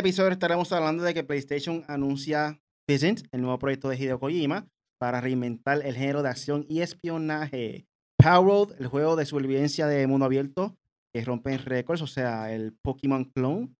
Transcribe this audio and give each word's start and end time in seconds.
episodio 0.00 0.32
estaremos 0.32 0.72
hablando 0.72 1.04
de 1.04 1.14
que 1.14 1.22
PlayStation 1.22 1.84
anuncia 1.86 2.60
Vincent, 2.88 3.28
el 3.30 3.42
nuevo 3.42 3.60
proyecto 3.60 3.88
de 3.88 3.96
Hideo 3.96 4.18
Kojima, 4.18 4.66
para 4.98 5.20
reinventar 5.20 5.86
el 5.86 5.94
género 5.94 6.24
de 6.24 6.30
acción 6.30 6.66
y 6.68 6.80
espionaje. 6.80 7.86
Power 8.18 8.74
el 8.80 8.88
juego 8.88 9.14
de 9.14 9.24
supervivencia 9.24 9.86
de 9.86 10.08
mundo 10.08 10.26
abierto 10.26 10.76
que 11.12 11.24
rompe 11.24 11.56
récords, 11.58 12.02
o 12.02 12.08
sea, 12.08 12.52
el 12.52 12.72
Pokémon 12.72 13.24
Clone, 13.24 13.72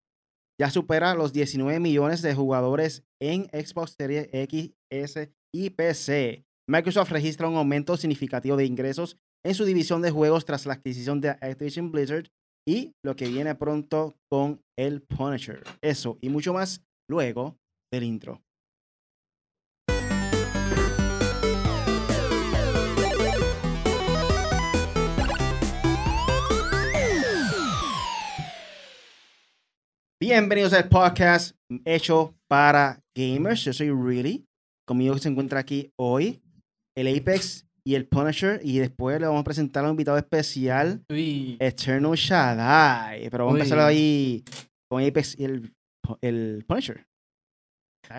ya 0.56 0.70
supera 0.70 1.16
los 1.16 1.32
19 1.32 1.80
millones 1.80 2.22
de 2.22 2.32
jugadores 2.32 3.02
en 3.20 3.46
Xbox 3.46 3.96
Series 3.98 4.28
X, 4.32 4.72
S 4.90 5.32
y 5.52 5.70
PC. 5.70 6.44
Microsoft 6.68 7.10
registra 7.10 7.48
un 7.48 7.56
aumento 7.56 7.96
significativo 7.96 8.56
de 8.56 8.66
ingresos 8.66 9.16
en 9.42 9.54
su 9.56 9.64
división 9.64 10.00
de 10.00 10.12
juegos 10.12 10.44
tras 10.44 10.64
la 10.64 10.74
adquisición 10.74 11.20
de 11.20 11.30
Activision 11.30 11.90
Blizzard 11.90 12.30
y 12.66 12.92
lo 13.04 13.14
que 13.14 13.28
viene 13.28 13.54
pronto 13.54 14.14
con 14.30 14.60
el 14.76 15.02
Punisher. 15.02 15.62
Eso 15.82 16.18
y 16.20 16.28
mucho 16.28 16.52
más 16.52 16.82
luego 17.08 17.56
del 17.92 18.04
intro. 18.04 18.40
Bienvenidos 30.20 30.72
al 30.72 30.88
podcast 30.88 31.54
hecho 31.84 32.34
para 32.48 33.00
gamers. 33.14 33.62
Yo 33.64 33.74
soy 33.74 33.90
Really. 33.90 34.46
Conmigo 34.86 35.18
se 35.18 35.28
encuentra 35.28 35.60
aquí 35.60 35.92
hoy 35.96 36.40
el 36.96 37.14
Apex 37.14 37.63
y 37.84 37.94
el 37.94 38.06
Punisher. 38.06 38.60
Y 38.62 38.78
después 38.78 39.20
le 39.20 39.26
vamos 39.26 39.42
a 39.42 39.44
presentar 39.44 39.84
a 39.84 39.88
un 39.88 39.92
invitado 39.92 40.18
especial, 40.18 41.04
Eternal 41.08 42.14
Shaddai. 42.14 43.28
Pero 43.30 43.44
vamos 43.44 43.60
a 43.60 43.62
empezar 43.62 43.78
ahí 43.80 44.44
con 44.88 45.02
el, 45.02 45.72
el 46.20 46.64
Punisher. 46.66 47.06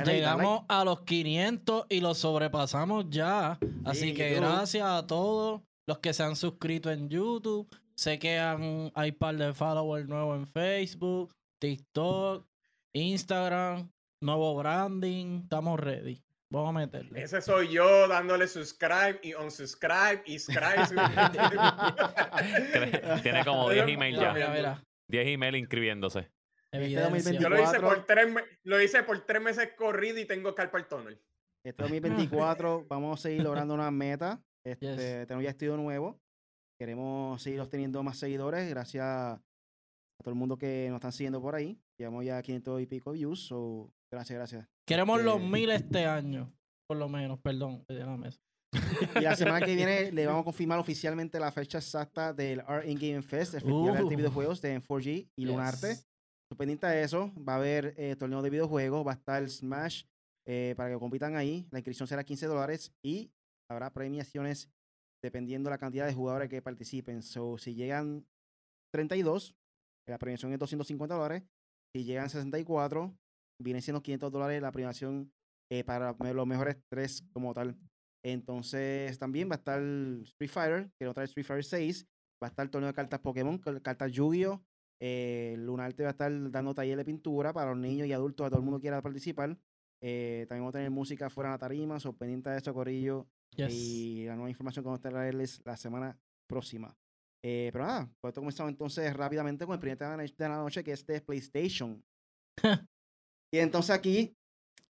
Llegamos 0.06 0.64
a 0.68 0.84
los 0.84 1.02
500 1.02 1.86
y 1.90 2.00
los 2.00 2.18
sobrepasamos 2.18 3.06
ya. 3.10 3.60
Así 3.84 4.14
que 4.14 4.34
gracias 4.36 4.86
a 4.86 5.06
todos 5.06 5.62
los 5.88 6.00
que 6.00 6.14
se 6.14 6.24
han 6.24 6.36
suscrito 6.36 6.92
en 6.92 7.10
YouTube. 7.10 7.68
Sé 7.96 8.20
que 8.20 8.40
han, 8.40 8.92
hay 8.94 9.12
un 9.12 9.18
par 9.18 9.38
de 9.38 9.54
followers 9.54 10.08
nuevos 10.08 10.38
en 10.38 10.48
Facebook. 10.48 11.34
TikTok, 11.60 12.46
Instagram, 12.94 13.90
nuevo 14.22 14.56
branding, 14.56 15.42
estamos 15.44 15.80
ready. 15.80 16.25
Vamos 16.56 16.70
a 16.70 16.80
meterle. 16.80 17.22
Ese 17.22 17.42
soy 17.42 17.68
yo 17.68 18.08
dándole 18.08 18.48
subscribe 18.48 19.20
y 19.22 19.34
unsubscribe 19.34 20.24
y 20.26 20.40
subscribe. 20.40 20.88
Tiene 23.24 23.44
como 23.44 23.70
10 23.70 23.90
emails 23.90 24.18
ya. 24.18 24.82
10 25.10 25.28
emails 25.28 25.58
inscribiéndose. 25.58 26.32
Este 26.72 27.38
yo 27.38 27.50
lo 27.50 27.62
hice, 27.62 27.82
por 27.82 28.06
tres, 28.06 28.34
lo 28.64 28.82
hice 28.82 29.04
por 29.04 29.26
tres 29.26 29.42
meses 29.42 29.74
corrido 29.78 30.18
y 30.18 30.26
tengo 30.26 30.56
carpa 30.56 30.78
el 30.78 30.88
tonel. 30.88 31.22
Este 31.66 31.84
2024 31.84 32.86
vamos 32.90 33.20
a 33.20 33.24
seguir 33.24 33.44
logrando 33.44 33.74
una 33.74 33.92
meta. 33.92 34.42
Este, 34.66 35.26
Tenemos 35.26 35.44
ya 35.44 35.50
estudio 35.50 35.76
nuevo. 35.76 36.22
Queremos 36.80 37.42
seguir 37.42 37.60
obteniendo 37.60 38.02
más 38.02 38.18
seguidores 38.18 38.70
gracias 38.70 39.04
a 39.04 39.42
todo 40.24 40.32
el 40.32 40.40
mundo 40.40 40.58
que 40.58 40.88
nos 40.88 40.98
están 40.98 41.12
siguiendo 41.12 41.42
por 41.42 41.56
ahí. 41.56 41.78
Llevamos 42.00 42.24
ya 42.24 42.42
500 42.42 42.82
y 42.82 42.86
pico 42.86 43.12
views. 43.12 43.48
So, 43.48 43.92
gracias, 44.10 44.38
gracias. 44.38 44.75
Queremos 44.88 45.24
los 45.24 45.42
mil 45.42 45.72
este 45.72 46.06
año, 46.06 46.54
por 46.88 46.98
lo 46.98 47.10
menos, 47.10 47.40
perdón, 47.40 47.84
y 47.90 49.22
la 49.22 49.36
semana 49.36 49.66
que 49.66 49.76
viene 49.76 50.12
le 50.12 50.26
vamos 50.28 50.42
a 50.42 50.46
confirmar 50.46 50.80
oficialmente 50.80 51.40
la 51.40 51.52
fecha 51.52 51.80
exacta 51.80 52.34
del 52.34 52.60
Art 52.62 52.86
in 52.88 53.00
Game 53.00 53.22
Fest, 53.22 53.56
el 53.56 53.62
Festival 53.62 53.98
de 53.98 54.04
uh. 54.04 54.18
Videojuegos 54.18 54.62
de 54.62 54.80
4G 54.80 55.30
y 55.36 55.46
Lunarte. 55.46 55.88
Yes. 55.88 56.08
Pendiente 56.58 56.88
de 56.88 57.04
eso, 57.04 57.34
va 57.36 57.54
a 57.54 57.56
haber 57.58 57.96
eh, 57.98 58.16
torneo 58.16 58.42
de 58.42 58.50
videojuegos, 58.50 59.06
va 59.06 59.12
a 59.12 59.16
estar 59.16 59.50
Smash 59.50 60.04
eh, 60.48 60.74
para 60.78 60.92
que 60.92 61.00
compitan 61.00 61.36
ahí. 61.36 61.68
La 61.72 61.80
inscripción 61.80 62.08
será 62.08 62.24
15 62.24 62.46
dólares 62.46 62.94
y 63.04 63.32
habrá 63.70 63.92
premiaciones 63.92 64.70
dependiendo 65.24 65.70
la 65.70 65.80
cantidad 65.80 66.06
de 66.06 66.14
jugadores 66.14 66.50
que 66.50 66.62
participen. 66.62 67.24
So, 67.24 67.58
si 67.58 67.74
llegan 67.74 68.26
32, 68.94 69.56
la 70.08 70.20
premiación 70.20 70.54
es 70.54 70.60
250 70.60 71.16
dólares. 71.16 71.44
Si 71.94 72.04
llegan 72.06 72.30
64, 72.30 73.18
viene 73.60 73.82
siendo 73.82 74.02
500 74.02 74.32
dólares 74.32 74.62
la 74.62 74.72
premiación 74.72 75.32
eh, 75.72 75.84
para 75.84 76.16
los 76.34 76.48
mejores 76.48 76.78
tres 76.90 77.24
como 77.34 77.54
tal. 77.54 77.78
Entonces 78.24 79.18
también 79.20 79.50
va 79.50 79.56
a 79.56 79.58
estar 79.58 79.82
Street 80.24 80.50
Fighter, 80.50 80.92
que 80.98 81.08
otra 81.08 81.24
Street 81.26 81.46
Fighter 81.46 81.64
6. 81.64 82.08
Va 82.44 82.48
a 82.48 82.50
estar 82.50 82.66
el 82.66 82.70
torneo 82.70 82.88
de 82.88 82.94
cartas 82.94 83.20
Pokémon, 83.20 83.58
cartas 83.58 84.12
Yu-Gi-Oh! 84.12 84.62
Eh, 85.00 85.56
Lunarte 85.60 86.04
va 86.04 86.10
a 86.10 86.12
estar 86.12 86.52
dando 86.52 86.74
taller 86.74 86.98
de 86.98 87.06
pintura 87.06 87.54
para 87.54 87.72
los 87.72 87.80
niños 87.80 88.08
y 88.08 88.14
adultos, 88.14 88.48
a 88.48 88.50
todo 88.50 88.60
el 88.60 88.66
mundo 88.66 88.80
quiera 88.80 89.02
participar. 89.02 89.58
Eh, 90.02 90.46
también 90.48 90.64
vamos 90.64 90.76
a 90.76 90.78
tener 90.80 90.92
música 90.92 91.30
fuera 91.30 91.50
de 91.50 91.54
la 91.56 91.60
tarima, 91.60 92.00
so 92.00 92.14
pendiente 92.14 92.50
de 92.50 92.58
esto, 92.58 92.74
Corillo. 92.74 93.28
Y 93.58 94.26
la 94.26 94.36
nueva 94.36 94.50
información 94.50 94.84
que 94.84 94.88
vamos 94.88 95.06
a 95.06 95.10
traerles 95.10 95.62
la 95.66 95.78
semana 95.78 96.18
próxima. 96.48 96.96
Eh, 97.44 97.70
pero 97.72 97.86
nada, 97.86 98.10
pues 98.20 98.32
esto 98.32 98.42
comenzamos 98.42 98.72
entonces 98.72 99.14
rápidamente 99.14 99.66
con 99.66 99.74
el 99.74 99.80
primer 99.80 99.98
tema 99.98 100.18
de 100.18 100.34
la 100.40 100.58
noche, 100.58 100.84
que 100.84 100.92
es 100.92 101.06
de 101.06 101.22
PlayStation. 101.22 102.04
y 103.54 103.60
entonces 103.60 103.92
aquí, 103.92 104.36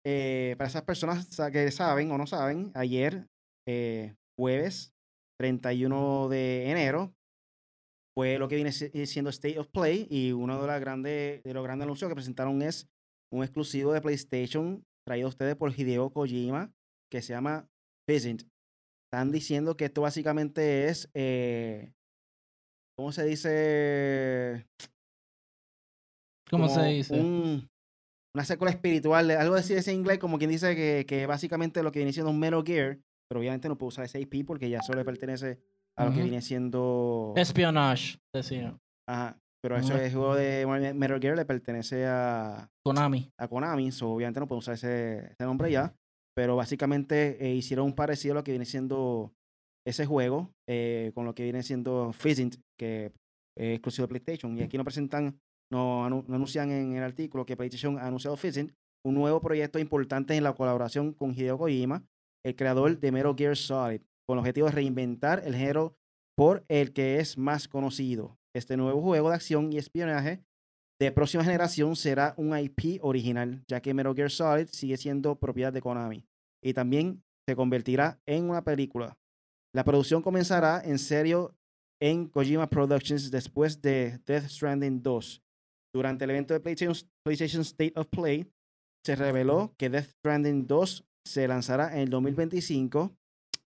eh, 0.05 0.55
para 0.57 0.69
esas 0.69 0.83
personas 0.83 1.27
que 1.51 1.71
saben 1.71 2.11
o 2.11 2.17
no 2.17 2.27
saben, 2.27 2.71
ayer, 2.73 3.27
eh, 3.67 4.15
jueves 4.37 4.93
31 5.39 6.29
de 6.29 6.69
enero, 6.69 7.13
fue 8.15 8.39
lo 8.39 8.47
que 8.47 8.55
viene 8.55 8.71
siendo 8.71 9.29
State 9.29 9.59
of 9.59 9.69
Play 9.69 10.07
y 10.09 10.31
uno 10.31 10.59
de, 10.59 10.67
las 10.67 10.79
grandes, 10.79 11.43
de 11.43 11.53
los 11.53 11.63
grandes 11.63 11.83
anuncios 11.83 12.09
que 12.09 12.15
presentaron 12.15 12.61
es 12.63 12.87
un 13.31 13.43
exclusivo 13.43 13.93
de 13.93 14.01
PlayStation 14.01 14.83
traído 15.05 15.27
a 15.27 15.29
ustedes 15.29 15.55
por 15.55 15.71
Hideo 15.77 16.09
Kojima 16.11 16.71
que 17.11 17.21
se 17.21 17.33
llama 17.33 17.67
Visit. 18.09 18.41
Están 19.05 19.31
diciendo 19.31 19.77
que 19.77 19.85
esto 19.85 20.01
básicamente 20.01 20.87
es 20.87 21.07
¿cómo 22.97 23.11
se 23.11 23.23
dice? 23.25 24.65
¿Cómo 26.49 26.67
se 26.69 26.83
dice? 26.85 27.67
Una 28.37 28.45
secuela 28.45 28.71
espiritual, 28.71 29.31
algo 29.31 29.55
así 29.55 29.73
ese 29.73 29.91
inglés, 29.91 30.19
como 30.19 30.37
quien 30.37 30.51
dice 30.51 30.75
que, 30.75 31.05
que, 31.07 31.25
básicamente 31.25 31.81
lo 31.81 31.91
que 31.91 31.97
viene 31.97 32.13
siendo 32.13 32.29
un 32.29 32.37
Metal 32.37 32.63
Gear, 32.63 32.99
pero 33.27 33.39
obviamente 33.39 33.67
no 33.67 33.79
puedo 33.79 33.87
usar 33.87 34.05
ese 34.05 34.19
IP 34.21 34.45
porque 34.45 34.69
ya 34.69 34.83
solo 34.83 34.99
le 34.99 35.05
pertenece 35.05 35.59
a 35.97 36.05
lo 36.05 36.13
que 36.13 36.21
viene 36.21 36.41
siendo... 36.43 37.33
Espionage, 37.35 38.19
decía. 38.31 38.77
Ajá, 39.09 39.39
pero 39.63 39.75
eso 39.75 39.97
es 39.97 40.13
juego 40.13 40.35
de 40.35 40.67
Metal 40.93 41.19
Gear, 41.19 41.35
le 41.35 41.45
pertenece 41.45 42.05
a... 42.05 42.69
Konami. 42.85 43.31
A 43.39 43.47
Konami, 43.47 43.91
so 43.91 44.11
obviamente 44.11 44.39
no 44.39 44.47
puedo 44.47 44.59
usar 44.59 44.75
ese, 44.75 45.35
nombre 45.39 45.71
ya, 45.71 45.95
pero 46.35 46.55
básicamente 46.55 47.43
eh, 47.43 47.55
hicieron 47.55 47.87
un 47.87 47.95
parecido 47.95 48.33
a 48.33 48.35
lo 48.35 48.43
que 48.43 48.51
viene 48.51 48.65
siendo 48.65 49.33
ese 49.83 50.05
juego 50.05 50.51
eh, 50.69 51.11
con 51.15 51.25
lo 51.25 51.33
que 51.33 51.41
viene 51.41 51.63
siendo 51.63 52.13
Fizzing, 52.13 52.51
que 52.77 53.05
es 53.57 53.73
exclusivo 53.73 54.03
de 54.03 54.09
PlayStation. 54.09 54.55
Y 54.55 54.61
aquí 54.61 54.77
nos 54.77 54.85
presentan, 54.85 55.39
nos, 55.69 56.11
anuncian 56.29 56.71
en 56.71 56.95
el 56.95 57.03
artículo 57.03 57.45
que 57.45 57.57
PlayStation 57.57 57.97
ha 57.97 58.07
anunciado 58.07 58.37
Fizzing, 58.37 58.73
un 59.03 59.15
nuevo 59.15 59.41
proyecto 59.41 59.79
importante 59.79 60.35
en 60.35 60.43
la 60.43 60.53
colaboración 60.53 61.13
con 61.13 61.33
Hideo 61.33 61.57
Kojima, 61.57 62.05
el 62.43 62.55
creador 62.55 62.99
de 62.99 63.11
Metal 63.11 63.35
Gear 63.37 63.55
Solid, 63.55 64.01
con 64.25 64.35
el 64.35 64.39
objetivo 64.39 64.67
de 64.67 64.73
reinventar 64.73 65.41
el 65.45 65.55
género 65.55 65.97
por 66.35 66.65
el 66.67 66.93
que 66.93 67.19
es 67.19 67.37
más 67.37 67.67
conocido. 67.67 68.37
Este 68.53 68.77
nuevo 68.77 69.01
juego 69.01 69.29
de 69.29 69.35
acción 69.35 69.71
y 69.71 69.77
espionaje 69.77 70.43
de 70.99 71.11
próxima 71.11 71.43
generación 71.43 71.95
será 71.95 72.33
un 72.37 72.57
IP 72.57 72.99
original, 73.01 73.63
ya 73.67 73.81
que 73.81 73.93
Metal 73.93 74.15
Gear 74.15 74.31
Solid 74.31 74.67
sigue 74.71 74.97
siendo 74.97 75.39
propiedad 75.39 75.71
de 75.71 75.81
Konami. 75.81 76.25
Y 76.63 76.73
también 76.73 77.23
se 77.47 77.55
convertirá 77.55 78.19
en 78.25 78.49
una 78.49 78.63
película. 78.63 79.17
La 79.73 79.83
producción 79.83 80.21
comenzará 80.21 80.81
en 80.83 80.97
serio 80.97 81.55
en 82.01 82.27
Kojima 82.27 82.69
Productions 82.69 83.31
después 83.31 83.81
de 83.81 84.19
Death 84.25 84.47
Stranding 84.47 85.01
2. 85.01 85.43
Durante 85.97 86.25
el 86.25 86.29
evento 86.29 86.53
de 86.53 86.59
PlayStation, 86.59 87.61
State 87.63 87.93
of 87.95 88.05
Play, 88.09 88.47
se 89.03 89.15
reveló 89.15 89.73
que 89.79 89.89
Death 89.89 90.09
Stranding 90.19 90.67
2 90.67 91.03
se 91.25 91.47
lanzará 91.47 91.91
en 91.93 92.01
el 92.01 92.11
2025, 92.11 93.17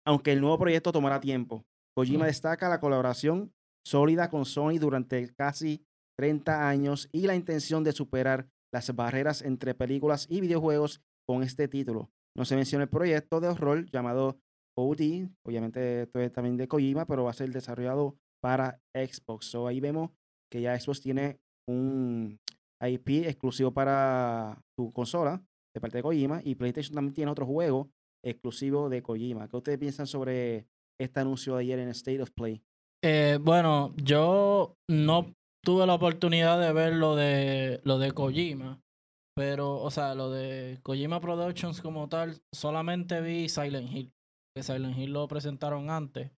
aunque 0.06 0.32
el 0.32 0.40
nuevo 0.40 0.58
proyecto 0.58 0.90
tomará 0.90 1.20
tiempo. 1.20 1.66
Kojima 1.94 2.24
destaca 2.24 2.70
la 2.70 2.80
colaboración 2.80 3.52
sólida 3.86 4.30
con 4.30 4.46
Sony 4.46 4.78
durante 4.80 5.34
casi 5.34 5.84
30 6.18 6.66
años 6.66 7.10
y 7.12 7.26
la 7.26 7.34
intención 7.34 7.84
de 7.84 7.92
superar 7.92 8.48
las 8.72 8.96
barreras 8.96 9.42
entre 9.42 9.74
películas 9.74 10.26
y 10.30 10.40
videojuegos 10.40 11.02
con 11.28 11.42
este 11.42 11.68
título. 11.68 12.10
No 12.34 12.46
se 12.46 12.56
menciona 12.56 12.84
el 12.84 12.90
proyecto 12.90 13.38
de 13.38 13.48
horror 13.48 13.84
llamado 13.90 14.40
OD, 14.78 15.28
obviamente 15.46 16.04
esto 16.04 16.20
es 16.20 16.32
también 16.32 16.56
de 16.56 16.68
Kojima, 16.68 17.04
pero 17.04 17.24
va 17.24 17.32
a 17.32 17.34
ser 17.34 17.50
desarrollado 17.50 18.16
para 18.42 18.80
Xbox. 18.94 19.44
So 19.44 19.66
ahí 19.66 19.78
vemos 19.78 20.10
que 20.50 20.62
ya 20.62 20.80
Xbox 20.80 21.02
tiene 21.02 21.43
un 21.68 22.38
IP 22.80 23.26
exclusivo 23.26 23.72
para 23.72 24.60
su 24.76 24.92
consola 24.92 25.42
de 25.74 25.80
parte 25.80 25.98
de 25.98 26.02
Kojima 26.02 26.40
y 26.44 26.54
PlayStation 26.54 26.94
también 26.94 27.14
tiene 27.14 27.30
otro 27.30 27.46
juego 27.46 27.90
exclusivo 28.24 28.88
de 28.88 29.02
Kojima. 29.02 29.48
¿Qué 29.48 29.56
ustedes 29.56 29.78
piensan 29.78 30.06
sobre 30.06 30.66
este 31.00 31.20
anuncio 31.20 31.56
de 31.56 31.62
ayer 31.62 31.78
en 31.78 31.88
State 31.88 32.22
of 32.22 32.30
Play? 32.30 32.62
Eh, 33.04 33.38
bueno, 33.40 33.92
yo 33.96 34.76
no 34.88 35.34
tuve 35.64 35.86
la 35.86 35.94
oportunidad 35.94 36.60
de 36.60 36.72
ver 36.72 36.94
lo 36.94 37.16
de, 37.16 37.80
lo 37.84 37.98
de 37.98 38.12
Kojima, 38.12 38.80
Pero, 39.36 39.80
o 39.80 39.90
sea, 39.90 40.14
lo 40.14 40.30
de 40.30 40.78
Kojima 40.82 41.20
Productions 41.20 41.80
como 41.80 42.08
tal, 42.08 42.40
solamente 42.54 43.20
vi 43.20 43.48
Silent 43.48 43.90
Hill. 43.90 44.12
Que 44.56 44.62
Silent 44.62 44.96
Hill 44.96 45.12
lo 45.12 45.26
presentaron 45.26 45.90
antes. 45.90 46.30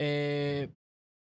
Eh, 0.00 0.72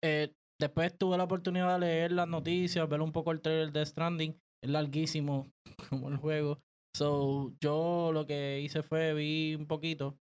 eh, 0.04 0.34
después 0.62 0.96
tuve 0.98 1.18
la 1.18 1.26
oportunidad 1.26 1.74
de 1.74 1.88
leer 1.88 2.12
las 2.12 2.28
noticias, 2.28 2.88
ver 2.88 3.02
un 3.02 3.12
poco 3.12 3.32
el 3.32 3.42
trailer 3.42 3.72
de 3.72 3.86
Stranding. 3.86 4.40
Es 4.64 4.70
larguísimo 4.70 5.52
como 5.90 6.10
el 6.10 6.18
juego. 6.18 6.60
So, 6.96 7.54
yo 7.60 8.12
lo 8.14 8.26
que 8.26 8.62
hice 8.62 8.84
fue 8.84 9.14
vi 9.14 9.56
un 9.56 9.66
poquito. 9.66 10.18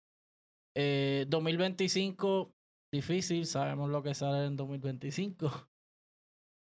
2025, 0.76 2.52
eh, 2.52 2.54
difícil, 2.94 3.46
sabemos 3.46 3.90
lo 3.90 4.04
que 4.04 4.14
sale 4.14 4.46
en 4.46 4.58
2025. 4.58 5.50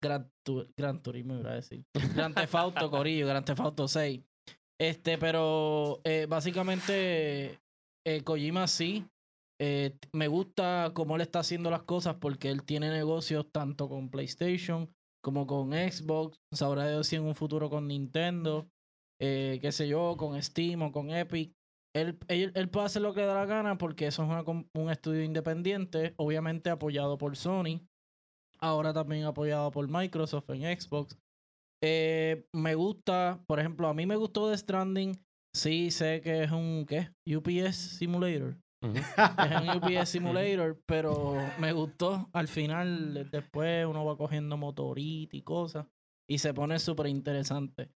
Gran, 0.04 0.30
Gran 0.78 1.02
Turismo, 1.02 1.40
iba 1.40 1.52
a 1.52 1.56
decir. 1.56 1.86
Gran 2.14 2.34
Tefauto, 2.36 2.92
Corillo, 2.92 3.26
Gran 3.26 3.46
Tefauto 3.46 3.88
6. 3.88 4.22
Este, 4.80 5.18
pero 5.18 6.02
eh, 6.04 6.26
básicamente 6.28 7.60
eh, 8.06 8.22
Kojima 8.24 8.68
sí. 8.68 9.08
Me 9.60 10.28
gusta 10.28 10.92
cómo 10.94 11.16
él 11.16 11.22
está 11.22 11.40
haciendo 11.40 11.70
las 11.70 11.84
cosas 11.84 12.16
porque 12.16 12.50
él 12.50 12.64
tiene 12.64 12.90
negocios 12.90 13.48
tanto 13.52 13.88
con 13.88 14.10
PlayStation 14.10 14.90
como 15.26 15.48
con 15.48 15.72
Xbox. 15.72 16.38
Sabrá 16.54 17.04
si 17.04 17.16
en 17.16 17.24
un 17.24 17.34
futuro 17.34 17.70
con 17.70 17.88
Nintendo. 17.88 18.70
Eh, 19.20 19.58
qué 19.60 19.72
sé 19.72 19.88
yo, 19.88 20.16
con 20.18 20.42
Steam 20.42 20.84
o 20.84 20.92
con 20.92 21.10
Epic. 21.10 21.52
Él, 21.96 22.20
él, 22.28 22.70
puede 22.70 22.86
hacer 22.86 23.02
lo 23.02 23.14
que 23.14 23.22
le 23.22 23.28
da 23.28 23.34
la 23.36 23.46
gana 23.46 23.78
porque 23.78 24.08
eso 24.08 24.24
es 24.24 24.48
un 24.76 24.90
estudio 24.92 25.24
independiente, 25.24 26.14
obviamente 26.18 26.70
apoyado 26.70 27.18
por 27.18 27.38
Sony, 27.38 27.88
ahora 28.60 28.94
también 28.94 29.24
apoyado 29.24 29.72
por 29.72 29.90
Microsoft 29.90 30.50
en 30.50 30.78
Xbox. 30.78 31.18
Eh, 31.82 32.46
me 32.54 32.76
gusta, 32.76 33.42
por 33.48 33.62
ejemplo, 33.62 33.88
a 33.88 33.94
mí 33.94 34.06
me 34.06 34.18
gustó 34.18 34.52
The 34.52 34.58
Stranding. 34.58 35.14
Sí, 35.56 35.90
sé 35.90 36.20
que 36.22 36.44
es 36.44 36.52
un 36.52 36.86
¿qué? 36.86 37.12
UPS 37.26 37.98
Simulator. 37.98 38.58
Es 38.94 39.62
un 39.62 39.70
UPS 39.70 40.10
Simulator, 40.10 40.82
pero 40.86 41.36
me 41.60 41.72
gustó. 41.72 42.30
Al 42.34 42.48
final, 42.48 43.30
después 43.32 43.86
uno 43.86 44.06
va 44.06 44.18
cogiendo 44.18 44.58
motorita 44.58 45.36
y 45.36 45.42
cosas. 45.42 45.88
Y 46.28 46.40
se 46.40 46.54
pone 46.54 46.80
súper 46.80 47.08
interesante. 47.08 47.90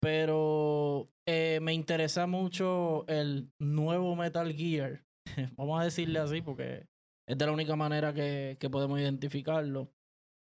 Pero 0.00 1.10
eh, 1.26 1.60
me 1.62 1.72
interesa 1.72 2.26
mucho 2.26 3.06
el 3.06 3.50
nuevo 3.60 4.16
Metal 4.16 4.52
Gear. 4.52 5.04
Vamos 5.56 5.80
a 5.80 5.84
decirle 5.84 6.18
así 6.18 6.42
porque 6.42 6.86
es 7.28 7.38
de 7.38 7.46
la 7.46 7.52
única 7.52 7.76
manera 7.76 8.12
que, 8.12 8.56
que 8.58 8.70
podemos 8.70 8.98
identificarlo. 8.98 9.92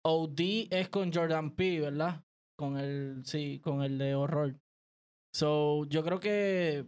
OD 0.06 0.68
es 0.70 0.88
con 0.88 1.12
Jordan 1.12 1.54
P, 1.54 1.80
¿verdad? 1.80 2.24
Con 2.58 2.78
el, 2.78 3.22
sí, 3.24 3.60
con 3.60 3.82
el 3.82 3.98
de 3.98 4.14
horror. 4.14 4.56
So, 5.34 5.84
yo 5.86 6.04
creo 6.04 6.20
que 6.20 6.86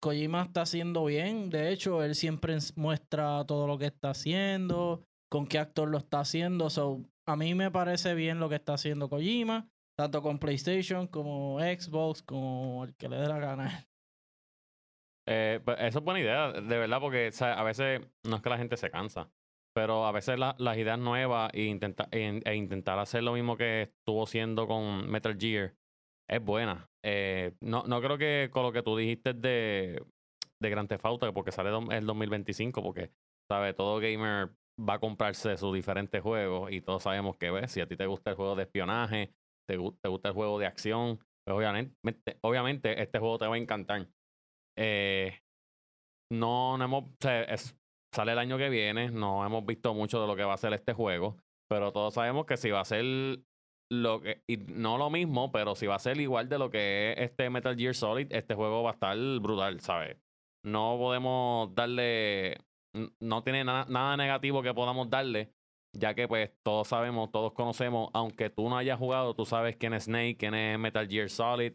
Kojima 0.00 0.42
está 0.42 0.62
haciendo 0.62 1.04
bien. 1.04 1.50
De 1.50 1.72
hecho, 1.72 2.02
él 2.02 2.14
siempre 2.14 2.56
muestra 2.76 3.44
todo 3.46 3.66
lo 3.66 3.78
que 3.78 3.86
está 3.86 4.10
haciendo, 4.10 5.02
con 5.30 5.46
qué 5.46 5.58
actor 5.58 5.88
lo 5.88 5.98
está 5.98 6.20
haciendo. 6.20 6.70
So, 6.70 7.02
a 7.26 7.36
mí 7.36 7.54
me 7.54 7.70
parece 7.70 8.14
bien 8.14 8.40
lo 8.40 8.48
que 8.48 8.56
está 8.56 8.74
haciendo 8.74 9.08
Kojima 9.08 9.68
tanto 9.98 10.22
con 10.22 10.38
PlayStation 10.38 11.08
como 11.08 11.58
Xbox, 11.58 12.22
como 12.22 12.84
el 12.84 12.94
que 12.94 13.08
le 13.08 13.16
dé 13.16 13.26
la 13.26 13.38
gana. 13.40 13.84
Eh, 15.26 15.60
pues, 15.64 15.76
eso 15.80 15.98
es 15.98 16.04
buena 16.04 16.20
idea, 16.20 16.52
de 16.52 16.78
verdad, 16.78 17.00
porque 17.00 17.30
a 17.40 17.62
veces 17.64 18.00
no 18.22 18.36
es 18.36 18.42
que 18.42 18.48
la 18.48 18.58
gente 18.58 18.76
se 18.76 18.92
cansa, 18.92 19.28
pero 19.74 20.06
a 20.06 20.12
veces 20.12 20.38
las 20.38 20.76
ideas 20.76 21.00
nuevas 21.00 21.50
e, 21.52 21.64
intenta, 21.64 22.08
e, 22.12 22.54
intentar 22.54 22.98
hacer 23.00 23.24
lo 23.24 23.32
mismo 23.32 23.56
que 23.56 23.82
estuvo 23.82 24.22
haciendo 24.22 24.68
con 24.68 25.10
Metal 25.10 25.36
Gear 25.36 25.74
es 26.28 26.44
buena. 26.44 26.88
Eh, 27.04 27.54
no, 27.60 27.84
no 27.84 28.00
creo 28.00 28.18
que 28.18 28.48
con 28.52 28.62
lo 28.62 28.72
que 28.72 28.82
tú 28.82 28.96
dijiste 28.96 29.32
de, 29.34 30.02
de 30.60 30.70
Grand 30.70 30.88
Theft 30.88 31.04
Auto, 31.04 31.32
porque 31.32 31.52
sale 31.52 31.70
el 31.70 32.06
2025, 32.06 32.82
porque, 32.82 33.10
¿sabes? 33.48 33.76
Todo 33.76 34.00
gamer 34.00 34.50
va 34.78 34.94
a 34.94 34.98
comprarse 35.00 35.56
sus 35.56 35.74
diferentes 35.74 36.22
juegos 36.22 36.70
y 36.70 36.80
todos 36.80 37.02
sabemos 37.02 37.36
que 37.36 37.50
ves, 37.50 37.72
si 37.72 37.80
a 37.80 37.86
ti 37.86 37.96
te 37.96 38.06
gusta 38.06 38.30
el 38.30 38.36
juego 38.36 38.54
de 38.54 38.62
espionaje, 38.64 39.32
te, 39.68 39.76
gusta 39.76 40.28
el 40.28 40.34
juego 40.34 40.58
de 40.58 40.66
acción, 40.66 41.18
pues 41.44 41.56
obviamente, 41.56 41.94
obviamente 42.42 43.02
este 43.02 43.18
juego 43.18 43.38
te 43.38 43.46
va 43.46 43.54
a 43.54 43.58
encantar. 43.58 44.08
Eh, 44.76 45.40
no, 46.30 46.78
no 46.78 46.84
hemos, 46.84 47.04
sale 48.14 48.32
el 48.32 48.38
año 48.38 48.58
que 48.58 48.68
viene, 48.68 49.10
no 49.10 49.44
hemos 49.44 49.64
visto 49.66 49.94
mucho 49.94 50.20
de 50.20 50.26
lo 50.26 50.36
que 50.36 50.44
va 50.44 50.54
a 50.54 50.58
ser 50.58 50.72
este 50.72 50.92
juego, 50.92 51.36
pero 51.68 51.92
todos 51.92 52.14
sabemos 52.14 52.46
que 52.46 52.56
si 52.56 52.70
va 52.70 52.80
a 52.80 52.84
ser 52.84 53.04
lo 53.90 54.20
que, 54.20 54.42
y 54.46 54.56
no 54.56 54.98
lo 54.98 55.10
mismo, 55.10 55.50
pero 55.50 55.74
si 55.74 55.86
va 55.86 55.96
a 55.96 55.98
ser 56.00 56.20
igual 56.20 56.48
de 56.48 56.58
lo 56.58 56.70
que 56.70 57.12
es 57.12 57.18
este 57.30 57.50
Metal 57.50 57.76
Gear 57.76 57.94
Solid, 57.94 58.32
este 58.32 58.54
juego 58.54 58.82
va 58.82 58.90
a 58.90 58.94
estar 58.94 59.16
brutal, 59.40 59.80
¿sabes? 59.80 60.18
No 60.64 60.96
podemos 60.98 61.74
darle, 61.74 62.58
no 63.20 63.42
tiene 63.42 63.64
nada 63.64 64.16
negativo 64.16 64.62
que 64.62 64.74
podamos 64.74 65.08
darle, 65.08 65.52
ya 65.96 66.14
que 66.14 66.28
pues 66.28 66.52
todos 66.62 66.88
sabemos, 66.88 67.30
todos 67.30 67.52
conocemos, 67.52 68.10
aunque 68.12 68.50
tú 68.50 68.68
no 68.68 68.76
hayas 68.76 68.98
jugado, 68.98 69.34
tú 69.34 69.46
sabes 69.46 69.76
quién 69.76 69.94
es 69.94 70.04
Snake, 70.04 70.36
quién 70.38 70.54
es 70.54 70.78
Metal 70.78 71.08
Gear 71.08 71.30
Solid, 71.30 71.72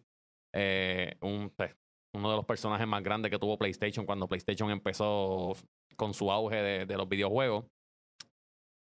eh, 0.54 1.18
un, 1.21 1.50
pues, 1.50 1.75
uno 2.13 2.30
de 2.30 2.36
los 2.36 2.45
personajes 2.45 2.88
más 2.88 3.01
grandes 3.01 3.31
que 3.31 3.39
tuvo 3.39 3.57
PlayStation 3.57 4.06
cuando 4.06 4.27
PlayStation 4.27 4.69
empezó 4.69 5.54
con 5.95 6.13
su 6.13 6.31
auge 6.31 6.86
de, 6.86 6.98
los 6.98 7.10
videojuegos. 7.10 7.65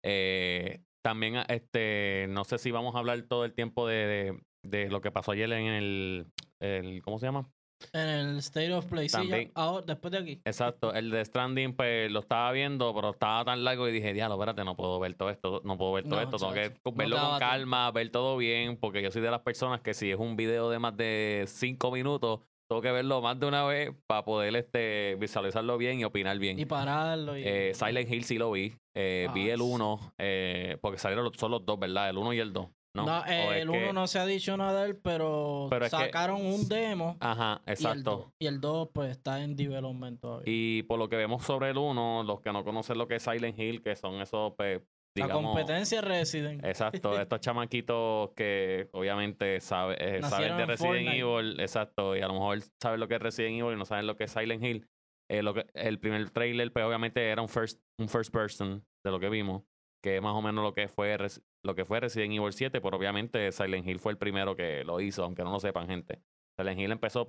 Eh, 0.04 0.82
también, 1.08 1.38
este, 1.48 2.26
no 2.28 2.44
sé 2.44 2.58
si 2.58 2.70
vamos 2.70 2.94
a 2.94 3.00
hablar 3.00 3.22
todo 3.22 3.46
el 3.46 3.54
tiempo 3.54 3.88
de, 3.88 4.38
de, 4.62 4.90
lo 4.90 5.00
que 5.00 5.10
pasó 5.10 5.32
ayer 5.32 5.50
en 5.54 5.68
el, 5.68 6.28
el 6.60 7.02
¿cómo 7.02 7.18
se 7.18 7.28
llama? 7.28 7.50
En 7.94 8.10
el 8.10 8.38
State 8.40 8.74
of 8.74 8.88
Play, 8.88 9.08
sí, 9.08 9.52
ahora, 9.56 9.86
después 9.86 10.12
de 10.12 10.18
aquí. 10.18 10.42
Exacto, 10.44 10.94
el 10.94 11.10
de 11.10 11.24
Stranding, 11.24 11.78
pues 11.78 12.12
lo 12.12 12.20
estaba 12.20 12.52
viendo, 12.52 12.94
pero 12.94 13.12
estaba 13.12 13.46
tan 13.46 13.64
largo 13.64 13.88
y 13.88 13.94
dije, 13.94 14.12
diablo, 14.12 14.36
espérate, 14.36 14.66
no 14.66 14.76
puedo 14.76 15.00
ver 15.00 15.14
todo 15.14 15.30
esto, 15.30 15.62
no 15.64 15.78
puedo 15.78 15.94
ver 15.94 16.04
todo 16.04 16.20
esto, 16.20 16.38
tengo 16.38 16.52
que 16.52 16.74
verlo 16.94 17.18
con 17.18 17.40
calma, 17.40 17.90
ver 17.92 18.10
todo 18.10 18.36
bien, 18.36 18.76
porque 18.76 19.02
yo 19.02 19.10
soy 19.10 19.22
de 19.22 19.32
las 19.32 19.44
personas 19.44 19.80
que 19.80 19.94
si 19.94 20.12
es 20.12 20.20
un 20.20 20.36
video 20.36 20.70
de 20.70 20.80
más 20.80 20.98
de 20.98 21.46
cinco 21.48 21.90
minutos, 21.90 22.42
tengo 22.70 22.82
que 22.82 22.92
verlo 22.92 23.22
más 23.22 23.40
de 23.40 23.46
una 23.46 23.64
vez 23.64 23.92
para 24.08 24.26
poder 24.26 24.54
este, 24.58 25.16
visualizarlo 25.18 25.78
bien 25.78 26.02
y 26.02 26.04
opinar 26.04 26.38
bien. 26.38 26.60
Y 26.60 26.66
pararlo. 26.66 27.38
Y... 27.38 27.44
Eh, 27.46 27.72
Silent 27.74 28.12
Hill 28.12 28.26
sí 28.26 28.38
lo 28.38 28.52
vi. 28.52 28.76
Eh, 29.00 29.28
vi 29.32 29.50
el 29.52 29.62
1, 29.62 30.14
eh, 30.18 30.78
porque 30.82 30.98
salieron 30.98 31.32
son 31.36 31.52
los 31.52 31.64
dos, 31.64 31.78
¿verdad? 31.78 32.10
El 32.10 32.18
1 32.18 32.34
y 32.34 32.40
el 32.40 32.52
2. 32.52 32.68
No, 33.06 33.26
el 33.26 33.70
1 33.70 33.94
no 33.94 34.08
se 34.08 34.18
ha 34.18 34.26
dicho 34.26 34.58
nada 34.58 34.82
de 34.82 34.90
él, 34.90 34.98
pero, 34.98 35.70
sacaron 35.88 36.44
un 36.44 36.68
demo. 36.68 37.16
Ajá, 37.20 37.62
exacto. 37.68 38.34
Y 38.40 38.48
el 38.48 38.60
2 38.60 38.90
pues 38.94 39.12
está 39.12 39.44
en 39.44 39.56
development 39.56 40.20
todavía. 40.20 40.46
Y 40.48 40.82
por 40.84 40.98
lo 40.98 41.10
que 41.10 41.16
vemos 41.16 41.44
sobre 41.44 41.70
el 41.70 41.78
1, 41.78 42.24
los 42.24 42.42
que 42.42 42.52
no 42.52 42.64
conocen 42.64 42.98
lo 42.98 43.08
que 43.08 43.16
es 43.16 43.24
Silent 43.24 43.60
Hill, 43.60 43.84
que 43.84 43.96
son 43.96 44.20
esos, 44.20 44.54
pues, 44.58 44.82
digamos... 45.14 45.44
La 45.44 45.48
competencia 45.48 46.02
Resident. 46.02 46.66
Exacto, 46.66 47.20
estos 47.22 47.40
chamaquitos 47.40 48.32
que 48.36 48.90
obviamente 48.94 49.62
sabe, 49.62 49.96
eh, 50.00 50.24
saben 50.24 50.58
de 50.58 50.66
Resident 50.66 51.10
Evil, 51.10 51.60
exacto, 51.60 52.16
y 52.16 52.22
a 52.22 52.28
lo 52.28 52.34
mejor 52.34 52.62
saben 52.82 53.00
lo 53.00 53.08
que 53.08 53.16
es 53.16 53.22
Resident 53.22 53.60
Evil 53.60 53.76
y 53.76 53.78
no 53.78 53.86
saben 53.86 54.08
lo 54.08 54.16
que 54.16 54.24
es 54.24 54.32
Silent 54.32 54.64
Hill. 54.64 54.88
Eh, 55.30 55.44
lo 55.44 55.54
que, 55.54 55.66
el 55.74 56.00
primer 56.00 56.30
trailer, 56.30 56.72
pues 56.72 56.86
obviamente 56.86 57.30
era 57.30 57.42
un 57.42 57.50
first, 57.50 57.82
un 58.00 58.08
first 58.08 58.32
person 58.32 58.86
de 59.06 59.12
lo 59.12 59.20
que 59.20 59.30
vimos 59.30 59.64
que 60.04 60.22
más 60.22 60.34
o 60.34 60.42
menos 60.42 60.64
lo 60.64 60.74
que 60.74 60.88
fue 60.88 61.18
lo 61.66 61.76
que 61.76 61.86
fue 61.86 62.00
Resident 62.00 62.34
Evil 62.34 62.54
7, 62.54 62.82
pero 62.82 62.98
obviamente 62.98 63.52
Silent 63.52 63.86
Hill 63.86 64.00
fue 64.00 64.12
el 64.14 64.18
primero 64.18 64.56
que 64.56 64.84
lo 64.84 65.02
hizo, 65.02 65.24
aunque 65.24 65.44
no 65.44 65.52
lo 65.52 65.60
sepan, 65.60 65.88
gente. 65.88 66.22
Silent 66.58 66.80
Hill 66.80 66.92
empezó 66.92 67.28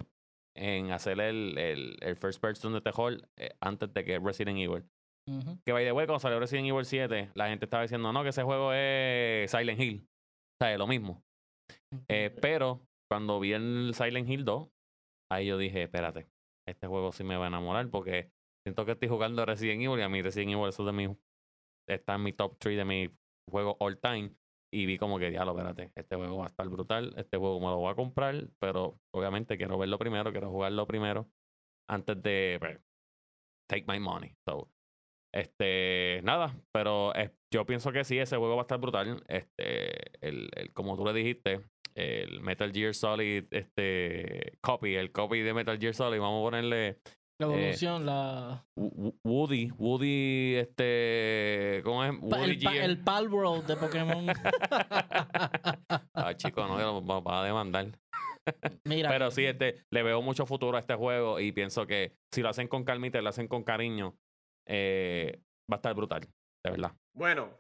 en 0.57 0.93
hacer 0.93 1.21
el, 1.21 1.59
el, 1.59 2.17
first 2.17 2.40
person 2.40 2.73
de 2.73 2.81
terror 2.81 3.28
eh, 3.37 3.50
antes 3.61 3.93
de 3.93 4.05
que 4.05 4.19
Resident 4.19 4.59
Evil. 4.59 4.85
Que 5.64 5.73
by 5.73 5.85
the 5.85 5.93
way, 5.93 6.07
cuando 6.07 6.21
salió 6.21 6.40
Resident 6.40 6.69
Evil 6.69 6.87
7, 6.87 7.33
la 7.35 7.49
gente 7.49 7.67
estaba 7.67 7.83
diciendo, 7.83 8.11
no, 8.12 8.23
que 8.23 8.31
ese 8.31 8.43
juego 8.45 8.73
es 8.73 9.50
Silent 9.50 9.78
Hill. 9.78 10.07
O 10.07 10.64
sea, 10.64 10.73
es 10.73 10.78
lo 10.78 10.87
mismo. 10.87 11.23
Eh, 12.09 12.35
pero 12.40 12.81
cuando 13.11 13.38
vi 13.38 13.52
el 13.52 13.93
Silent 13.95 14.28
Hill 14.28 14.45
2, 14.45 14.69
ahí 15.31 15.47
yo 15.47 15.59
dije, 15.59 15.83
espérate, 15.83 16.28
este 16.71 16.87
juego 16.87 17.13
sí 17.13 17.25
me 17.25 17.37
va 17.37 17.45
a 17.45 17.49
enamorar 17.49 17.89
porque 17.91 18.31
siento 18.65 18.85
que 18.85 18.93
estoy 18.93 19.09
jugando 19.09 19.45
Resident 19.45 19.83
Evil 19.83 19.99
y 19.99 20.03
a 20.03 20.09
mí 20.09 20.23
Resident 20.23 20.53
Evil 20.53 20.69
es 20.69 20.77
de 20.77 20.93
mis 20.93 21.11
está 21.89 22.15
en 22.17 22.23
mi 22.23 22.33
top 22.33 22.57
3 22.59 22.77
de 22.77 22.85
mi 22.85 23.11
juego 23.51 23.77
all 23.81 23.99
time. 23.99 24.35
Y 24.71 24.85
vi 24.85 24.99
como 24.99 25.19
que, 25.19 25.31
diablo, 25.31 25.53
espérate, 25.53 25.93
este 25.95 26.17
juego 26.17 26.39
va 26.39 26.45
a 26.45 26.49
estar 26.49 26.69
brutal, 26.69 27.15
este 27.17 27.39
juego 27.39 27.59
me 27.59 27.69
lo 27.69 27.79
voy 27.79 27.91
a 27.91 27.95
comprar, 27.95 28.51
pero 28.59 29.01
obviamente 29.15 29.57
quiero 29.57 29.79
verlo 29.79 29.99
primero, 29.99 30.31
quiero 30.31 30.51
jugarlo 30.51 30.87
primero, 30.87 31.27
antes 31.89 32.23
de 32.23 32.59
pues, 32.61 32.79
take 33.67 33.87
my 33.89 33.99
money. 33.99 34.37
So, 34.47 34.71
este, 35.33 36.21
nada, 36.23 36.55
pero 36.71 37.15
yo 37.51 37.65
pienso 37.65 37.93
que 37.93 38.05
sí, 38.05 38.19
ese 38.19 38.37
juego 38.37 38.57
va 38.57 38.63
a 38.63 38.65
estar 38.65 38.79
brutal. 38.79 39.25
Este, 39.27 40.27
el, 40.27 40.51
el, 40.55 40.73
como 40.75 40.99
tú 40.99 41.05
le 41.07 41.15
dijiste, 41.15 41.65
el 41.99 42.40
Metal 42.40 42.73
Gear 42.73 42.95
Solid, 42.95 43.45
este, 43.50 44.59
copy, 44.61 44.95
el 44.95 45.11
copy 45.11 45.40
de 45.40 45.52
Metal 45.52 45.78
Gear 45.78 45.95
Solid, 45.95 46.21
vamos 46.21 46.40
a 46.40 46.47
ponerle 46.47 46.99
la 47.40 47.47
eh, 47.47 47.50
evolución, 47.50 48.05
la. 48.05 48.67
Woody, 49.25 49.71
Woody, 49.76 50.57
este. 50.57 51.81
¿Cómo 51.85 52.05
es? 52.05 52.12
Woody 52.21 52.67
el, 52.67 52.76
el 52.76 52.99
Pal 53.05 53.28
World 53.28 53.67
de 53.67 53.76
Pokémon. 53.76 54.26
ah, 56.14 56.35
chico, 56.37 56.67
no, 56.67 57.23
va, 57.23 57.40
a 57.40 57.45
demandar. 57.45 57.87
Mira. 58.85 59.09
Pero 59.09 59.31
sí, 59.31 59.45
este, 59.45 59.85
le 59.90 60.02
veo 60.02 60.21
mucho 60.21 60.47
futuro 60.47 60.76
a 60.76 60.81
este 60.81 60.95
juego 60.95 61.38
y 61.38 61.52
pienso 61.52 61.87
que 61.87 62.17
si 62.33 62.43
lo 62.43 62.49
hacen 62.49 62.67
con 62.67 62.83
calmita 62.85 63.19
y 63.19 63.23
lo 63.23 63.28
hacen 63.28 63.47
con 63.47 63.62
cariño, 63.62 64.17
eh, 64.67 65.40
va 65.71 65.75
a 65.75 65.76
estar 65.76 65.95
brutal, 65.95 66.23
de 66.64 66.71
verdad. 66.71 66.93
Bueno, 67.14 67.50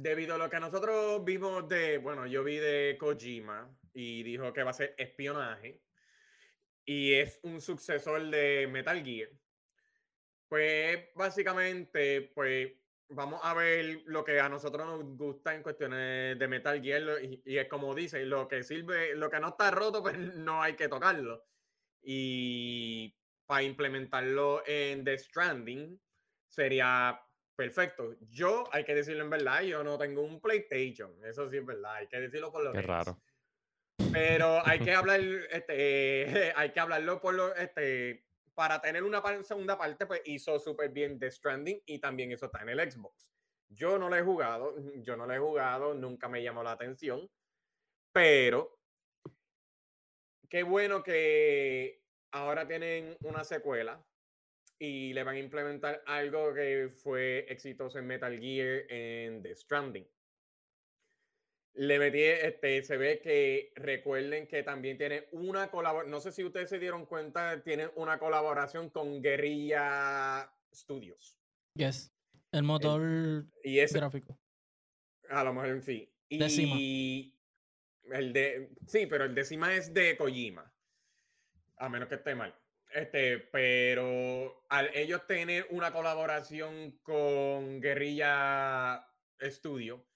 debido 0.00 0.36
a 0.36 0.38
lo 0.38 0.48
que 0.48 0.60
nosotros 0.60 1.24
vimos 1.24 1.68
de, 1.68 1.98
bueno, 1.98 2.24
yo 2.26 2.44
vi 2.44 2.56
de 2.58 2.96
Kojima 2.98 3.68
y 3.92 4.22
dijo 4.22 4.52
que 4.52 4.62
va 4.62 4.70
a 4.70 4.74
ser 4.74 4.94
espionaje 4.96 5.82
y 6.84 7.14
es 7.14 7.40
un 7.42 7.60
sucesor 7.60 8.30
de 8.30 8.68
Metal 8.70 9.04
Gear. 9.04 9.28
Pues 10.48 11.08
básicamente, 11.14 12.32
pues 12.34 12.72
vamos 13.08 13.40
a 13.42 13.54
ver 13.54 14.02
lo 14.06 14.24
que 14.24 14.38
a 14.38 14.48
nosotros 14.48 14.86
nos 14.86 15.16
gusta 15.16 15.54
en 15.54 15.62
cuestiones 15.64 16.38
de 16.38 16.48
Metal 16.48 16.80
Gear 16.80 17.02
y, 17.22 17.58
es 17.58 17.68
como 17.68 17.92
dice, 17.94 18.24
lo 18.24 18.46
que 18.46 18.62
sirve, 18.62 19.16
lo 19.16 19.28
que 19.28 19.40
no 19.40 19.48
está 19.48 19.72
roto, 19.72 20.00
pues 20.02 20.16
no 20.16 20.62
hay 20.62 20.74
que 20.74 20.88
tocarlo. 20.88 21.44
Y 22.00 23.14
para 23.46 23.64
implementarlo 23.64 24.62
en 24.64 25.04
The 25.04 25.18
Stranding 25.18 26.00
sería 26.46 27.20
perfecto. 27.58 28.14
Yo, 28.30 28.68
hay 28.70 28.84
que 28.84 28.94
decirlo 28.94 29.24
en 29.24 29.30
verdad, 29.30 29.62
yo 29.62 29.82
no 29.82 29.98
tengo 29.98 30.22
un 30.22 30.40
PlayStation, 30.40 31.12
eso 31.24 31.50
sí 31.50 31.56
es 31.56 31.66
verdad, 31.66 31.96
hay 31.96 32.06
que 32.06 32.20
decirlo 32.20 32.52
por 32.52 32.62
lo 32.62 32.72
Qué 32.72 32.82
raro. 32.82 33.20
Pero 34.12 34.64
hay 34.64 34.78
que 34.78 34.94
hablar, 34.94 35.20
este, 35.50 36.52
hay 36.56 36.70
que 36.70 36.78
hablarlo 36.78 37.20
por 37.20 37.34
lo, 37.34 37.52
este, 37.56 38.24
para 38.54 38.80
tener 38.80 39.02
una 39.02 39.20
segunda 39.42 39.76
parte, 39.76 40.06
pues 40.06 40.22
hizo 40.24 40.60
súper 40.60 40.90
bien 40.90 41.18
The 41.18 41.32
Stranding 41.32 41.82
y 41.84 41.98
también 41.98 42.30
eso 42.30 42.46
está 42.46 42.62
en 42.62 42.68
el 42.68 42.92
Xbox. 42.92 43.34
Yo 43.68 43.98
no 43.98 44.08
lo 44.08 44.14
he 44.14 44.22
jugado, 44.22 44.76
yo 45.02 45.16
no 45.16 45.26
lo 45.26 45.34
he 45.34 45.38
jugado, 45.38 45.94
nunca 45.94 46.28
me 46.28 46.44
llamó 46.44 46.62
la 46.62 46.72
atención, 46.72 47.28
pero 48.12 48.78
qué 50.48 50.62
bueno 50.62 51.02
que 51.02 52.04
ahora 52.30 52.68
tienen 52.68 53.16
una 53.22 53.42
secuela 53.42 54.00
y 54.78 55.12
le 55.12 55.24
van 55.24 55.36
a 55.36 55.40
implementar 55.40 56.02
algo 56.06 56.54
que 56.54 56.90
fue 56.94 57.46
exitoso 57.48 57.98
en 57.98 58.06
Metal 58.06 58.38
Gear 58.38 58.84
en 58.88 59.42
The 59.42 59.54
Stranding. 59.54 60.06
Le 61.74 61.98
metí, 61.98 62.22
este, 62.22 62.82
se 62.82 62.96
ve 62.96 63.20
que 63.20 63.72
recuerden 63.76 64.46
que 64.48 64.62
también 64.62 64.98
tiene 64.98 65.28
una 65.32 65.70
colaboración, 65.70 66.10
no 66.10 66.20
sé 66.20 66.32
si 66.32 66.44
ustedes 66.44 66.70
se 66.70 66.78
dieron 66.78 67.06
cuenta, 67.06 67.62
tienen 67.62 67.90
una 67.94 68.18
colaboración 68.18 68.90
con 68.90 69.22
Guerrilla 69.22 70.52
Studios. 70.74 71.38
Yes, 71.74 72.12
el 72.50 72.64
motor 72.64 73.46
y 73.62 73.78
ese, 73.78 73.98
gráfico. 73.98 74.38
A 75.28 75.44
lo 75.44 75.54
mejor 75.54 75.80
sí. 75.82 76.10
Y 76.28 77.34
el 78.10 78.32
de, 78.32 78.70
sí, 78.86 79.06
pero 79.06 79.24
el 79.24 79.34
décima 79.34 79.74
es 79.74 79.92
de 79.94 80.16
Kojima. 80.16 80.72
A 81.76 81.88
menos 81.88 82.08
que 82.08 82.16
esté 82.16 82.34
mal. 82.34 82.54
Este, 82.90 83.38
pero 83.38 84.64
al 84.68 84.90
ellos 84.94 85.26
tener 85.26 85.66
una 85.70 85.92
colaboración 85.92 86.98
con 87.02 87.80
Guerrilla 87.80 89.06
Studio, 89.40 90.06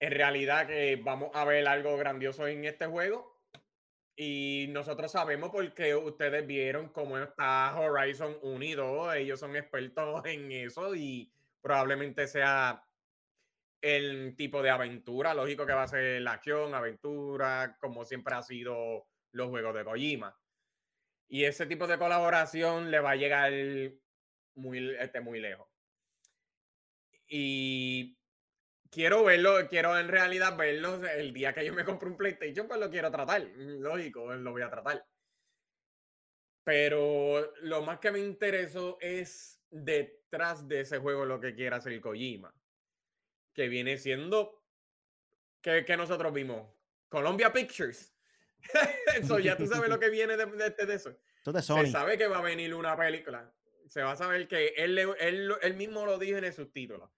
en 0.00 0.12
realidad 0.12 0.66
que 0.66 0.96
vamos 0.96 1.30
a 1.34 1.44
ver 1.44 1.66
algo 1.66 1.96
grandioso 1.96 2.46
en 2.46 2.64
este 2.64 2.86
juego. 2.86 3.38
Y 4.16 4.66
nosotros 4.70 5.12
sabemos 5.12 5.50
porque 5.50 5.94
ustedes 5.94 6.44
vieron 6.44 6.88
cómo 6.88 7.18
está 7.18 7.78
Horizon 7.78 8.36
Unido. 8.42 9.12
Ellos 9.12 9.38
son 9.38 9.54
expertos 9.54 10.22
en 10.26 10.50
eso 10.50 10.94
y 10.94 11.32
probablemente 11.60 12.26
sea 12.26 12.84
el 13.80 14.34
tipo 14.36 14.60
de 14.60 14.70
aventura. 14.70 15.34
Lógico 15.34 15.66
que 15.66 15.72
va 15.72 15.84
a 15.84 15.88
ser 15.88 16.20
la 16.20 16.32
acción, 16.32 16.74
aventura, 16.74 17.76
como 17.80 18.04
siempre 18.04 18.34
ha 18.34 18.42
sido 18.42 19.06
los 19.32 19.48
juegos 19.50 19.74
de 19.74 19.84
Kojima. 19.84 20.36
Y 21.28 21.44
ese 21.44 21.66
tipo 21.66 21.86
de 21.86 21.98
colaboración 21.98 22.90
le 22.90 23.00
va 23.00 23.12
a 23.12 23.16
llegar 23.16 23.52
muy, 24.54 24.96
este, 24.98 25.20
muy 25.20 25.40
lejos. 25.40 25.68
Y 27.28 28.18
quiero 28.90 29.24
verlo, 29.24 29.68
quiero 29.68 29.98
en 29.98 30.08
realidad 30.08 30.56
verlo 30.56 31.04
el 31.06 31.32
día 31.32 31.52
que 31.52 31.64
yo 31.64 31.74
me 31.74 31.84
compro 31.84 32.08
un 32.08 32.16
PlayStation, 32.16 32.66
pues 32.66 32.80
lo 32.80 32.90
quiero 32.90 33.10
tratar. 33.10 33.46
Mm, 33.46 33.80
lógico, 33.80 34.34
lo 34.34 34.52
voy 34.52 34.62
a 34.62 34.70
tratar. 34.70 35.06
Pero 36.64 37.54
lo 37.62 37.82
más 37.82 37.98
que 37.98 38.10
me 38.10 38.18
interesó 38.18 38.98
es 39.00 39.62
detrás 39.70 40.66
de 40.68 40.80
ese 40.80 40.98
juego 40.98 41.24
lo 41.24 41.40
que 41.40 41.54
quiera 41.54 41.76
hacer 41.76 42.00
Kojima. 42.00 42.54
Que 43.54 43.68
viene 43.68 43.96
siendo. 43.96 44.62
que, 45.62 45.96
nosotros 45.96 46.32
vimos? 46.32 46.70
Columbia 47.08 47.52
Pictures. 47.52 48.14
eso, 49.16 49.38
ya 49.38 49.56
tú 49.56 49.66
sabes 49.66 49.88
lo 49.88 49.98
que 49.98 50.10
viene 50.10 50.36
de, 50.36 50.46
de, 50.46 50.94
eso. 50.94 51.16
Se 51.44 51.92
sabe 51.92 52.18
que 52.18 52.26
va 52.26 52.38
a 52.38 52.42
venir 52.42 52.74
una 52.74 52.96
película. 52.96 53.52
Se 53.86 54.02
va 54.02 54.12
a 54.12 54.16
saber 54.16 54.46
que 54.48 54.74
él, 54.76 54.98
él, 54.98 55.54
él 55.62 55.74
mismo 55.74 56.04
lo 56.04 56.18
dijo 56.18 56.36
en 56.36 56.44
el 56.44 56.52
subtítulo 56.52 57.10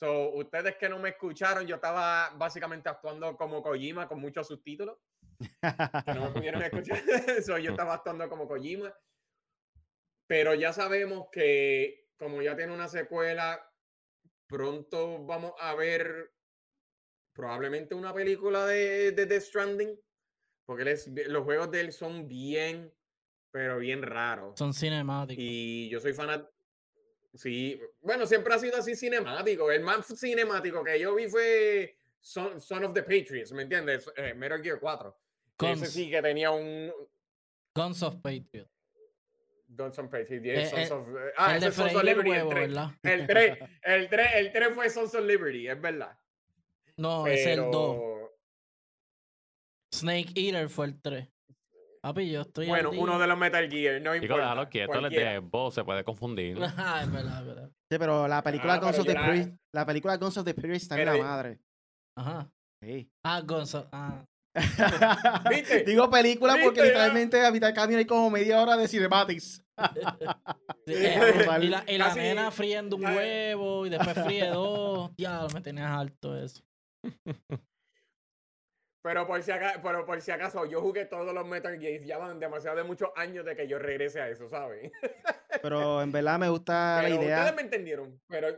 So, 0.00 0.30
ustedes 0.30 0.76
que 0.76 0.88
no 0.88 0.98
me 0.98 1.10
escucharon, 1.10 1.66
yo 1.66 1.74
estaba 1.74 2.30
básicamente 2.30 2.88
actuando 2.88 3.36
como 3.36 3.62
Kojima 3.62 4.08
con 4.08 4.18
muchos 4.18 4.48
subtítulos. 4.48 4.96
que 5.38 6.14
no 6.14 6.24
me 6.24 6.30
pudieron 6.30 6.62
escuchar. 6.62 7.02
so, 7.44 7.58
yo 7.58 7.72
estaba 7.72 7.94
actuando 7.94 8.26
como 8.30 8.48
Kojima. 8.48 8.94
Pero 10.26 10.54
ya 10.54 10.72
sabemos 10.72 11.28
que 11.30 12.08
como 12.16 12.40
ya 12.40 12.56
tiene 12.56 12.72
una 12.72 12.88
secuela, 12.88 13.70
pronto 14.46 15.22
vamos 15.26 15.52
a 15.58 15.74
ver 15.74 16.32
probablemente 17.34 17.94
una 17.94 18.14
película 18.14 18.64
de, 18.64 19.12
de 19.12 19.26
The 19.26 19.40
Stranding. 19.40 20.00
Porque 20.70 20.96
los 21.26 21.42
juegos 21.42 21.68
de 21.72 21.80
él 21.80 21.92
son 21.92 22.28
bien, 22.28 22.94
pero 23.50 23.80
bien 23.80 24.04
raros. 24.04 24.56
Son 24.56 24.72
cinemáticos. 24.72 25.42
Y 25.44 25.88
yo 25.88 25.98
soy 25.98 26.12
fanático. 26.12 26.48
Sí, 27.34 27.80
bueno, 28.00 28.24
siempre 28.24 28.54
ha 28.54 28.58
sido 28.60 28.76
así 28.76 28.94
cinemático. 28.94 29.72
El 29.72 29.82
más 29.82 30.06
cinemático 30.16 30.84
que 30.84 31.00
yo 31.00 31.16
vi 31.16 31.26
fue 31.26 31.96
Son, 32.20 32.84
of 32.84 32.94
the 32.94 33.02
Patriots, 33.02 33.50
¿me 33.50 33.62
entiendes? 33.62 34.08
Eh, 34.14 34.32
Metal 34.34 34.62
Gear 34.62 34.78
4. 34.78 35.18
Ese 35.72 35.86
sí 35.86 36.08
que 36.08 36.22
tenía 36.22 36.52
un. 36.52 36.92
Guns 37.74 38.04
of 38.04 38.18
Patriots. 38.22 38.70
Guns 39.66 39.98
of 39.98 40.08
Patriots. 40.08 40.72
Eh, 40.72 40.86
Sons 40.86 41.08
eh, 41.08 41.10
of, 41.10 41.32
ah, 41.36 41.56
ese 41.56 41.66
es 41.66 41.74
Sons 41.74 41.96
of 41.96 42.04
Liberty. 42.04 42.30
el 42.30 42.48
3. 42.48 42.70
El 43.02 43.26
3, 43.26 43.58
el, 43.82 44.08
3, 44.08 44.28
el 44.34 44.52
3 44.52 44.68
fue 44.72 44.88
Sons 44.88 45.16
of 45.16 45.24
Liberty, 45.24 45.66
es 45.66 45.80
verdad. 45.80 46.16
No, 46.96 47.26
es 47.26 47.44
el 47.44 47.58
2. 47.72 48.09
Snake 50.00 50.32
Eater 50.34 50.68
fue 50.68 50.86
el 50.86 51.00
3. 51.00 51.28
Papi, 52.02 52.30
yo 52.30 52.40
estoy. 52.40 52.66
Bueno, 52.66 52.90
uno 52.90 53.18
de 53.18 53.26
los 53.26 53.36
Metal 53.36 53.68
Gear, 53.70 54.00
no 54.00 54.14
importa. 54.14 54.42
déjalo 54.42 54.68
quieto, 54.70 55.00
les 55.02 55.10
de 55.10 55.70
se 55.70 55.84
puede 55.84 56.02
confundir. 56.02 56.58
ah, 56.78 57.00
es 57.02 57.12
verdad, 57.12 57.40
es 57.40 57.46
verdad. 57.46 57.70
Sí, 57.90 57.98
pero 57.98 58.26
la 58.26 58.42
película 58.42 58.74
ah, 58.74 58.78
Guns 58.78 58.98
of 58.98 59.06
the 59.06 59.14
Priest, 59.14 59.52
la 59.74 59.84
película 59.84 60.16
Guns 60.16 60.36
of 60.38 60.44
the 60.44 60.54
Priest 60.54 60.84
está 60.84 60.98
en 60.98 61.06
la 61.06 61.16
madre. 61.18 61.58
Ajá. 62.16 62.50
Sí. 62.82 63.10
Ah, 63.24 63.42
Guns 63.42 63.74
of. 63.74 63.86
Ah. 63.92 64.24
¿Viste? 65.50 65.84
Digo 65.86 66.08
película 66.08 66.56
porque 66.64 66.82
literalmente 66.82 67.44
a 67.44 67.50
mitad 67.50 67.68
de 67.68 67.74
camino 67.74 67.98
hay 67.98 68.06
como 68.06 68.30
media 68.30 68.62
hora 68.62 68.76
de 68.78 68.88
cinematics. 68.88 69.62
y 70.86 71.68
la, 71.68 71.84
y 71.86 71.98
la 71.98 72.14
nena 72.14 72.50
friendo 72.50 72.96
un 72.96 73.04
huevo 73.04 73.86
y 73.86 73.90
después 73.90 74.18
fríe 74.24 74.48
dos. 74.48 75.10
Ya, 75.18 75.46
me 75.52 75.60
tenías 75.60 75.90
alto 75.90 76.36
eso. 76.36 76.62
Pero 79.02 79.26
por, 79.26 79.42
si 79.42 79.50
acaso, 79.50 79.80
pero 79.82 80.04
por 80.04 80.20
si 80.20 80.30
acaso, 80.30 80.66
yo 80.66 80.82
jugué 80.82 81.06
todos 81.06 81.32
los 81.32 81.46
Metal 81.46 81.78
Gear. 81.78 82.02
Ya 82.02 82.18
van 82.18 82.38
demasiado 82.38 82.76
de 82.76 82.84
muchos 82.84 83.08
años 83.16 83.44
de 83.46 83.56
que 83.56 83.66
yo 83.66 83.78
regrese 83.78 84.20
a 84.20 84.28
eso, 84.28 84.48
¿sabes? 84.48 84.92
pero 85.62 86.02
en 86.02 86.12
verdad 86.12 86.38
me 86.38 86.50
gusta 86.50 87.02
la 87.02 87.08
idea. 87.08 87.38
Ustedes 87.38 87.56
me 87.56 87.62
entendieron, 87.62 88.20
pero. 88.26 88.48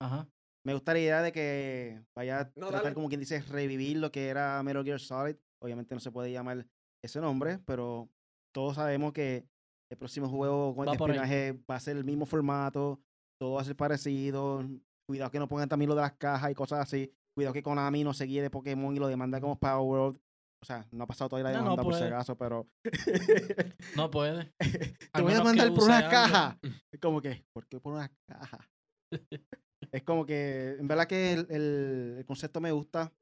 Ajá. 0.00 0.28
Me 0.66 0.72
gusta 0.72 0.94
la 0.94 0.98
idea 0.98 1.22
de 1.22 1.30
que 1.30 2.02
vaya 2.16 2.40
a 2.40 2.50
tratar, 2.50 2.94
como 2.94 3.08
quien 3.08 3.20
dice, 3.20 3.42
revivir 3.42 3.98
lo 3.98 4.10
que 4.10 4.28
era 4.28 4.62
Metal 4.62 4.82
Gear 4.82 4.98
Solid. 4.98 5.36
Obviamente 5.62 5.94
no 5.94 6.00
se 6.00 6.10
puede 6.10 6.32
llamar 6.32 6.66
ese 7.02 7.20
nombre, 7.20 7.58
pero 7.66 8.08
todos 8.52 8.76
sabemos 8.76 9.12
que 9.12 9.46
el 9.90 9.98
próximo 9.98 10.28
juego 10.28 10.74
con 10.74 10.88
el 10.88 10.94
espionaje 10.94 11.60
va 11.70 11.76
a 11.76 11.80
ser 11.80 11.96
el 11.96 12.04
mismo 12.04 12.24
formato, 12.24 13.00
todo 13.38 13.54
va 13.54 13.60
a 13.60 13.64
ser 13.64 13.76
parecido. 13.76 14.64
Cuidado 15.06 15.30
que 15.30 15.38
no 15.38 15.48
pongan 15.48 15.68
también 15.68 15.90
lo 15.90 15.94
de 15.94 16.00
las 16.00 16.14
cajas 16.14 16.50
y 16.50 16.54
cosas 16.54 16.80
así. 16.80 17.12
Cuidado 17.34 17.52
que 17.52 17.62
Konami 17.62 18.04
no 18.04 18.14
se 18.14 18.26
guíe 18.26 18.42
de 18.42 18.50
Pokémon 18.50 18.94
y 18.94 19.00
lo 19.00 19.08
demanda 19.08 19.40
como 19.40 19.58
Power 19.58 19.80
World. 19.80 20.20
O 20.62 20.66
sea, 20.66 20.86
no 20.92 21.04
ha 21.04 21.06
pasado 21.06 21.28
todavía 21.28 21.50
la 21.50 21.58
demanda 21.58 21.82
por 21.82 21.94
si 21.94 22.04
acaso, 22.04 22.38
pero. 22.38 22.68
no 23.96 24.10
puede. 24.10 24.54
Te 25.12 25.20
voy 25.20 25.34
a 25.34 25.44
mandar 25.44 25.74
por 25.74 25.84
una 25.84 26.08
caja. 26.08 26.58
Es 26.90 27.00
como 27.00 27.20
que, 27.20 27.44
¿por 27.52 27.66
qué 27.66 27.80
por 27.80 27.92
una 27.92 28.10
caja? 28.26 28.70
es 29.92 30.02
como 30.04 30.24
que, 30.24 30.76
en 30.78 30.88
verdad 30.88 31.06
que 31.06 31.32
el, 31.32 31.46
el, 31.50 32.24
concepto 32.24 32.60
me 32.60 32.72
gusta. 32.72 33.12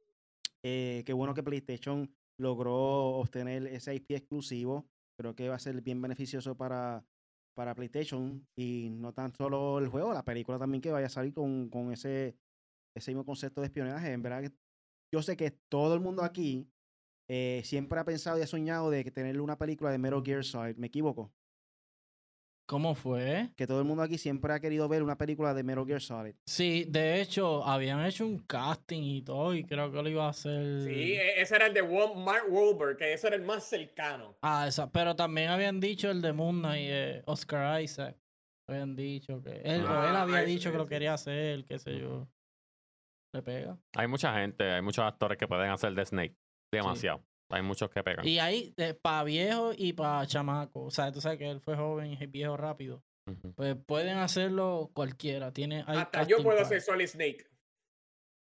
Eh, 0.62 1.02
qué 1.04 1.12
bueno 1.14 1.34
que 1.34 1.42
PlayStation 1.42 2.14
logró 2.38 3.16
obtener 3.16 3.66
ese 3.66 3.94
IP 3.94 4.12
exclusivo. 4.12 4.86
Creo 5.18 5.34
que 5.34 5.48
va 5.48 5.56
a 5.56 5.58
ser 5.58 5.80
bien 5.80 6.00
beneficioso 6.00 6.56
para, 6.56 7.04
para 7.54 7.74
PlayStation. 7.74 8.46
Y 8.54 8.90
no 8.90 9.14
tan 9.14 9.32
solo 9.34 9.78
el 9.78 9.88
juego, 9.88 10.12
la 10.12 10.24
película 10.24 10.58
también 10.58 10.82
que 10.82 10.92
vaya 10.92 11.06
a 11.06 11.10
salir 11.10 11.34
con, 11.34 11.70
con 11.70 11.92
ese 11.92 12.36
ese 12.94 13.10
mismo 13.10 13.24
concepto 13.24 13.60
de 13.60 13.66
espionaje. 13.66 14.12
En 14.12 14.22
verdad, 14.22 14.50
yo 15.12 15.22
sé 15.22 15.36
que 15.36 15.50
todo 15.50 15.94
el 15.94 16.00
mundo 16.00 16.22
aquí 16.22 16.68
eh, 17.28 17.62
siempre 17.64 17.98
ha 18.00 18.04
pensado 18.04 18.38
y 18.38 18.42
ha 18.42 18.46
soñado 18.46 18.90
de 18.90 19.04
tener 19.10 19.40
una 19.40 19.58
película 19.58 19.90
de 19.90 19.98
Metal 19.98 20.22
Gear 20.24 20.44
Solid. 20.44 20.76
¿Me 20.76 20.88
equivoco? 20.88 21.32
¿Cómo 22.66 22.94
fue? 22.94 23.50
Que 23.56 23.66
todo 23.66 23.80
el 23.80 23.84
mundo 23.84 24.02
aquí 24.02 24.16
siempre 24.16 24.52
ha 24.52 24.60
querido 24.60 24.88
ver 24.88 25.02
una 25.02 25.18
película 25.18 25.52
de 25.52 25.62
Metal 25.62 25.84
Gear 25.84 26.00
Solid. 26.00 26.34
Sí, 26.46 26.86
de 26.88 27.20
hecho, 27.20 27.64
habían 27.64 28.02
hecho 28.04 28.24
un 28.24 28.38
casting 28.38 29.02
y 29.02 29.22
todo, 29.22 29.54
y 29.54 29.64
creo 29.64 29.92
que 29.92 30.02
lo 30.02 30.08
iba 30.08 30.26
a 30.26 30.30
hacer. 30.30 30.84
Sí, 30.84 31.12
e, 31.12 31.42
ese 31.42 31.56
era 31.56 31.66
el 31.66 31.74
de 31.74 31.82
Mark 31.82 32.46
Wahlberg, 32.48 32.96
que 32.96 33.12
ese 33.12 33.26
era 33.26 33.36
el 33.36 33.42
más 33.42 33.64
cercano. 33.64 34.36
Ah, 34.42 34.66
esa, 34.68 34.90
pero 34.90 35.14
también 35.14 35.50
habían 35.50 35.80
dicho 35.80 36.10
el 36.10 36.22
de 36.22 36.32
Moon 36.32 36.60
Knight, 36.60 36.88
eh, 36.90 37.22
Oscar 37.26 37.82
Isaac. 37.82 38.16
Habían 38.68 38.96
dicho 38.96 39.42
que. 39.42 39.50
Él, 39.50 39.82
o 39.82 39.84
él 39.84 40.16
Ah, 40.16 40.22
había 40.22 40.42
dicho 40.42 40.70
que 40.70 40.78
lo 40.78 40.86
quería 40.86 41.14
hacer, 41.14 41.64
qué 41.66 41.78
sé 41.78 41.98
yo. 41.98 42.28
Le 43.32 43.42
pega. 43.42 43.78
Hay 43.96 44.06
mucha 44.08 44.34
gente, 44.34 44.70
hay 44.70 44.82
muchos 44.82 45.04
actores 45.04 45.38
que 45.38 45.48
pueden 45.48 45.70
hacer 45.70 45.94
de 45.94 46.04
Snake. 46.04 46.36
Demasiado. 46.70 47.24
Hay 47.50 47.62
muchos 47.62 47.90
que 47.90 48.02
pegan. 48.02 48.26
Y 48.26 48.38
ahí, 48.38 48.74
para 49.02 49.24
viejo 49.24 49.72
y 49.76 49.92
para 49.92 50.26
chamaco. 50.26 50.84
O 50.84 50.90
sea, 50.90 51.12
tú 51.12 51.20
sabes 51.20 51.38
que 51.38 51.50
él 51.50 51.60
fue 51.60 51.76
joven 51.76 52.12
y 52.12 52.14
es 52.14 52.30
viejo 52.30 52.56
rápido. 52.56 53.02
Pues 53.54 53.76
pueden 53.86 54.18
hacerlo 54.18 54.90
cualquiera. 54.94 55.52
Tiene, 55.52 55.84
hay 55.86 55.98
Hasta 55.98 56.24
yo 56.24 56.42
puedo 56.42 56.58
eso. 56.60 56.92
Solid 56.92 57.06
Snake. 57.06 57.46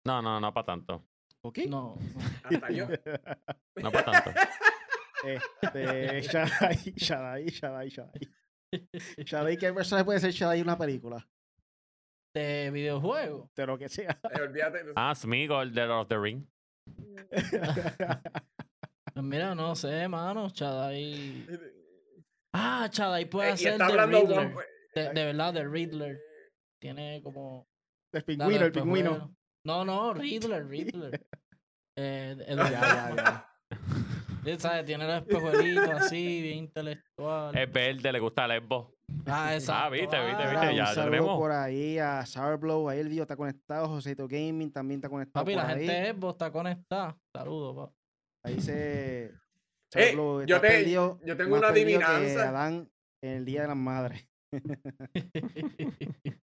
No, 0.07 0.21
no, 0.21 0.41
no 0.41 0.53
para 0.53 0.67
tanto. 0.67 1.05
¿Ok? 1.43 1.59
No, 1.69 1.97
no. 1.97 2.21
Hasta 2.45 2.71
yo. 2.71 2.87
No 3.83 3.91
para 3.91 4.23
tanto. 4.23 4.41
Este, 5.25 6.23
Shadai, 6.23 6.77
Shadai, 6.97 7.47
Shadai, 7.47 7.89
Shadai. 7.89 8.35
Shadai, 9.25 9.57
¿qué 9.57 9.73
personaje 9.73 10.05
puede 10.05 10.21
ser 10.21 10.33
Shadai 10.33 10.61
en 10.61 10.67
una 10.67 10.79
película? 10.79 11.27
De 12.35 12.71
videojuego. 12.73 13.49
De 13.57 13.67
lo 13.67 13.79
que 13.79 13.89
sea. 13.89 14.19
Eh, 14.31 14.41
olvídate. 14.43 14.81
Ah, 14.97 15.15
Smeagol 15.15 15.73
de 15.73 15.87
Lord 15.87 16.01
of 16.03 16.09
the 16.09 16.19
Ring. 16.19 16.45
Pues 19.15 19.25
mira, 19.25 19.55
no 19.55 19.77
sé, 19.77 20.09
mano. 20.09 20.51
Chadai. 20.51 21.47
Ah, 22.53 22.89
Chadai 22.91 23.27
puede 23.31 23.51
Eh, 23.51 23.53
hacer 23.53 23.79
de 23.79 24.07
Riddler. 24.07 24.55
De, 24.95 25.03
de 25.13 25.25
verdad, 25.25 25.55
de 25.55 25.65
Riddler. 25.69 26.21
Tiene 26.81 27.23
como. 27.23 27.69
el 28.13 28.23
Dale, 28.23 28.25
pingüino, 28.25 28.65
el 28.67 28.73
pingüino. 28.73 29.11
bueno. 29.11 29.37
No, 29.65 29.85
no, 29.85 30.15
Riddler, 30.15 30.67
Riddler. 30.67 31.27
Eh, 31.97 32.37
el- 32.49 32.57
Ya, 32.59 32.71
ya, 32.73 33.15
ya. 33.17 33.49
Sí, 34.45 34.57
¿sabes? 34.59 34.85
Tiene 34.85 35.05
el 35.05 35.23
espejuelito 35.23 35.93
así, 35.93 36.43
bien 36.43 36.59
intelectual. 36.59 37.57
Es 37.57 37.73
verde, 37.73 38.13
le 38.13 38.19
gusta 38.19 38.49
Lesbo. 38.49 38.94
Ah, 39.27 39.55
exacto. 39.55 39.91
viste, 39.93 40.07
viste, 40.07 40.17
ah. 40.17 40.51
viste, 40.51 40.67
Mira, 40.71 40.73
ya, 40.73 40.89
un 40.89 41.11
tenemos. 41.11 41.39
por 41.39 41.53
ahí 41.53 41.99
a 41.99 42.25
Sourdblow, 42.27 42.89
a 42.89 42.97
Elvio 42.97 43.23
está 43.23 43.37
conectado, 43.37 43.89
Joseito 43.89 44.27
Gaming 44.29 44.71
también 44.73 44.99
está 44.99 45.09
conectado 45.09 45.45
Papi, 45.45 45.55
por 45.55 45.63
la 45.63 45.69
ahí. 45.71 45.87
gente 45.87 45.93
de 46.01 46.13
Xbox 46.13 46.35
está 46.35 46.51
conectada. 46.53 47.19
Saludos, 47.35 47.77
pa. 47.77 47.95
Ahí 48.45 48.61
se... 48.61 49.25
Eh, 49.27 49.33
Sourdblow 49.93 50.45
yo 50.45 50.61
te- 50.61 50.69
perdido, 50.69 51.21
yo 51.25 51.37
tengo 51.37 51.57
una 51.57 51.69
adivinanza. 51.69 52.49
Adán 52.49 52.91
en 53.23 53.31
el 53.31 53.45
Día 53.45 53.63
de 53.63 53.69
las 53.69 53.77
Madres. 53.77 54.29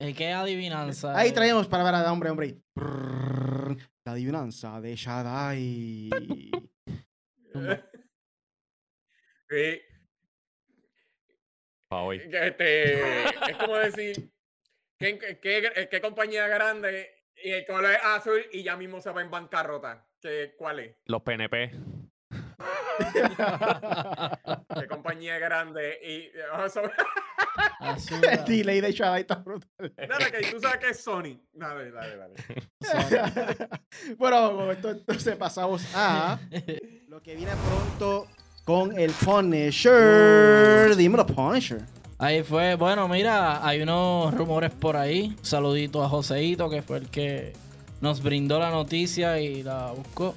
Es 0.00 0.16
que 0.16 0.32
adivinanza. 0.32 1.16
Ahí 1.16 1.28
eh. 1.28 1.32
traemos 1.32 1.68
para 1.68 1.84
ver 1.84 1.94
a 1.94 2.12
hombre, 2.12 2.30
hombre. 2.30 2.60
Brrr, 2.74 3.76
La 4.04 4.12
adivinanza 4.12 4.80
de 4.80 4.96
Shaddai. 4.96 6.10
Sí, 9.48 9.80
Pa' 9.91 9.91
hoy. 12.00 12.22
este, 12.32 13.24
es 13.50 13.56
como 13.58 13.76
decir, 13.76 14.30
¿qué, 14.98 15.18
qué, 15.18 15.38
qué- 15.40 15.88
qué 15.90 16.00
compañía 16.00 16.46
grande 16.48 17.10
y 17.42 17.50
el 17.50 17.66
color 17.66 17.90
es 17.92 17.98
azul 18.04 18.44
y 18.52 18.62
ya 18.62 18.76
mismo 18.76 19.00
se 19.00 19.10
va 19.10 19.20
en 19.22 19.30
bancarrota? 19.30 20.06
¿Qué, 20.20 20.54
¿Cuál 20.56 20.78
es? 20.80 20.96
Los 21.06 21.22
PNP. 21.22 21.72
¿Qué 24.78 24.86
compañía 24.88 25.38
grande 25.38 25.98
y... 26.02 26.30
oh, 26.54 26.68
so- 26.68 26.82
Azul, 27.80 28.20
el 28.24 28.44
delay 28.44 28.80
de 28.80 28.92
Shaddai 28.92 29.22
está 29.22 29.34
brutal. 29.36 29.92
Nada, 30.08 30.30
que 30.30 30.50
tú 30.50 30.58
sabes 30.60 30.78
que 30.78 30.88
es 30.90 31.02
Sony. 31.02 31.38
Dale, 31.52 31.90
dale, 31.90 32.16
dale. 32.16 32.34
bueno, 34.16 34.56
con 34.56 34.70
esto 34.70 34.90
entonces 34.90 35.36
pasamos 35.36 35.84
a 35.94 36.38
lo 37.08 37.20
que 37.22 37.34
viene 37.34 37.52
pronto 37.68 38.26
con 38.64 38.98
el 38.98 39.10
Punisher. 39.12 40.94
Dímelo, 40.96 41.26
Punisher. 41.26 41.82
Ahí 42.18 42.42
fue, 42.42 42.76
bueno, 42.76 43.08
mira, 43.08 43.66
hay 43.66 43.82
unos 43.82 44.32
rumores 44.34 44.70
por 44.70 44.96
ahí. 44.96 45.36
Saludito 45.42 46.04
a 46.04 46.08
Joseito, 46.08 46.70
que 46.70 46.82
fue 46.82 46.98
el 46.98 47.08
que 47.08 47.52
nos 48.00 48.22
brindó 48.22 48.58
la 48.58 48.70
noticia 48.70 49.40
y 49.40 49.62
la 49.62 49.92
buscó. 49.92 50.34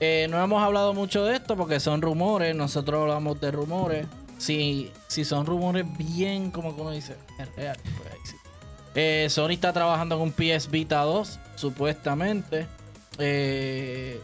Eh, 0.00 0.26
no 0.30 0.42
hemos 0.42 0.62
hablado 0.62 0.94
mucho 0.94 1.24
de 1.24 1.36
esto 1.36 1.56
porque 1.56 1.80
son 1.80 2.02
rumores, 2.02 2.54
nosotros 2.54 3.02
hablamos 3.02 3.40
de 3.40 3.50
rumores. 3.50 4.06
Si, 4.38 4.90
si 5.06 5.24
son 5.24 5.46
rumores 5.46 5.86
bien, 5.96 6.50
como 6.50 6.70
uno 6.70 6.90
dice, 6.90 7.16
es 7.38 7.56
real, 7.56 7.76
pues 7.82 8.12
ahí 8.12 8.20
sí. 8.24 8.36
Eh, 8.94 9.26
Sony 9.30 9.52
está 9.52 9.72
trabajando 9.72 10.18
con 10.18 10.32
PS 10.32 10.70
Vita 10.70 11.02
2, 11.02 11.38
supuestamente. 11.56 12.66
Eh, 13.18 14.20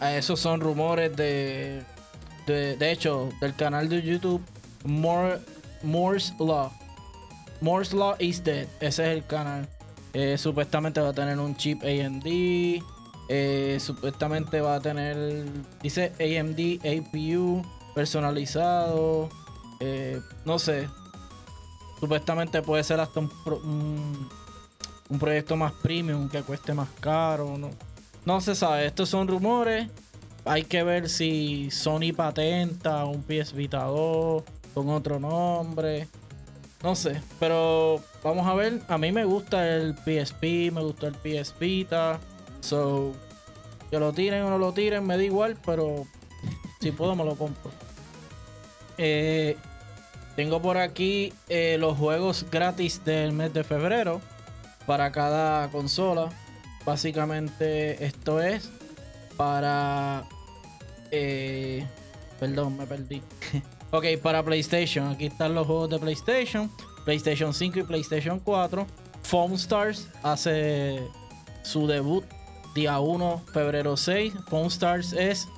a 0.00 0.14
esos 0.14 0.38
son 0.40 0.60
rumores 0.60 1.16
de, 1.16 1.82
de, 2.52 2.92
hecho, 2.92 3.30
del 3.40 3.54
canal 3.54 3.88
de 3.88 4.02
YouTube 4.02 4.42
More, 4.84 5.38
Moore's 5.82 6.32
Law. 6.38 6.70
Moore's 7.60 7.92
Law 7.92 8.14
is 8.18 8.42
dead. 8.42 8.68
Ese 8.80 9.02
es 9.10 9.16
el 9.18 9.26
canal. 9.26 9.68
Eh, 10.14 10.36
supuestamente 10.38 11.00
va 11.00 11.10
a 11.10 11.12
tener 11.12 11.38
un 11.38 11.56
chip 11.56 11.82
AMD. 11.82 12.82
eh, 13.28 13.78
supuestamente 13.80 14.60
va 14.60 14.76
a 14.76 14.80
tener. 14.80 15.44
Dice 15.82 16.12
AMD 16.18 16.80
APU 16.86 17.62
personalizado. 17.94 19.28
eh, 19.80 20.20
no 20.44 20.58
sé. 20.58 20.88
Supuestamente 22.00 22.62
puede 22.62 22.84
ser 22.84 23.00
hasta 23.00 23.20
un, 23.20 23.30
un, 23.46 24.28
un 25.08 25.18
proyecto 25.18 25.56
más 25.56 25.72
premium 25.82 26.28
que 26.28 26.42
cueste 26.42 26.72
más 26.72 26.88
caro. 27.00 27.58
No, 27.58 27.70
no 28.24 28.40
se 28.40 28.54
sabe. 28.54 28.86
Estos 28.86 29.08
son 29.08 29.26
rumores. 29.26 29.88
Hay 30.48 30.64
que 30.64 30.82
ver 30.82 31.10
si 31.10 31.70
Sony 31.70 32.14
patenta 32.16 33.04
un 33.04 33.22
PS 33.22 33.52
Vita 33.52 33.84
2 33.84 34.42
con 34.72 34.88
otro 34.88 35.20
nombre. 35.20 36.08
No 36.82 36.94
sé, 36.94 37.20
pero 37.38 38.00
vamos 38.24 38.46
a 38.46 38.54
ver. 38.54 38.80
A 38.88 38.96
mí 38.96 39.12
me 39.12 39.26
gusta 39.26 39.68
el 39.68 39.94
PSP, 39.94 40.72
me 40.72 40.80
gusta 40.80 41.08
el 41.08 41.14
PS 41.14 41.54
Vita. 41.60 42.18
So, 42.60 43.12
que 43.90 43.98
lo 43.98 44.14
tiren 44.14 44.42
o 44.42 44.50
no 44.50 44.56
lo 44.56 44.72
tiren, 44.72 45.06
me 45.06 45.18
da 45.18 45.22
igual, 45.22 45.56
pero 45.66 46.06
si 46.80 46.92
puedo 46.92 47.14
me 47.14 47.24
lo 47.24 47.34
compro. 47.36 47.70
Eh, 48.96 49.54
tengo 50.34 50.62
por 50.62 50.78
aquí 50.78 51.32
eh, 51.48 51.76
los 51.78 51.98
juegos 51.98 52.46
gratis 52.50 53.04
del 53.04 53.32
mes 53.32 53.52
de 53.52 53.64
febrero 53.64 54.22
para 54.86 55.12
cada 55.12 55.68
consola. 55.70 56.30
Básicamente 56.86 58.02
esto 58.02 58.40
es 58.40 58.70
para... 59.36 60.24
eh, 61.10 61.86
perdón, 62.38 62.76
me 62.76 62.86
perdí. 62.86 63.22
ok, 63.90 64.04
para 64.22 64.42
PlayStation. 64.42 65.08
Aquí 65.08 65.26
están 65.26 65.54
los 65.54 65.66
juegos 65.66 65.90
de 65.90 65.98
PlayStation. 65.98 66.70
PlayStation 67.04 67.54
5 67.54 67.80
y 67.80 67.82
PlayStation 67.84 68.40
4. 68.40 68.86
Foam 69.22 69.54
Stars 69.54 70.08
hace 70.22 71.02
su 71.62 71.86
debut 71.86 72.24
día 72.74 72.98
1, 72.98 73.42
febrero 73.52 73.96
6. 73.96 74.32
Foam 74.48 74.66
Stars 74.66 75.12
es 75.12 75.48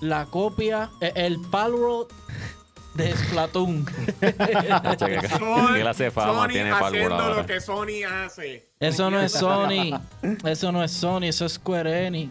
la 0.00 0.26
copia, 0.26 0.90
eh, 1.00 1.12
el 1.14 1.40
Palworld 1.50 2.08
de 2.94 3.16
Splatoon. 3.16 3.86
Che, 3.86 4.16
¿Qué 4.20 4.34
qué 4.34 5.80
clase 5.80 6.04
de 6.04 6.10
fama 6.10 6.42
Sony 6.42 6.48
tiene 6.48 6.70
haciendo 6.70 7.14
ahora? 7.14 7.36
lo 7.36 7.46
que 7.46 7.60
Sony 7.60 8.04
hace. 8.08 8.68
Eso 8.78 9.10
no 9.10 9.20
es 9.20 9.32
Sony. 9.32 10.00
Eso 10.44 10.72
no 10.72 10.82
es 10.82 10.90
Sony, 10.92 11.24
eso 11.24 11.46
es 11.46 11.52
Square 11.52 12.06
Enix. 12.06 12.30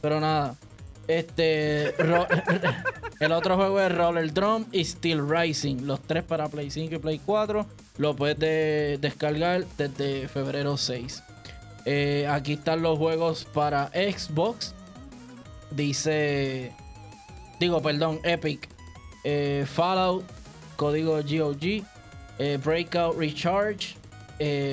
Pero 0.00 0.20
nada. 0.20 0.54
Este. 1.08 1.94
el 3.20 3.32
otro 3.32 3.56
juego 3.56 3.80
es 3.80 3.92
Roller 3.96 4.32
Drum 4.32 4.66
y 4.70 4.84
Steel 4.84 5.28
Rising. 5.28 5.86
Los 5.86 6.00
tres 6.02 6.22
para 6.22 6.48
Play 6.48 6.70
5 6.70 6.94
y 6.94 6.98
Play 6.98 7.20
4. 7.24 7.66
Lo 7.98 8.14
puedes 8.14 8.38
de- 8.38 8.98
descargar 9.00 9.64
desde 9.76 10.28
febrero 10.28 10.76
6. 10.76 11.22
Eh, 11.84 12.26
aquí 12.30 12.52
están 12.52 12.82
los 12.82 12.98
juegos 12.98 13.44
para 13.46 13.88
Xbox. 13.88 14.74
Dice. 15.70 16.72
Digo, 17.60 17.82
perdón, 17.82 18.20
Epic. 18.22 18.68
Eh, 19.24 19.64
Fallout. 19.66 20.24
Código 20.76 21.16
GOG. 21.16 21.82
eh, 22.38 22.58
Breakout 22.62 23.18
Recharge. 23.18 23.96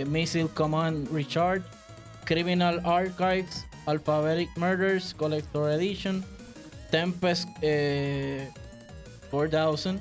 Missile 0.05 0.49
Command 0.53 1.11
Recharge. 1.11 1.63
Criminal 2.25 2.81
Archives. 2.85 3.65
Alphabetic 3.85 4.49
Murders 4.57 5.13
Collector 5.13 5.71
Edition. 5.71 6.23
Tempest 6.91 7.47
eh, 7.61 8.49
4000. 9.31 9.99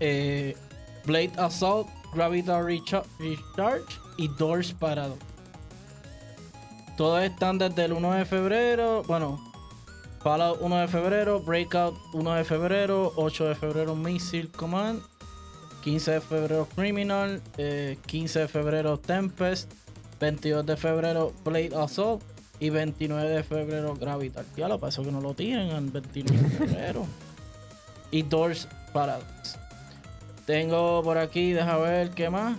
eh, 0.00 0.56
Blade 1.04 1.32
Assault. 1.38 1.88
Gravity 2.14 2.48
Recha- 2.50 3.04
Recharge. 3.18 3.98
Y 4.16 4.28
Doors 4.36 4.72
Parado. 4.72 5.16
Todos 6.96 7.22
están 7.22 7.58
desde 7.58 7.84
el 7.86 7.92
1 7.92 8.12
de 8.12 8.24
febrero. 8.26 9.02
Bueno, 9.06 9.40
Fallout 10.22 10.60
1 10.60 10.76
de 10.80 10.88
febrero, 10.88 11.40
Breakout 11.40 11.96
1 12.12 12.34
de 12.34 12.44
febrero, 12.44 13.12
8 13.16 13.44
de 13.46 13.54
febrero 13.54 13.96
Missile 13.96 14.50
Command, 14.50 15.00
15 15.82 16.10
de 16.10 16.20
febrero 16.20 16.68
Criminal, 16.76 17.40
15 18.06 18.38
eh, 18.38 18.42
de 18.42 18.48
febrero 18.48 18.98
Tempest, 18.98 19.72
22 20.20 20.66
de 20.66 20.76
febrero 20.76 21.32
Blade 21.42 21.70
Assault 21.74 22.22
y 22.60 22.70
29 22.70 23.28
de 23.28 23.42
febrero 23.42 23.94
Gravitar. 23.96 24.44
Ya 24.56 24.68
lo 24.68 24.78
pasó 24.78 25.02
que 25.02 25.10
no 25.10 25.20
lo 25.20 25.34
tienen 25.34 25.70
el 25.70 25.90
29 25.90 26.42
de 26.42 26.48
febrero. 26.50 27.06
y 28.10 28.22
Doors 28.22 28.68
Paradox. 28.92 29.58
Tengo 30.46 31.02
por 31.02 31.18
aquí, 31.18 31.52
deja 31.52 31.76
ver 31.78 32.10
qué 32.10 32.28
más. 32.28 32.56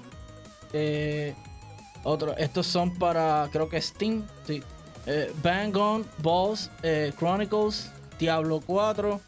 Eh, 0.73 1.35
otro, 2.03 2.35
estos 2.37 2.65
son 2.65 2.95
para, 2.95 3.47
creo 3.51 3.69
que 3.69 3.81
Steam. 3.81 4.25
Sí. 4.45 4.63
Eh, 5.05 5.31
Bang 5.43 5.75
On, 5.77 6.05
Balls, 6.19 6.69
eh, 6.83 7.11
Chronicles, 7.17 7.91
Diablo 8.19 8.61
4, 8.65 9.19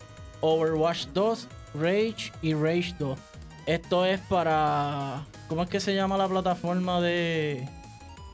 Overwatch 0.42 1.08
2, 1.14 1.48
Rage 1.76 2.32
y 2.42 2.54
Rage 2.54 2.96
2. 3.00 3.18
Esto 3.66 4.06
es 4.06 4.20
para. 4.22 5.26
¿Cómo 5.48 5.64
es 5.64 5.70
que 5.70 5.80
se 5.80 5.96
llama 5.96 6.18
la 6.18 6.28
plataforma 6.28 7.02
de.? 7.02 7.68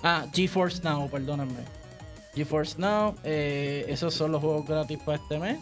Ah, 0.03 0.25
GeForce 0.33 0.81
Now, 0.83 1.09
perdónenme. 1.09 1.78
GeForce 2.39 2.79
Now, 2.79 3.15
eh, 3.25 3.85
esos 3.89 4.13
son 4.13 4.31
los 4.31 4.41
juegos 4.41 4.65
gratis 4.65 4.97
para 5.03 5.17
este 5.21 5.39
mes 5.39 5.59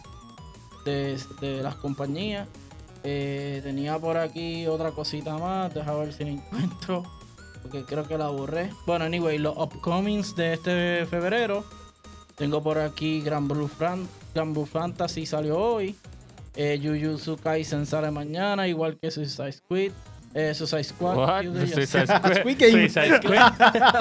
de, 0.86 1.62
las 1.63 1.76
compañías. 1.76 2.48
Eh, 3.04 3.62
tenía 3.63 3.98
por 3.98 4.18
aquí 4.18 4.68
otra 4.68 4.92
cosita 4.92 5.38
más, 5.38 5.74
deja 5.74 5.94
ver 5.96 6.13
si 6.13 6.24
la 6.24 6.30
encuentro, 6.32 7.04
porque 7.63 7.84
creo 7.84 8.08
que 8.08 8.18
la 8.18 8.28
borré. 8.28 8.70
Bueno, 8.86 9.06
anyway, 9.06 9.40
los 9.40 9.58
upcomings 9.58 10.36
de 10.36 10.54
este 10.54 11.06
febrero. 11.08 11.63
Tengo 12.36 12.62
por 12.62 12.78
aquí 12.78 13.22
Grand 13.22 13.48
Blue, 13.48 14.66
Fantasy 14.66 15.26
salió 15.26 15.58
hoy. 15.58 15.96
Eh, 16.56 16.80
Jujutsu 16.82 17.38
Kaisen 17.38 17.88
sale 17.88 18.12
mañana, 18.12 18.68
igual 18.68 19.00
que 19.00 19.10
Suicide 19.10 19.52
Squid. 19.52 19.92
Eh, 20.34 20.54
Suicide 20.54 20.84
Squad. 20.84 21.18
What? 21.18 21.44
Suicide 21.68 22.08
Squad. 22.08 22.46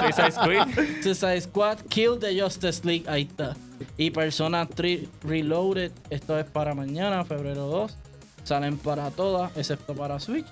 Suicide 0.02 0.32
Squad. 0.32 0.68
Suicide 1.02 1.40
Squad. 1.40 1.78
Kill 1.88 2.18
the 2.18 2.38
Justice 2.38 2.84
League. 2.84 3.04
Ahí 3.08 3.22
está. 3.22 3.56
Y 3.96 4.10
Persona 4.10 4.66
3 4.66 5.08
Reloaded. 5.22 5.92
Esto 6.10 6.38
es 6.38 6.44
para 6.44 6.74
mañana, 6.74 7.24
febrero 7.24 7.66
2. 7.66 7.96
Salen 8.44 8.78
para 8.78 9.10
todas, 9.10 9.56
excepto 9.56 9.94
para 9.94 10.20
Switch. 10.20 10.46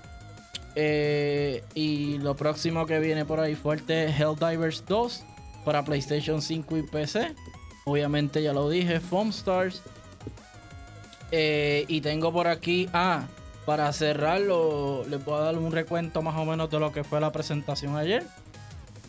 Eh, 0.75 1.63
y 1.73 2.17
lo 2.17 2.35
próximo 2.35 2.85
que 2.85 2.99
viene 2.99 3.23
por 3.23 3.39
ahí 3.39 3.55
fuerte 3.55 4.05
es 4.05 4.19
Helldivers 4.19 4.83
2 4.85 5.23
para 5.63 5.85
PlayStation 5.85 6.41
5 6.41 6.77
y 6.77 6.83
PC. 6.83 7.33
Obviamente 7.85 8.41
ya 8.41 8.51
lo 8.53 8.69
dije, 8.69 8.99
Foam 8.99 9.29
Stars. 9.29 9.81
Eh, 11.31 11.85
y 11.87 12.01
tengo 12.01 12.33
por 12.33 12.47
aquí. 12.47 12.89
Ah, 12.93 13.25
para 13.65 13.91
cerrarlo, 13.93 15.03
les 15.09 15.23
voy 15.25 15.35
a 15.35 15.39
dar 15.39 15.57
un 15.57 15.71
recuento 15.71 16.21
más 16.21 16.35
o 16.37 16.45
menos 16.45 16.69
de 16.69 16.79
lo 16.79 16.91
que 16.91 17.03
fue 17.03 17.19
la 17.19 17.31
presentación 17.31 17.97
ayer. 17.97 18.25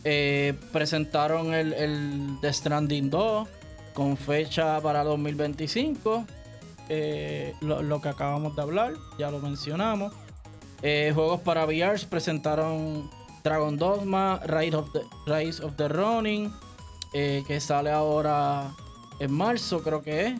Eh, 0.04 0.54
presentaron 0.72 1.52
el, 1.52 1.72
el, 1.74 2.38
The 2.40 2.52
Stranding 2.52 3.10
2 3.10 3.48
con 3.92 4.16
fecha 4.16 4.80
para 4.80 5.04
2025. 5.04 6.24
Eh, 6.88 7.54
lo, 7.60 8.00
que 8.00 8.08
acabamos 8.08 8.56
de 8.56 8.62
hablar, 8.62 8.94
ya 9.18 9.30
lo 9.30 9.40
mencionamos. 9.40 10.12
Eh, 10.82 11.12
juegos 11.14 11.40
para 11.40 11.66
VR 11.66 11.98
presentaron 12.08 13.10
Dragon 13.44 13.76
Dogma, 13.76 14.40
Rise 14.46 14.76
of 14.76 14.90
the, 14.92 15.02
Rise 15.26 15.62
of 15.62 15.74
the 15.76 15.88
Running, 15.88 16.52
que 17.12 17.60
sale 17.60 17.90
ahora 17.90 18.70
en 19.18 19.32
marzo, 19.32 19.82
creo 19.82 20.02
que 20.02 20.38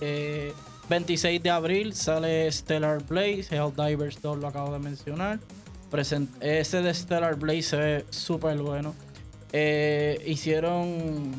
es. 0.00 0.54
26 0.88 1.42
de 1.42 1.50
abril 1.50 1.94
sale 1.94 2.50
Stellar 2.50 3.02
Blaze, 3.04 3.46
Helldivers 3.50 4.20
2 4.20 4.38
lo 4.38 4.48
acabo 4.48 4.72
de 4.72 4.78
mencionar. 4.78 5.38
ese 6.40 6.82
de 6.82 6.94
Stellar 6.94 7.36
Blaze 7.36 7.62
se 7.62 7.76
ve 7.76 8.04
súper 8.10 8.58
bueno. 8.58 8.94
Eh, 9.52 10.22
hicieron 10.26 11.32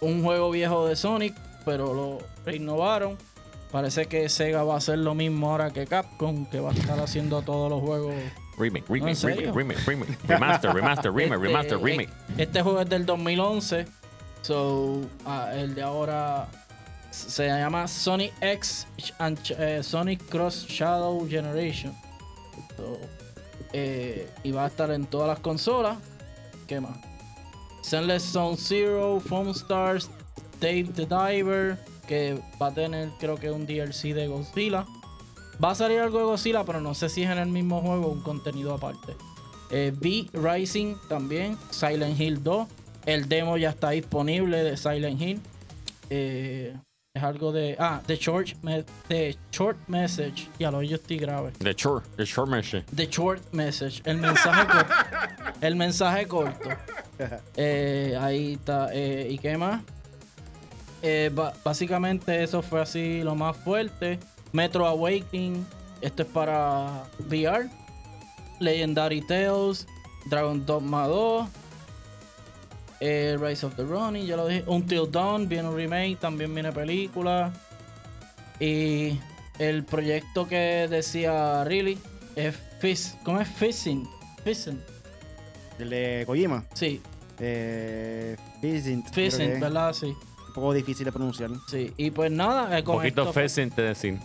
un 0.00 0.22
juego 0.22 0.50
viejo 0.50 0.86
de 0.86 0.94
Sonic, 0.94 1.34
pero 1.64 1.94
lo 1.94 2.18
renovaron. 2.44 3.16
Parece 3.72 4.06
que 4.06 4.28
Sega 4.28 4.62
va 4.62 4.74
a 4.74 4.76
hacer 4.76 4.98
lo 4.98 5.14
mismo 5.14 5.50
ahora 5.50 5.72
que 5.72 5.86
Capcom, 5.86 6.46
que 6.46 6.60
va 6.60 6.70
a 6.70 6.74
estar 6.74 7.00
haciendo 7.00 7.42
todos 7.42 7.68
los 7.70 7.80
juegos. 7.80 8.14
Remake, 8.56 8.84
remake, 8.88 9.16
remake, 9.52 9.84
remake, 9.84 10.18
remaster, 10.28 10.72
remaster, 10.72 11.12
remake, 11.12 11.34
este, 11.34 11.46
remaster, 11.48 11.78
remake. 11.82 12.10
Este 12.38 12.62
juego 12.62 12.82
es 12.82 12.88
del 12.88 13.04
2011, 13.04 13.86
so 14.42 15.00
ah, 15.26 15.50
el 15.52 15.74
de 15.74 15.82
ahora 15.82 16.46
se 17.14 17.46
llama 17.46 17.86
Sonic 17.86 18.32
X 18.40 18.86
eh, 19.58 19.80
Sonic 19.82 20.28
Cross 20.28 20.66
Shadow 20.68 21.26
Generation. 21.28 21.94
Eh, 23.72 24.28
y 24.42 24.50
va 24.52 24.64
a 24.64 24.68
estar 24.68 24.90
en 24.90 25.06
todas 25.06 25.28
las 25.28 25.40
consolas. 25.40 25.98
¿Qué 26.66 26.80
más? 26.80 26.96
Sunless 27.82 28.22
Zone 28.22 28.56
Zero, 28.56 29.20
Foam 29.20 29.50
Stars, 29.50 30.08
Dave 30.60 30.88
the 30.94 31.06
Diver, 31.06 31.78
que 32.06 32.40
va 32.60 32.68
a 32.68 32.74
tener 32.74 33.10
creo 33.18 33.36
que 33.36 33.50
un 33.50 33.66
DLC 33.66 34.14
de 34.14 34.26
Godzilla. 34.28 34.86
Va 35.62 35.70
a 35.70 35.74
salir 35.74 36.00
algo 36.00 36.18
de 36.18 36.24
Godzilla, 36.24 36.64
pero 36.64 36.80
no 36.80 36.94
sé 36.94 37.08
si 37.08 37.22
es 37.22 37.30
en 37.30 37.38
el 37.38 37.48
mismo 37.48 37.80
juego 37.80 38.06
o 38.06 38.12
un 38.12 38.22
contenido 38.22 38.74
aparte. 38.74 39.14
Eh, 39.70 39.92
Rising 40.32 40.96
también, 41.08 41.58
Silent 41.70 42.18
Hill 42.20 42.42
2. 42.42 42.68
El 43.06 43.28
demo 43.28 43.56
ya 43.56 43.70
está 43.70 43.90
disponible 43.90 44.62
de 44.62 44.76
Silent 44.76 45.20
Hill. 45.20 45.40
Eh, 46.10 46.74
es 47.14 47.22
algo 47.22 47.52
de. 47.52 47.76
Ah, 47.78 48.00
The 48.06 48.16
Short, 48.16 48.48
the 49.06 49.36
short 49.52 49.76
Message. 49.86 50.48
Ya 50.58 50.72
lo 50.72 50.82
yo 50.82 50.96
estoy 50.96 51.16
grave. 51.16 51.52
The 51.60 51.72
Short, 51.72 52.04
the 52.16 52.24
short 52.24 52.48
Message. 52.50 52.84
The 52.94 53.06
Short 53.08 53.40
Message. 53.52 54.02
El 54.04 54.16
mensaje 54.16 54.66
corto. 54.66 54.98
El 55.60 55.76
mensaje 55.76 56.26
corto. 56.26 56.68
Eh, 57.56 58.18
ahí 58.20 58.54
está. 58.54 58.88
Eh, 58.92 59.28
¿Y 59.30 59.38
qué 59.38 59.56
más? 59.56 59.82
Eh, 61.02 61.30
básicamente 61.62 62.42
eso 62.42 62.62
fue 62.62 62.82
así 62.82 63.22
lo 63.22 63.36
más 63.36 63.56
fuerte. 63.58 64.18
Metro 64.52 64.84
Awakening. 64.84 65.64
Esto 66.00 66.24
es 66.24 66.28
para 66.28 67.04
VR. 67.30 67.70
Legendary 68.58 69.20
Tales. 69.20 69.86
Dragon 70.26 70.66
Dogma 70.66 71.06
2. 71.06 71.48
Eh, 73.06 73.36
Rise 73.38 73.66
of 73.66 73.74
the 73.76 73.84
Ronin, 73.84 74.24
ya 74.24 74.34
lo 74.34 74.46
dije. 74.46 74.64
Until 74.66 75.10
Dawn, 75.10 75.46
viene 75.46 75.68
un 75.68 75.76
remake, 75.76 76.16
también 76.18 76.54
viene 76.54 76.72
película. 76.72 77.52
Y 78.58 79.20
el 79.58 79.84
proyecto 79.84 80.48
que 80.48 80.88
decía 80.88 81.64
Really 81.64 81.98
es 82.34 82.56
Fizz. 82.80 83.16
¿Cómo 83.22 83.42
es 83.42 83.48
Fizzing? 83.48 84.08
Fizzing. 84.42 84.80
¿El 85.78 85.90
de 85.90 86.22
Kojima? 86.26 86.64
Sí. 86.72 87.02
Eh, 87.40 88.38
Fizzing. 88.62 89.04
Fizzing, 89.12 89.60
¿verdad? 89.60 89.92
Sí. 89.92 90.06
Un 90.06 90.54
poco 90.54 90.72
difícil 90.72 91.04
de 91.04 91.12
pronunciar. 91.12 91.50
Sí, 91.68 91.92
y 91.98 92.10
pues 92.10 92.30
nada. 92.30 92.74
Un 92.78 92.84
poquito 92.84 93.30
Fizzing 93.34 93.70
te 93.70 93.82
decir. 93.82 94.18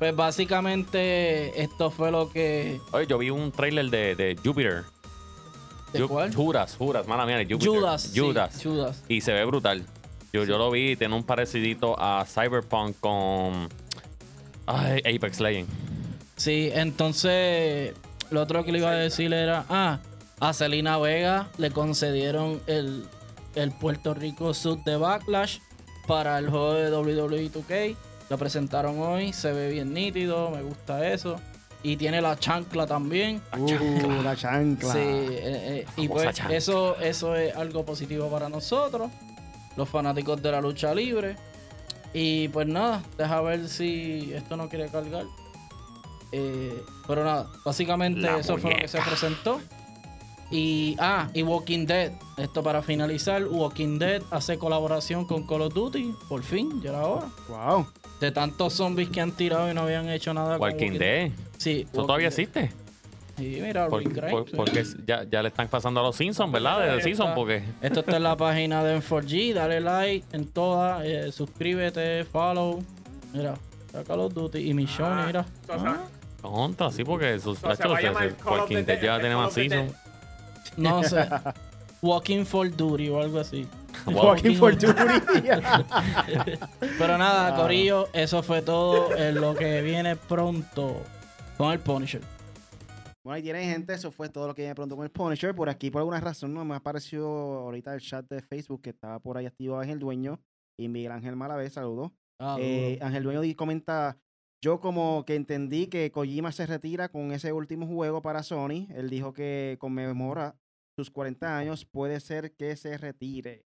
pues 0.00 0.16
básicamente 0.16 1.62
esto 1.62 1.92
fue 1.92 2.10
lo 2.10 2.28
que. 2.28 2.80
Oye, 2.90 3.06
yo 3.06 3.18
vi 3.18 3.30
un 3.30 3.52
trailer 3.52 3.88
de, 3.88 4.16
de 4.16 4.36
Jupiter. 4.44 4.82
¿De 5.92 6.06
cuál? 6.06 6.34
Judas, 6.34 6.76
Judas, 6.76 7.06
mala 7.06 7.26
mía, 7.26 7.44
Judas. 7.48 8.12
Judas. 8.14 8.60
Judas. 8.62 9.02
Y 9.08 9.20
se 9.20 9.32
ve 9.32 9.44
brutal. 9.44 9.84
Yo, 10.32 10.44
yo 10.44 10.58
lo 10.58 10.70
vi, 10.70 10.94
tiene 10.96 11.14
un 11.14 11.24
parecidito 11.24 11.96
a 11.98 12.24
Cyberpunk 12.24 12.96
con 13.00 13.68
ay, 14.66 15.02
Apex 15.16 15.40
Legends. 15.40 15.72
Sí, 16.36 16.70
entonces 16.72 17.94
lo 18.30 18.40
otro 18.40 18.64
que 18.64 18.72
le 18.72 18.78
iba 18.78 18.90
a 18.90 18.94
decir 18.94 19.32
era, 19.32 19.64
ah, 19.68 19.98
a 20.38 20.52
Selena 20.52 20.98
Vega 20.98 21.48
le 21.58 21.70
concedieron 21.70 22.60
el, 22.66 23.04
el 23.56 23.72
Puerto 23.72 24.14
Rico 24.14 24.54
Sud 24.54 24.78
de 24.84 24.96
Backlash 24.96 25.58
para 26.06 26.38
el 26.38 26.48
juego 26.48 26.74
de 26.74 26.90
WWE 26.90 27.50
2K. 27.50 27.96
Lo 28.30 28.38
presentaron 28.38 29.00
hoy, 29.00 29.32
se 29.32 29.52
ve 29.52 29.70
bien 29.70 29.92
nítido, 29.92 30.50
me 30.50 30.62
gusta 30.62 31.08
eso. 31.08 31.40
Y 31.82 31.96
tiene 31.96 32.20
la 32.20 32.38
chancla 32.38 32.86
también. 32.86 33.40
La 33.52 33.64
chancla. 33.66 34.08
Uh, 34.08 34.22
la 34.22 34.36
chancla. 34.36 34.92
Sí, 34.92 34.98
eh, 34.98 35.30
eh, 35.42 35.86
y 35.96 36.08
pues 36.08 36.38
eso, 36.50 36.98
eso 36.98 37.34
es 37.34 37.56
algo 37.56 37.84
positivo 37.84 38.28
para 38.28 38.48
nosotros, 38.48 39.10
los 39.76 39.88
fanáticos 39.88 40.42
de 40.42 40.50
la 40.50 40.60
lucha 40.60 40.94
libre. 40.94 41.36
Y 42.12 42.48
pues 42.48 42.66
nada, 42.66 43.02
deja 43.16 43.40
ver 43.40 43.68
si 43.68 44.32
esto 44.34 44.56
no 44.56 44.68
quiere 44.68 44.88
cargar. 44.88 45.24
Eh, 46.32 46.82
pero 47.06 47.24
nada, 47.24 47.48
básicamente 47.64 48.28
eso 48.38 48.58
fue 48.58 48.72
lo 48.72 48.76
que 48.76 48.88
se 48.88 49.00
presentó. 49.00 49.60
Y, 50.50 50.96
ah, 50.98 51.28
y 51.32 51.42
Walking 51.42 51.86
Dead. 51.86 52.12
Esto 52.36 52.62
para 52.62 52.82
finalizar. 52.82 53.46
Walking 53.46 53.98
Dead 53.98 54.22
hace 54.30 54.58
colaboración 54.58 55.24
con 55.24 55.46
Call 55.46 55.62
of 55.62 55.74
Duty. 55.74 56.12
Por 56.28 56.42
fin, 56.42 56.82
ya 56.82 56.90
era 56.90 57.06
hora. 57.06 57.28
Wow. 57.48 57.86
De 58.20 58.30
tantos 58.30 58.74
zombies 58.74 59.08
que 59.08 59.20
han 59.20 59.32
tirado 59.32 59.70
y 59.70 59.74
no 59.74 59.82
habían 59.82 60.08
hecho 60.08 60.34
nada. 60.34 60.58
Walking, 60.58 60.92
Walking 60.92 60.98
Dead. 60.98 61.30
Sí. 61.56 61.86
¿Eso 61.90 62.02
todavía 62.04 62.28
existe? 62.28 62.70
Sí, 63.40 63.58
mira, 63.62 63.88
porque 63.88 64.84
ya, 65.06 65.24
ya, 65.24 65.42
le 65.42 65.48
están 65.48 65.66
pasando 65.68 66.00
a 66.00 66.02
los 66.02 66.16
Simpsons, 66.16 66.52
¿verdad? 66.52 66.96
De 66.96 67.02
Simpsons, 67.02 67.32
porque... 67.34 67.62
Esto 67.80 68.00
está 68.00 68.18
en 68.18 68.24
la 68.24 68.36
página 68.36 68.84
de 68.84 68.98
M4G. 68.98 69.54
Dale 69.54 69.80
like 69.80 70.26
en 70.36 70.46
todas. 70.46 71.02
Eh, 71.06 71.32
suscríbete, 71.32 72.24
follow. 72.24 72.84
Mira, 73.32 73.54
saca 73.90 74.14
los 74.14 74.34
Duty 74.34 74.58
y 74.58 74.74
Michonne, 74.74 75.22
ah, 75.22 75.26
mira. 75.26 75.46
Contra, 76.42 76.90
sí, 76.90 77.02
porque 77.02 77.38
sus 77.38 77.58
cualquier 77.60 79.00
ya 79.00 79.20
tiene 79.20 79.36
más 79.36 79.54
Season. 79.54 79.90
No 80.76 81.02
sé. 81.02 81.26
Walking 82.02 82.44
for 82.44 82.70
Duty 82.70 83.08
o 83.08 83.20
algo 83.20 83.40
así. 83.40 83.66
Walking 84.06 84.56
for 84.56 84.76
Duty. 84.76 84.92
Pero 86.98 87.18
nada, 87.18 87.48
ah. 87.48 87.56
Corillo, 87.56 88.08
eso 88.12 88.42
fue 88.42 88.62
todo 88.62 89.16
en 89.16 89.40
lo 89.40 89.54
que 89.54 89.82
viene 89.82 90.16
pronto 90.16 91.02
con 91.56 91.72
el 91.72 91.78
Punisher. 91.80 92.22
Bueno, 93.22 93.36
ahí 93.36 93.42
tienen 93.42 93.70
gente, 93.70 93.92
eso 93.92 94.10
fue 94.10 94.30
todo 94.30 94.46
lo 94.46 94.54
que 94.54 94.62
viene 94.62 94.74
pronto 94.74 94.96
con 94.96 95.04
el 95.04 95.10
Punisher. 95.10 95.54
Por 95.54 95.68
aquí, 95.68 95.90
por 95.90 96.00
alguna 96.00 96.20
razón, 96.20 96.54
no 96.54 96.64
me 96.64 96.74
apareció 96.74 97.26
ahorita 97.26 97.94
el 97.94 98.00
chat 98.00 98.26
de 98.28 98.40
Facebook 98.40 98.80
que 98.82 98.90
estaba 98.90 99.18
por 99.18 99.36
ahí 99.36 99.46
activo 99.46 99.78
Ángel 99.78 99.98
Dueño 99.98 100.40
y 100.78 100.88
Miguel 100.88 101.12
Ángel 101.12 101.36
Malavé, 101.36 101.68
saludos. 101.68 102.12
Ah, 102.40 102.56
eh, 102.58 102.98
Ángel 103.02 103.22
Dueño 103.22 103.42
comenta, 103.56 104.16
yo 104.64 104.80
como 104.80 105.24
que 105.26 105.34
entendí 105.34 105.88
que 105.88 106.10
Kojima 106.10 106.50
se 106.52 106.66
retira 106.66 107.10
con 107.10 107.32
ese 107.32 107.52
último 107.52 107.86
juego 107.86 108.22
para 108.22 108.42
Sony. 108.42 108.86
Él 108.94 109.10
dijo 109.10 109.34
que 109.34 109.76
conmemora 109.78 110.56
sus 110.98 111.10
40 111.10 111.58
años, 111.58 111.84
puede 111.84 112.20
ser 112.20 112.52
que 112.52 112.74
se 112.76 112.96
retire. 112.96 113.66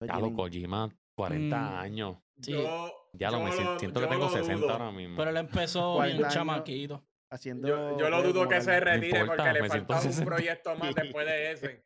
Ya 0.00 0.18
lo 0.18 0.32
Kojima, 0.34 0.90
40 1.16 1.56
mm, 1.56 1.74
años. 1.74 2.16
ya 3.12 3.30
lo 3.30 3.40
me 3.40 3.52
siento, 3.52 4.00
que 4.00 4.06
tengo 4.06 4.28
60 4.28 4.72
ahora 4.72 4.90
mismo. 4.90 5.16
Pero 5.16 5.30
él 5.30 5.36
empezó 5.36 6.00
bien 6.02 6.22
chamaquito. 6.28 7.04
Haciendo 7.30 7.66
yo, 7.66 8.10
lo 8.10 8.22
dudo 8.22 8.48
que 8.48 8.60
se 8.60 8.78
retire 8.78 9.24
porque 9.24 9.52
le 9.52 9.68
falta 9.68 10.00
un 10.00 10.24
proyecto 10.24 10.76
más 10.76 10.94
después 10.94 11.26
de 11.26 11.52
ese. 11.52 11.84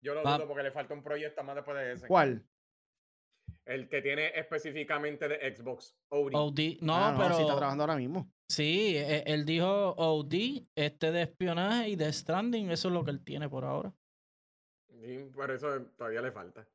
Yo 0.00 0.14
lo 0.14 0.22
dudo 0.22 0.46
porque 0.46 0.62
le 0.62 0.70
falta 0.70 0.94
un 0.94 1.02
proyecto 1.02 1.42
más 1.42 1.56
después 1.56 1.76
de 1.76 1.92
ese. 1.92 2.06
¿Cuál? 2.06 2.46
El 3.66 3.88
que 3.88 4.00
tiene 4.00 4.32
específicamente 4.34 5.28
de 5.28 5.54
Xbox. 5.54 5.94
OD. 6.08 6.34
OD. 6.34 6.78
No, 6.80 6.94
ah, 6.96 7.14
pero. 7.18 7.34
Sí, 7.34 7.42
está 7.42 7.56
trabajando 7.56 7.84
ahora 7.84 7.96
mismo. 7.96 8.32
Sí, 8.48 8.96
e, 8.96 9.24
él 9.26 9.44
dijo 9.44 9.94
OD, 9.98 10.66
este 10.74 11.12
de 11.12 11.22
espionaje 11.22 11.90
y 11.90 11.96
de 11.96 12.10
Stranding. 12.10 12.70
Eso 12.70 12.88
es 12.88 12.94
lo 12.94 13.04
que 13.04 13.10
él 13.10 13.22
tiene 13.22 13.48
por 13.48 13.64
ahora. 13.64 13.92
Sí, 14.88 15.30
por 15.34 15.50
eso 15.50 15.82
todavía 15.96 16.22
le 16.22 16.32
falta. 16.32 16.66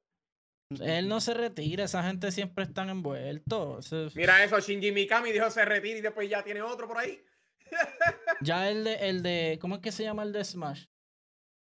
Él 0.82 1.08
no 1.08 1.22
se 1.22 1.34
retira, 1.34 1.84
esa 1.84 2.04
gente 2.04 2.32
siempre 2.32 2.64
están 2.64 2.90
envueltos. 2.90 3.94
Mira 4.16 4.44
eso, 4.44 4.60
Shinji 4.60 4.92
Mikami 4.92 5.32
dijo 5.32 5.50
se 5.50 5.66
retira 5.66 6.00
y 6.00 6.02
después 6.02 6.30
ya 6.30 6.44
tiene 6.44 6.62
otro 6.62 6.88
por 6.88 6.98
ahí. 6.98 7.24
ya 8.42 8.70
el 8.70 8.84
de, 8.84 8.96
el 9.10 9.24
de, 9.24 9.58
¿cómo 9.62 9.76
es 9.76 9.82
que 9.82 9.92
se 9.92 10.04
llama 10.04 10.24
el 10.24 10.32
de 10.32 10.44
Smash? 10.44 10.86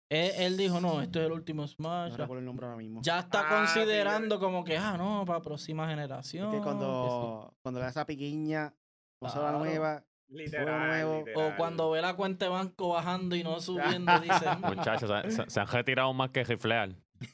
Él, 0.08 0.56
dijo, 0.56 0.80
no, 0.80 1.02
esto 1.02 1.18
es 1.18 1.26
el 1.26 1.32
último 1.32 1.66
Smash. 1.66 2.14
el 2.18 2.44
nombre 2.44 2.66
ahora 2.66 2.78
mismo. 2.78 3.00
Ya 3.02 3.18
está 3.18 3.46
ah, 3.46 3.48
considerando 3.48 4.38
como 4.38 4.62
que, 4.62 4.76
ah, 4.76 4.96
no, 4.96 5.24
para 5.26 5.42
próxima 5.42 5.88
generación. 5.88 6.52
Es 6.52 6.58
que 6.58 6.62
cuando, 6.62 7.52
cuando 7.60 7.80
le 7.80 7.84
da 7.84 7.90
esa 7.90 8.06
piquiña, 8.06 8.72
cosa 9.18 9.50
nueva, 9.50 10.04
Literal, 10.28 11.24
O 11.36 11.56
cuando 11.56 11.90
ve 11.90 12.02
la 12.02 12.14
cuenta 12.14 12.46
de 12.46 12.50
banco 12.50 12.88
bajando 12.88 13.36
y 13.36 13.44
no 13.44 13.60
subiendo, 13.60 14.18
dice. 14.20 14.46
Mm". 14.56 14.74
Muchachos, 14.76 15.10
se, 15.48 15.60
han 15.60 15.66
retirado 15.66 16.12
más 16.12 16.30
que 16.30 16.42
riflear. 16.44 16.90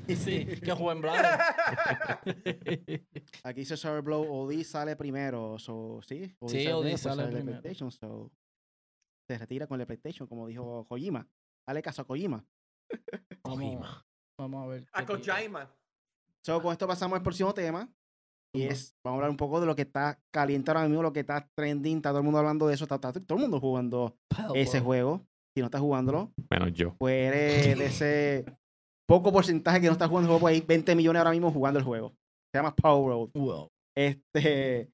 Sí, 0.09 0.47
que 0.47 0.73
jueguen 0.73 1.03
Blow. 1.03 1.15
Aquí 3.45 3.61
dice 3.61 3.77
Server 3.77 4.03
Blow, 4.03 4.23
OD 4.23 4.63
sale 4.63 4.97
primero. 4.97 5.59
So, 5.59 6.01
sí, 6.03 6.35
sí, 6.47 6.69
OD 6.69 6.97
sale, 6.97 7.27
primero. 7.29 7.61
se 9.27 9.39
retira 9.39 9.67
con 9.67 9.81
el 9.81 9.87
PlayStation, 9.87 10.29
como 10.29 10.47
dijo 10.47 10.87
Kojima. 10.89 11.27
Dale 11.67 11.83
caso 11.83 12.03
a 12.03 12.07
Kojima. 12.07 12.45
Kojima. 13.43 14.07
Vamos 14.39 14.65
a 14.65 14.67
ver. 14.69 14.87
A 14.93 15.07
Kojima. 15.07 15.75
So, 16.45 16.61
con 16.61 16.73
esto 16.73 16.87
pasamos 16.87 17.17
al 17.17 17.23
próximo 17.23 17.55
tema. 17.55 17.91
Y 18.55 18.65
es, 18.65 18.95
vamos 19.03 19.17
a 19.17 19.19
hablar 19.19 19.31
un 19.31 19.39
poco 19.39 19.61
de 19.61 19.67
lo 19.67 19.75
que 19.75 19.83
está 19.83 20.21
caliente 20.31 20.71
ahora 20.71 20.87
mismo, 20.87 21.03
lo 21.03 21.13
que 21.13 21.21
está 21.21 21.49
trending, 21.55 21.97
está 21.97 22.11
todo 22.11 22.19
el 22.19 22.25
mundo 22.25 22.39
hablando 22.39 22.67
de 22.67 22.75
eso, 22.75 22.85
está, 22.85 22.99
todo 22.99 23.23
el 23.31 23.41
mundo 23.41 23.59
jugando 23.59 24.19
ese 24.55 24.81
juego. 24.81 25.27
Si 25.55 25.61
no 25.61 25.67
estás 25.67 25.81
jugándolo, 25.81 26.33
menos 26.51 26.73
yo. 26.73 26.95
Pues 26.99 27.33
eres 27.33 27.79
de 27.79 27.87
ese 27.87 28.45
poco 29.07 29.33
porcentaje 29.33 29.81
que 29.81 29.87
no 29.87 29.93
está 29.93 30.09
jugando 30.09 30.27
el 30.27 30.31
juego, 30.31 30.41
pues 30.41 30.55
hay 30.55 30.67
20 30.67 30.95
millones 30.95 31.21
ahora 31.21 31.33
mismo 31.33 31.51
jugando 31.51 31.79
el 31.79 31.85
juego. 31.85 32.15
Se 32.53 32.59
llama 32.59 32.75
Power 32.75 33.31
Road. 33.35 33.69
Este, 33.97 34.91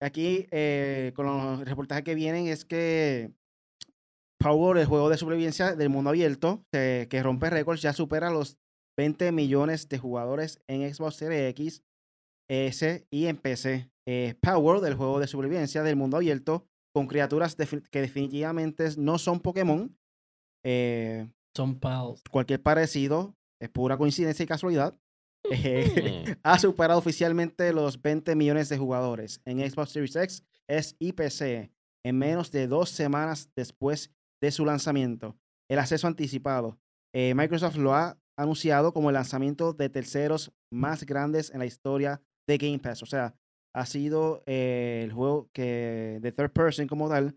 aquí, 0.00 0.46
eh, 0.50 1.12
con 1.14 1.26
los 1.26 1.64
reportajes 1.64 2.04
que 2.04 2.14
vienen, 2.14 2.48
es 2.48 2.64
que 2.64 3.32
Power, 4.40 4.78
el 4.78 4.86
juego 4.86 5.08
de 5.08 5.16
supervivencia 5.16 5.74
del 5.74 5.88
mundo 5.88 6.10
abierto, 6.10 6.64
que 6.72 7.20
rompe 7.22 7.50
récords, 7.50 7.82
ya 7.82 7.92
supera 7.92 8.30
los 8.30 8.56
20 8.96 9.32
millones 9.32 9.88
de 9.88 9.98
jugadores 9.98 10.60
en 10.68 10.92
Xbox 10.92 11.16
Series 11.16 11.50
X 11.50 11.82
S 12.48 13.06
y 13.10 13.26
en 13.26 13.36
PC. 13.36 13.90
Power, 14.40 14.80
del 14.80 14.94
juego 14.94 15.20
de 15.20 15.26
supervivencia 15.26 15.82
del 15.82 15.96
mundo 15.96 16.16
abierto, 16.16 16.66
con 16.94 17.06
criaturas 17.06 17.56
que 17.56 18.00
definitivamente 18.00 18.88
no 18.96 19.18
son 19.18 19.40
Pokémon. 19.40 19.96
Eh, 20.64 21.28
son 21.58 21.80
pals. 21.80 22.22
Cualquier 22.30 22.62
parecido 22.62 23.36
es 23.60 23.68
pura 23.68 23.98
coincidencia 23.98 24.44
y 24.44 24.46
casualidad. 24.46 24.96
Eh, 25.50 26.24
mm. 26.26 26.32
ha 26.44 26.58
superado 26.58 27.00
oficialmente 27.00 27.72
los 27.72 28.00
20 28.00 28.36
millones 28.36 28.68
de 28.68 28.78
jugadores 28.78 29.40
en 29.44 29.58
Xbox 29.68 29.90
Series 29.90 30.16
X, 30.16 30.44
S 30.68 30.94
y 31.00 31.12
PC 31.12 31.72
en 32.04 32.16
menos 32.16 32.52
de 32.52 32.68
dos 32.68 32.90
semanas 32.90 33.50
después 33.56 34.10
de 34.40 34.52
su 34.52 34.64
lanzamiento. 34.64 35.36
El 35.68 35.80
acceso 35.80 36.06
anticipado. 36.06 36.78
Eh, 37.12 37.34
Microsoft 37.34 37.76
lo 37.76 37.92
ha 37.92 38.16
anunciado 38.38 38.92
como 38.92 39.10
el 39.10 39.14
lanzamiento 39.14 39.72
de 39.72 39.88
terceros 39.88 40.52
más 40.72 41.04
grandes 41.04 41.50
en 41.50 41.58
la 41.58 41.66
historia 41.66 42.22
de 42.46 42.56
Game 42.56 42.78
Pass. 42.78 43.02
O 43.02 43.06
sea, 43.06 43.34
ha 43.74 43.84
sido 43.84 44.44
eh, 44.46 45.00
el 45.02 45.12
juego 45.12 45.50
que 45.52 46.20
de 46.22 46.32
third 46.32 46.52
person 46.52 46.86
como 46.86 47.08
tal 47.08 47.36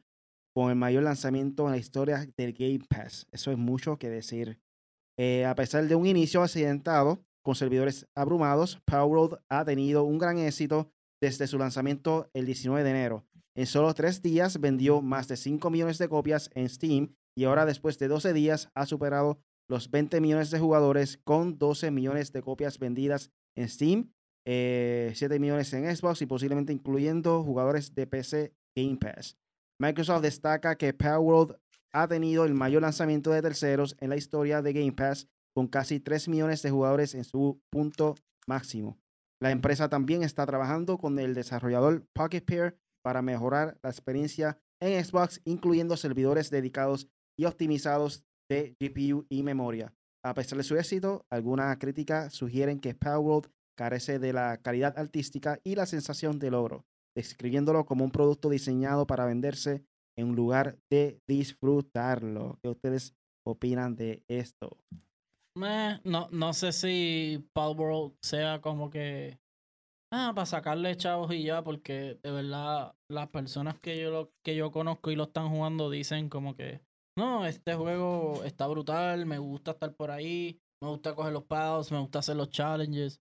con 0.54 0.70
el 0.70 0.76
mayor 0.76 1.04
lanzamiento 1.04 1.66
en 1.66 1.72
la 1.72 1.78
historia 1.78 2.28
del 2.38 2.54
Game 2.54 2.82
Pass. 2.90 3.28
Eso 3.32 3.52
es 3.52 3.58
mucho 3.58 3.98
que 3.98 4.10
decir. 4.10 4.60
Eh, 5.18 5.46
a 5.46 5.56
pesar 5.56 5.88
de 5.88 5.96
un 5.96 6.06
inicio 6.06 6.42
accidentado 6.42 7.24
con 7.44 7.56
servidores 7.56 8.08
abrumados, 8.16 8.80
Power 8.86 9.14
Road 9.14 9.40
ha 9.50 9.66
tenido 9.66 10.04
un 10.04 10.18
gran 10.18 10.38
éxito 10.40 10.92
desde 11.22 11.48
su 11.48 11.58
lanzamiento 11.58 12.30
el 12.34 12.46
19 12.46 12.84
de 12.84 12.90
enero. 12.90 13.26
En 13.56 13.66
solo 13.66 13.94
tres 13.94 14.22
días 14.22 14.60
vendió 14.60 15.02
más 15.02 15.28
de 15.28 15.38
5 15.38 15.70
millones 15.70 15.98
de 15.98 16.10
copias 16.10 16.50
en 16.54 16.70
Steam 16.70 17.16
y 17.36 17.44
ahora 17.44 17.66
después 17.66 18.00
de 18.00 18.08
12 18.08 18.34
días 18.34 18.70
ha 18.74 18.86
superado 18.86 19.42
los 19.68 19.92
20 19.92 20.22
millones 20.22 20.52
de 20.52 20.60
jugadores 20.60 21.20
con 21.24 21.58
12 21.58 21.92
millones 21.92 22.32
de 22.32 22.42
copias 22.42 22.80
vendidas 22.80 23.32
en 23.56 23.70
Steam 23.70 24.12
7 24.44 25.14
eh, 25.14 25.40
millones 25.40 25.72
en 25.74 25.96
Xbox 25.96 26.22
y 26.22 26.26
posiblemente 26.26 26.74
incluyendo 26.74 27.44
jugadores 27.44 27.94
de 27.94 28.08
PC 28.08 28.54
Game 28.76 28.98
Pass. 28.98 29.38
Microsoft 29.82 30.22
destaca 30.22 30.76
que 30.76 30.96
World 31.17 31.56
ha 31.91 32.08
tenido 32.08 32.46
el 32.46 32.54
mayor 32.54 32.84
lanzamiento 32.84 33.32
de 33.32 33.41
terceros 33.41 33.96
en 34.00 34.12
la 34.12 34.15
historia 34.15 34.62
de 34.62 34.74
Game 34.74 34.91
Pass, 34.91 35.28
con 35.56 35.67
casi 35.67 36.00
3 36.00 36.28
millones 36.28 36.62
de 36.62 36.70
jugadores 36.70 37.15
en 37.15 37.24
su 37.24 37.60
punto 37.72 38.13
máximo. 38.46 39.00
La 39.41 39.50
empresa 39.50 39.89
también 39.89 40.22
está 40.22 40.46
trabajando 40.46 41.00
con 41.00 41.17
el 41.17 41.34
desarrollador 41.34 42.06
Pocket 42.13 42.41
Pair 42.41 42.78
para 43.04 43.24
mejorar 43.24 43.80
la 43.82 43.89
experiencia 43.89 44.60
en 44.80 45.04
Xbox, 45.04 45.41
incluyendo 45.46 45.98
servidores 45.98 46.52
dedicados 46.52 47.08
y 47.36 47.46
optimizados 47.46 48.24
de 48.52 48.76
GPU 48.80 49.26
y 49.30 49.41
memoria. 49.41 49.96
A 50.24 50.36
pesar 50.36 50.60
de 50.60 50.63
su 50.63 50.78
éxito, 50.78 51.26
algunas 51.32 51.76
críticas 51.78 52.34
sugieren 52.34 52.80
que 52.80 52.96
World 53.04 53.50
carece 53.76 54.20
de 54.20 54.32
la 54.32 54.58
calidad 54.58 54.96
artística 55.00 55.60
y 55.63 55.74
la 55.74 55.88
sensación 55.88 56.38
de 56.38 56.52
logro, 56.52 56.86
describiéndolo 57.15 57.86
como 57.86 58.04
un 58.04 58.12
producto 58.12 58.50
diseñado 58.50 59.08
para 59.08 59.26
venderse 59.26 59.84
en 60.17 60.36
lugar 60.36 60.78
de 60.89 61.19
disfrutarlo. 61.28 62.60
¿Qué 62.62 62.69
ustedes 62.69 63.15
opinan 63.45 63.95
de 63.95 64.24
esto? 64.30 64.69
no, 65.56 66.30
no 66.32 66.54
sé 66.54 66.71
si 66.71 67.45
World 67.56 68.15
sea 68.24 68.62
como 68.62 68.89
que 68.89 69.38
ah, 70.13 70.32
para 70.34 70.45
sacarle 70.45 70.95
chavos 70.95 71.34
y 71.34 71.43
ya, 71.43 71.62
porque 71.62 72.19
de 72.24 72.32
verdad 72.32 72.95
las 73.10 73.28
personas 73.30 73.78
que 73.80 74.02
yo 74.02 74.32
que 74.45 74.56
yo 74.56 74.71
conozco 74.71 75.12
y 75.12 75.15
lo 75.15 75.24
están 75.24 75.50
jugando 75.50 75.89
dicen 75.89 76.30
como 76.30 76.56
que 76.56 76.82
no, 77.17 77.45
este 77.45 77.74
juego 77.74 78.43
está 78.45 78.67
brutal, 78.67 79.26
me 79.26 79.39
gusta 79.39 79.71
estar 79.71 79.93
por 79.93 80.12
ahí, 80.12 80.58
me 80.82 80.89
gusta 80.89 81.13
coger 81.13 81.34
los 81.34 81.43
pads, 81.43 81.91
me 81.91 82.00
gusta 82.00 82.19
hacer 82.19 82.38
los 82.38 82.50
challenges 82.50 83.19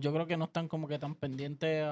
yo 0.00 0.12
creo 0.12 0.26
que 0.26 0.36
no 0.36 0.46
están 0.46 0.68
como 0.68 0.88
que 0.88 0.98
tan 0.98 1.14
pendientes 1.14 1.86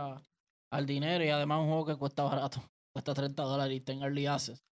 al 0.71 0.87
dinero 0.87 1.25
y 1.25 1.29
además 1.29 1.61
un 1.61 1.69
juego 1.69 1.87
que 1.87 1.97
cuesta 1.97 2.23
barato. 2.25 2.63
Cuesta 2.93 3.13
30 3.13 3.43
dólares 3.43 3.83
y 3.87 3.93
en 3.93 4.03
early 4.03 4.27
access. 4.27 4.65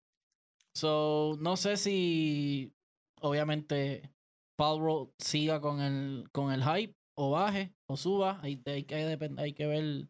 So, 0.75 1.37
no 1.41 1.57
sé 1.57 1.77
si 1.77 2.73
obviamente 3.21 4.15
Paul 4.57 5.13
siga 5.19 5.61
con 5.61 5.81
el, 5.81 6.29
con 6.33 6.51
el 6.51 6.65
hype 6.65 6.95
o 7.17 7.33
baje 7.33 7.75
o 7.87 7.97
suba. 7.97 8.41
Hay, 8.43 8.63
hay, 8.67 8.85
que, 8.85 8.95
hay 9.37 9.53
que 9.53 9.67
ver 9.67 10.09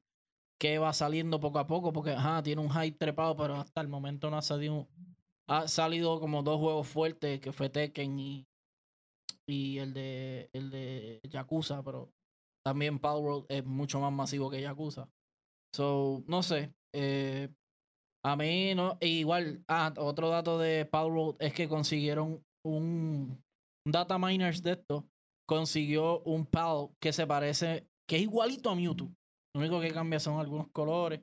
qué 0.61 0.79
va 0.79 0.93
saliendo 0.93 1.41
poco 1.41 1.59
a 1.59 1.67
poco 1.67 1.93
porque 1.93 2.13
ajá, 2.13 2.43
tiene 2.43 2.63
un 2.63 2.71
hype 2.71 2.97
trepado, 2.97 3.37
pero 3.37 3.57
hasta 3.57 3.81
el 3.81 3.89
momento 3.89 4.31
no 4.31 4.39
ha 4.39 4.43
salido, 4.43 4.89
ha 5.49 5.69
salido 5.69 6.21
como 6.21 6.43
dos 6.43 6.59
juegos 6.59 6.87
fuertes, 6.87 7.41
que 7.41 7.53
fue 7.53 7.69
Tekken 7.69 8.19
y, 8.19 8.47
y 9.47 9.79
el 9.79 9.93
de 9.93 10.49
el 10.53 10.71
de 10.71 11.21
Yakuza, 11.29 11.83
pero 11.83 12.11
también 12.65 12.99
Power 12.99 13.45
es 13.49 13.65
mucho 13.65 14.01
más 14.01 14.13
masivo 14.13 14.51
que 14.51 14.63
Yakuza. 14.63 15.09
So, 15.75 16.23
no 16.29 16.43
sé. 16.45 16.73
Eh, 16.95 17.49
a 18.25 18.37
mí 18.37 18.75
no, 18.77 18.97
e 19.01 19.09
igual, 19.09 19.65
ah, 19.69 19.93
otro 19.97 20.29
dato 20.31 20.57
de 20.59 20.87
Power 20.87 21.35
es 21.41 21.53
que 21.53 21.69
consiguieron 21.69 22.45
un, 22.65 23.43
un 23.85 23.93
data 23.93 24.17
miners 24.17 24.63
de 24.63 24.73
esto, 24.73 25.05
consiguió 25.49 26.21
un 26.21 26.47
PAL 26.47 26.91
que 27.03 27.13
se 27.13 27.27
parece, 27.27 27.89
que 28.09 28.17
es 28.17 28.23
igualito 28.23 28.71
a 28.71 28.77
Mewtwo. 28.77 29.09
Lo 29.55 29.61
único 29.61 29.81
que 29.81 29.93
cambia 29.93 30.21
son 30.21 30.39
algunos 30.39 30.69
colores. 30.71 31.21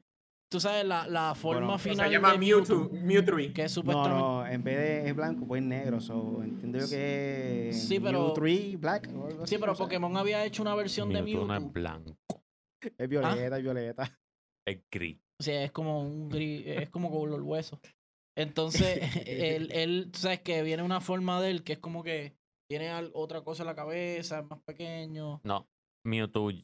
Tú 0.52 0.60
sabes, 0.60 0.84
la, 0.84 1.08
la 1.08 1.34
forma 1.34 1.62
Bueno, 1.62 1.80
final. 1.80 2.08
Se 2.08 2.12
llama 2.14 2.34
de 2.34 2.38
Mewtwo, 2.38 2.90
Mewtwo. 2.92 3.38
Que 3.54 3.64
es 3.64 3.84
No, 3.86 4.10
no, 4.10 4.46
en 4.46 4.64
vez 4.66 4.78
de 4.78 5.08
es 5.10 5.16
blanco, 5.16 5.48
pues 5.48 5.62
es 5.62 5.68
negro. 5.68 6.02
So, 6.02 6.44
entiendo 6.44 6.78
yo 6.80 6.90
que 6.90 7.70
es 7.70 7.88
Sí, 7.88 8.02
pero- 8.02 8.36
Mewtwo 8.36 8.80
Black. 8.80 9.10
o 9.16 9.28
algo 9.28 9.48
Sí, 9.48 9.56
pero. 9.58 9.76
Pokémon 9.76 10.18
había 10.18 10.44
hecho 10.44 10.62
una 10.62 10.76
versión 10.76 11.08
de 11.14 11.22
Mewtwo 11.24 11.46
no 11.46 11.56
es 11.56 11.72
blanco, 11.72 12.18
Es 12.98 13.08
violeta, 13.08 13.56
es 13.58 13.64
violeta. 13.64 14.18
Es 14.68 14.80
gris. 14.92 15.18
O 15.40 15.44
sea, 15.44 15.64
es 15.64 15.72
como 15.72 16.02
un 16.02 16.30
gris, 16.30 16.64
es 16.66 16.90
como 16.90 17.10
color 17.10 17.42
hueso. 17.42 17.80
Entonces, 18.38 19.00
él, 19.28 19.70
él, 19.72 20.10
tú 20.12 20.20
sabes 20.20 20.42
que 20.42 20.64
viene 20.64 20.84
una 20.84 21.02
forma 21.02 21.42
de 21.42 21.52
él 21.52 21.64
que 21.64 21.74
es 21.74 21.80
como 21.80 22.04
que 22.04 22.36
tiene 22.70 22.90
otra 23.14 23.42
cosa 23.42 23.64
en 23.64 23.68
la 23.68 23.76
cabeza, 23.76 24.40
es 24.40 24.46
más 24.50 24.60
pequeño, 24.66 25.42
No, 25.44 25.68
Mewtwo 26.06 26.50
Y. 26.52 26.64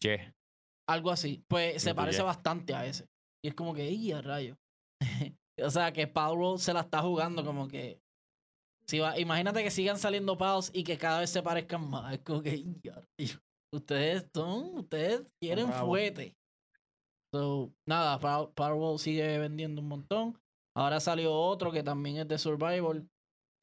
algo 0.87 1.11
así. 1.11 1.43
Pues 1.49 1.81
se 1.83 1.93
parece 1.93 2.21
bastante 2.21 2.73
a 2.73 2.85
ese. 2.85 3.05
Y 3.43 3.49
es 3.49 3.53
como 3.55 3.73
que, 3.73 3.91
¡y 3.91 4.11
a 4.13 4.21
rayo! 4.21 4.55
o 5.61 5.69
sea, 5.69 5.91
que 5.91 6.07
Power 6.07 6.59
se 6.59 6.73
la 6.73 6.81
está 6.81 7.01
jugando 7.01 7.43
como 7.43 7.67
que. 7.67 7.99
Si 8.89 8.99
va, 8.99 9.19
imagínate 9.19 9.63
que 9.63 9.69
sigan 9.69 9.97
saliendo 9.97 10.37
Pals 10.37 10.71
y 10.73 10.85
que 10.85 10.97
cada 10.97 11.19
vez 11.19 11.29
se 11.29 11.43
parezcan 11.43 11.89
más. 11.89 12.13
Es 12.13 12.19
como 12.21 12.41
que, 12.41 12.55
¡y 12.55 12.87
a 12.89 13.01
rayo! 13.19 13.39
Ustedes 13.73 14.25
son, 14.33 14.77
ustedes 14.77 15.23
quieren 15.41 15.67
bravos. 15.67 15.89
fuete. 15.89 16.33
So, 17.37 17.71
nada, 17.87 18.19
Pow- 18.19 18.51
Powerball 18.55 18.97
sigue 18.97 19.37
vendiendo 19.37 19.81
un 19.81 19.87
montón. 19.87 20.39
Ahora 20.75 20.99
salió 20.99 21.33
otro 21.33 21.71
que 21.71 21.83
también 21.83 22.17
es 22.17 22.27
de 22.27 22.37
Survival, 22.39 23.07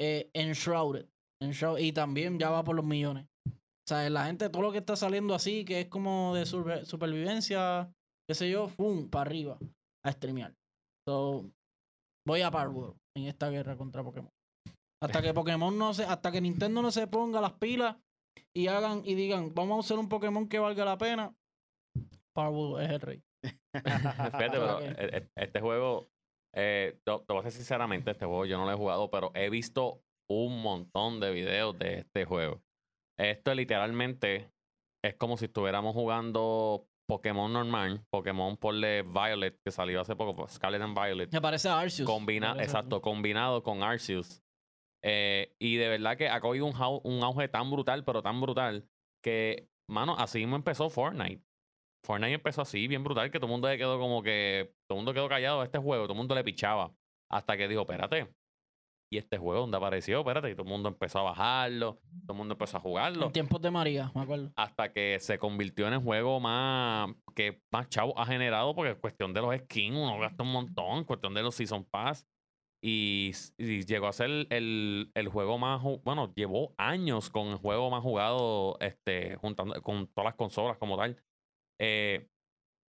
eh, 0.00 0.30
Enshrouded. 0.32 1.08
Enshroud- 1.42 1.80
y 1.80 1.92
también 1.92 2.38
ya 2.38 2.50
va 2.50 2.62
por 2.62 2.76
los 2.76 2.84
millones. 2.84 3.26
O 3.48 3.86
sea, 3.88 4.08
la 4.10 4.26
gente, 4.26 4.48
todo 4.48 4.62
lo 4.62 4.72
que 4.72 4.78
está 4.78 4.94
saliendo 4.96 5.34
así, 5.34 5.64
que 5.64 5.80
es 5.82 5.88
como 5.88 6.34
de 6.34 6.46
supervivencia, 6.46 7.92
qué 8.28 8.34
sé 8.34 8.48
yo, 8.48 8.68
¡fum! 8.68 9.10
para 9.10 9.22
arriba 9.28 9.58
a 10.04 10.12
streamear. 10.12 10.54
So, 11.06 11.50
voy 12.26 12.42
a 12.42 12.50
Powerball 12.50 12.94
en 13.16 13.24
esta 13.26 13.50
guerra 13.50 13.76
contra 13.76 14.02
Pokémon. 14.04 14.30
Hasta 15.02 15.20
que 15.20 15.34
Pokémon 15.34 15.76
no 15.76 15.92
se, 15.92 16.04
hasta 16.04 16.30
que 16.32 16.40
Nintendo 16.40 16.80
no 16.80 16.90
se 16.90 17.06
ponga 17.08 17.40
las 17.40 17.52
pilas 17.54 17.96
y 18.56 18.68
hagan 18.68 19.02
y 19.04 19.14
digan, 19.14 19.52
vamos 19.54 19.76
a 19.76 19.80
hacer 19.80 19.98
un 19.98 20.08
Pokémon 20.08 20.48
que 20.48 20.58
valga 20.60 20.84
la 20.84 20.96
pena. 20.96 21.34
Powerball 22.34 22.82
es 22.82 22.90
el 22.90 23.00
rey. 23.00 23.22
Fíjate, 23.72 24.50
pero 24.50 24.76
Ok. 24.78 24.82
e- 24.82 25.16
e- 25.16 25.28
este 25.36 25.60
juego, 25.60 26.08
eh, 26.54 26.98
te, 27.04 27.12
te 27.18 27.32
voy 27.32 27.40
a 27.40 27.42
decir 27.44 27.58
sinceramente, 27.58 28.10
este 28.10 28.24
juego 28.26 28.46
yo 28.46 28.56
no 28.58 28.64
lo 28.64 28.72
he 28.72 28.76
jugado, 28.76 29.10
pero 29.10 29.30
he 29.34 29.50
visto 29.50 30.00
un 30.30 30.62
montón 30.62 31.20
de 31.20 31.32
videos 31.32 31.78
de 31.78 31.98
este 32.00 32.24
juego. 32.24 32.62
Esto 33.18 33.54
literalmente 33.54 34.50
es 35.04 35.14
como 35.16 35.36
si 35.36 35.44
estuviéramos 35.46 35.94
jugando 35.94 36.86
Pokémon 37.08 37.52
normal, 37.52 38.02
Pokémon 38.10 38.56
por 38.56 38.74
Violet, 38.74 39.58
que 39.64 39.70
salió 39.70 40.00
hace 40.00 40.16
poco, 40.16 40.34
pues, 40.34 40.52
Scarlet 40.52 40.80
and 40.80 40.98
Violet. 40.98 41.32
Me 41.32 41.40
parece 41.40 41.68
Arceus. 41.68 42.06
Combina, 42.08 42.54
Parece- 42.54 42.64
exacto, 42.64 43.02
combinado 43.02 43.62
con 43.62 43.82
Arceus. 43.82 44.40
Eh, 45.04 45.54
y 45.60 45.76
de 45.76 45.88
verdad 45.88 46.16
que 46.16 46.28
ha 46.30 46.40
cogido 46.40 46.64
un, 46.64 46.74
un 47.04 47.22
auge 47.22 47.48
tan 47.48 47.70
brutal, 47.70 48.04
pero 48.04 48.22
tan 48.22 48.40
brutal, 48.40 48.88
que, 49.22 49.68
mano, 49.90 50.16
así 50.18 50.38
mismo 50.38 50.56
empezó 50.56 50.88
Fortnite. 50.88 51.42
Fortnite 52.04 52.34
empezó 52.34 52.62
así, 52.62 52.86
bien 52.86 53.02
brutal, 53.02 53.30
que 53.30 53.38
todo 53.38 53.46
el 53.46 53.52
mundo 53.52 53.68
quedó 53.68 53.98
como 53.98 54.22
que, 54.22 54.74
todo 54.86 54.98
el 54.98 55.04
mundo 55.04 55.14
quedó 55.14 55.28
callado 55.28 55.62
a 55.62 55.64
este 55.64 55.78
juego, 55.78 56.04
todo 56.04 56.12
el 56.12 56.18
mundo 56.18 56.34
le 56.34 56.44
pichaba. 56.44 56.94
Hasta 57.30 57.56
que 57.56 57.66
dijo, 57.66 57.80
espérate, 57.80 58.28
¿y 59.10 59.16
este 59.16 59.38
juego 59.38 59.62
dónde 59.62 59.76
apareció? 59.78 60.18
Espérate, 60.20 60.50
y 60.50 60.52
todo 60.52 60.64
el 60.64 60.68
mundo 60.68 60.88
empezó 60.90 61.20
a 61.20 61.22
bajarlo, 61.22 62.00
todo 62.26 62.32
el 62.32 62.36
mundo 62.36 62.54
empezó 62.54 62.76
a 62.76 62.80
jugarlo 62.80 63.26
En 63.26 63.32
tiempos 63.32 63.60
de 63.62 63.70
María, 63.70 64.12
me 64.14 64.22
acuerdo. 64.22 64.52
hasta 64.56 64.92
que 64.92 65.18
se 65.20 65.38
convirtió 65.38 65.86
en 65.86 65.94
el 65.94 66.00
juego 66.00 66.40
más 66.40 67.10
que 67.34 67.62
más 67.72 67.88
chavo 67.88 68.18
ha 68.18 68.26
generado 68.26 68.74
porque 68.74 68.92
es 68.92 68.98
cuestión 68.98 69.32
de 69.32 69.40
los 69.40 69.56
skins 69.56 69.96
uno 69.96 70.18
gasta 70.18 70.42
un 70.42 70.52
montón 70.52 71.04
cuestión 71.04 71.32
de 71.34 71.42
los 71.42 71.54
season 71.54 71.84
pass 71.84 72.26
y, 72.82 73.32
y 73.56 73.84
llegó 73.86 74.06
a 74.08 74.12
ser 74.12 74.46
el, 74.50 75.10
el 75.14 75.28
juego 75.28 75.58
más 75.58 75.82
bueno 76.04 76.32
llevó 76.34 76.74
años 76.76 77.30
con 77.30 77.48
el 77.48 77.56
juego 77.56 77.90
más 77.90 78.02
jugado 78.02 78.76
este 78.80 79.36
juntando 79.36 79.80
con 79.82 80.06
todas 80.08 80.26
las 80.26 80.34
consolas 80.34 80.76
como 80.76 80.96
tal 80.96 81.16
eh, 81.78 82.26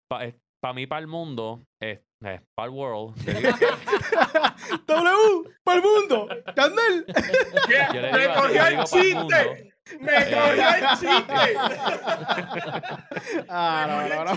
para 0.09 0.75
mí 0.75 0.87
para 0.87 1.01
el 1.01 1.07
mundo 1.07 1.67
es 1.81 2.01
para 2.21 2.69
el 2.69 2.71
world 2.71 3.17
W, 4.87 5.55
para 5.65 5.79
el 5.79 5.83
mundo. 5.83 6.29
Candel. 6.55 7.07
Yo 7.95 8.01
le 8.01 8.13
¡Me 8.13 8.19
digo 8.19 8.33
así, 8.33 8.41
cogió 8.41 8.55
yo 8.55 8.67
el 8.67 8.85
chiste! 8.85 9.73
¡Me 9.99 10.13
cogió 10.13 10.69
el 10.77 10.87
chiste! 10.99 11.57
Ah, 13.49 13.87
no, 13.89 14.25
no, 14.25 14.25
no. 14.25 14.37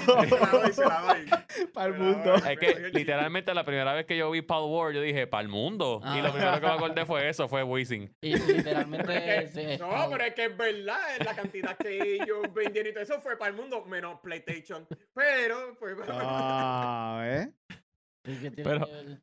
doy, 0.60 0.74
se 0.74 0.86
la 0.86 1.02
doy. 1.02 1.30
Para 1.74 1.88
el 1.88 1.94
mundo. 1.94 2.36
Es 2.36 2.60
que 2.60 2.89
literalmente 2.94 3.54
la 3.54 3.63
primera 3.63 3.94
vez 3.94 4.06
que 4.06 4.18
yo 4.18 4.32
vi 4.32 4.42
Power 4.42 4.70
World, 4.72 4.96
yo 4.96 5.02
dije, 5.02 5.28
para 5.28 5.42
el 5.42 5.50
mundo. 5.50 6.02
Y 6.16 6.22
lo 6.22 6.30
Ah. 6.30 6.32
primero 6.32 6.54
que 6.60 6.68
me 6.68 6.74
acordé 6.74 7.06
fue 7.06 7.30
eso, 7.30 7.48
fue 7.48 7.63
Wizzing. 7.63 8.13
Y 8.22 8.36
literalmente. 8.38 9.48
sí, 9.54 9.78
No, 9.80 10.08
pero 10.12 10.24
es 10.26 10.34
que 10.34 10.46
es 10.46 10.58
verdad, 10.58 11.00
es 11.20 11.26
la 11.26 11.36
cantidad 11.36 11.78
que 11.78 12.16
ellos 12.16 12.54
vendieron 12.54 12.89
y 12.92 12.94
todo 12.94 13.04
eso 13.04 13.22
fue 13.22 13.38
para 13.38 13.52
el 13.52 13.56
mundo, 13.58 13.84
menos 13.86 14.20
PlayStation. 14.22 14.88
Pero, 15.13 15.78
pues, 15.80 15.96
Ah, 16.10 17.22
¿eh? 17.26 17.50
Sí, 18.26 18.38
que 18.39 18.52
tiene 18.52 18.63
Pero- 18.63 18.86
que 18.86 19.18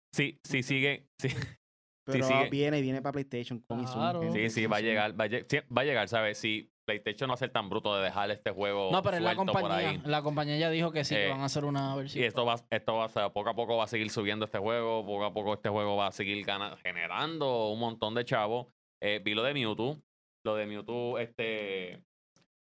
Sí, 2.13 2.23
sí, 2.23 2.33
Pero 2.37 2.51
viene, 2.51 2.81
viene 2.81 3.03
para 3.03 3.13
PlayStation. 3.13 3.61
Claro. 3.61 4.23
gente, 4.23 4.49
sí, 4.51 4.61
sí, 4.63 4.67
va 4.67 4.79
a 4.79 4.81
llegar. 4.81 5.19
Va 5.19 5.25
a, 5.25 5.29
lle- 5.29 5.45
sí, 5.49 5.59
va 5.77 5.83
a 5.83 5.85
llegar, 5.85 6.09
¿sabes? 6.09 6.39
Si 6.39 6.71
PlayStation 6.87 7.29
no 7.29 7.33
va 7.33 7.35
a 7.35 7.39
ser 7.39 7.51
tan 7.51 7.69
bruto 7.69 7.95
de 7.97 8.03
dejar 8.05 8.31
este 8.33 8.51
juego 8.51 8.91
No, 8.91 9.03
pero 9.03 9.17
es 9.17 9.23
la 9.23 9.37
compañía. 9.37 9.77
ahí. 9.91 10.03
La 10.05 10.23
compañía 10.23 10.57
ya 10.59 10.71
dijo 10.71 10.91
que 10.91 11.05
sí, 11.05 11.15
que 11.15 11.27
Eh, 11.27 11.31
van 11.31 11.41
a 11.41 11.45
hacer 11.45 11.65
una 11.65 11.95
versión. 11.95 12.23
Y 12.25 12.27
esto 12.27 12.45
va, 12.45 12.57
esto 12.71 12.95
va 12.97 13.05
a 13.05 13.09
ser, 13.09 13.31
poco 13.33 13.51
a 13.51 13.55
poco 13.55 13.77
va 13.77 13.85
a 13.85 13.89
seguir 13.89 14.11
subiendo 14.11 14.45
este 14.47 14.59
juego, 14.59 15.05
poco 15.07 15.25
a 15.25 15.33
poco 15.33 15.55
este 15.55 15.69
juego 15.69 15.97
va 15.97 16.09
a 16.09 16.13
seguir 16.13 16.45
generando 16.83 17.69
un 17.71 17.79
montón 17.79 18.15
de 18.15 18.25
chavos. 18.25 18.67
Eh, 19.03 19.21
vi 19.25 19.35
lo 19.35 19.43
de 19.43 19.55
Mewtwo. 19.55 19.99
Lo 20.45 20.55
de 20.57 20.67
Mewtwo, 20.67 21.19
este. 21.19 22.03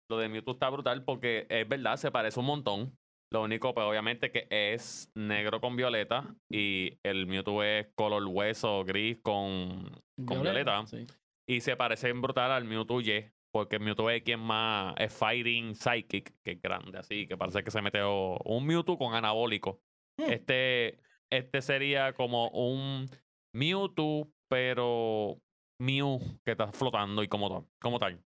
Lo 0.10 0.18
de 0.18 0.28
Mewtwo 0.28 0.54
está 0.54 0.70
brutal 0.70 1.04
porque 1.04 1.46
es 1.50 1.68
verdad, 1.68 1.96
se 1.98 2.12
parece 2.12 2.40
un 2.40 2.48
montón. 2.48 2.98
Lo 3.32 3.44
único, 3.44 3.74
pues 3.76 3.86
obviamente 3.86 4.32
que 4.32 4.48
es 4.50 5.12
negro 5.14 5.62
con 5.62 5.76
violeta 5.76 6.36
y 6.50 6.98
el 7.04 7.28
Mewtwo 7.28 7.64
es 7.64 7.88
color 7.96 8.24
hueso 8.26 8.84
gris 8.86 9.20
con, 9.22 9.90
con 10.26 10.42
violeta. 10.42 10.86
sí. 10.88 11.06
Y 11.48 11.62
se 11.62 11.76
parece 11.76 12.10
en 12.10 12.22
brutal 12.22 12.52
al 12.52 12.66
Mewtwo 12.66 13.02
Y, 13.02 13.26
porque 13.52 13.78
el 13.78 13.82
Mewtwo 13.84 14.10
es 14.10 14.22
quien 14.24 14.40
más 14.40 14.94
es 14.98 15.12
Fighting 15.14 15.76
Psychic, 15.76 16.36
que 16.44 16.52
es 16.52 16.62
grande, 16.62 16.98
así 17.00 17.28
que 17.28 17.38
parece 17.38 17.64
que 17.64 17.72
se 17.72 17.82
metió 17.82 18.38
un 18.46 18.66
Mewtwo 18.66 18.98
con 18.98 19.14
anabólico. 19.16 19.82
Hmm. 20.18 20.32
Este, 20.32 21.00
este 21.32 21.62
sería 21.62 22.14
como 22.14 22.50
un 22.50 23.08
Mewtwo, 23.54 24.32
pero 24.48 25.40
Mew 25.80 26.20
que 26.44 26.52
está 26.52 26.72
flotando 26.72 27.24
y 27.24 27.28
como, 27.28 27.50
tal- 27.50 27.68
como 27.80 28.00
tal. 28.00 28.24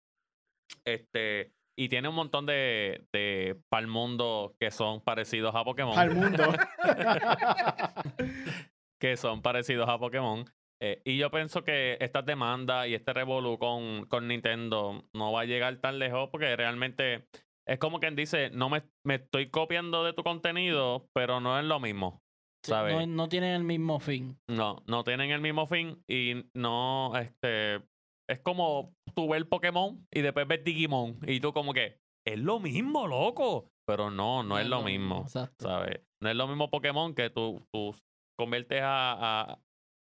Este, 0.84 1.52
y 1.76 1.88
tiene 1.88 2.08
un 2.08 2.14
montón 2.14 2.46
de, 2.46 3.06
de 3.12 3.60
pal 3.68 3.86
mundo 3.86 4.54
que 4.60 4.70
son 4.70 5.00
parecidos 5.00 5.54
a 5.54 5.64
Pokémon 5.64 5.98
Al 5.98 6.14
mundo. 6.14 6.44
que 9.00 9.16
son 9.16 9.42
parecidos 9.42 9.88
a 9.88 9.98
Pokémon. 9.98 10.44
Eh, 10.80 11.00
y 11.04 11.16
yo 11.16 11.30
pienso 11.30 11.62
que 11.62 11.96
estas 12.00 12.26
demandas 12.26 12.88
y 12.88 12.94
este 12.94 13.12
revolú 13.12 13.58
con, 13.58 14.06
con 14.06 14.26
Nintendo 14.26 15.04
no 15.12 15.32
va 15.32 15.42
a 15.42 15.44
llegar 15.44 15.76
tan 15.76 15.98
lejos 15.98 16.28
porque 16.30 16.56
realmente 16.56 17.26
es 17.66 17.78
como 17.78 18.00
quien 18.00 18.16
dice, 18.16 18.50
no 18.50 18.68
me, 18.68 18.82
me 19.04 19.16
estoy 19.16 19.48
copiando 19.48 20.04
de 20.04 20.12
tu 20.12 20.24
contenido, 20.24 21.08
pero 21.14 21.40
no 21.40 21.58
es 21.58 21.64
lo 21.64 21.78
mismo. 21.78 22.20
Sí, 22.64 22.70
¿sabes? 22.70 22.94
no, 22.94 23.06
no 23.06 23.28
tienen 23.28 23.54
el 23.54 23.64
mismo 23.64 24.00
fin. 24.00 24.38
No, 24.48 24.82
no 24.86 25.04
tienen 25.04 25.30
el 25.30 25.40
mismo 25.40 25.66
fin 25.66 26.02
y 26.08 26.44
no, 26.54 27.16
este, 27.16 27.82
es 28.28 28.40
como 28.40 28.94
tú 29.14 29.28
ves 29.28 29.38
el 29.38 29.48
Pokémon 29.48 30.06
y 30.12 30.20
después 30.20 30.46
ves 30.46 30.64
Digimon 30.64 31.18
y 31.26 31.40
tú 31.40 31.52
como 31.52 31.72
que, 31.72 31.98
es 32.26 32.38
lo 32.38 32.60
mismo, 32.60 33.06
loco. 33.06 33.68
Pero 33.86 34.10
no, 34.10 34.42
no 34.42 34.58
es 34.58 34.66
lo 34.66 34.82
mismo. 34.82 35.22
Exacto. 35.22 35.66
¿sabes? 35.66 36.00
No 36.22 36.30
es 36.30 36.36
lo 36.36 36.46
mismo 36.46 36.70
Pokémon 36.70 37.14
que 37.14 37.30
tú, 37.30 37.60
tú 37.72 37.94
conviertes 38.38 38.80
a, 38.82 39.50
a 39.52 39.58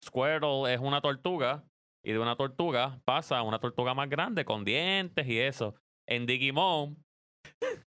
Squirtle 0.04 0.74
es 0.74 0.80
una 0.80 1.02
tortuga 1.02 1.64
y 2.06 2.14
de 2.14 2.20
una 2.20 2.36
tortuga 2.36 3.00
pasa 3.06 3.38
a 3.38 3.44
una 3.44 3.60
tortuga 3.60 3.94
más 3.94 4.10
grande 4.10 4.46
con 4.46 4.66
dientes 4.66 5.28
y 5.28 5.40
eso. 5.40 5.76
En 6.08 6.26
Digimon 6.26 6.98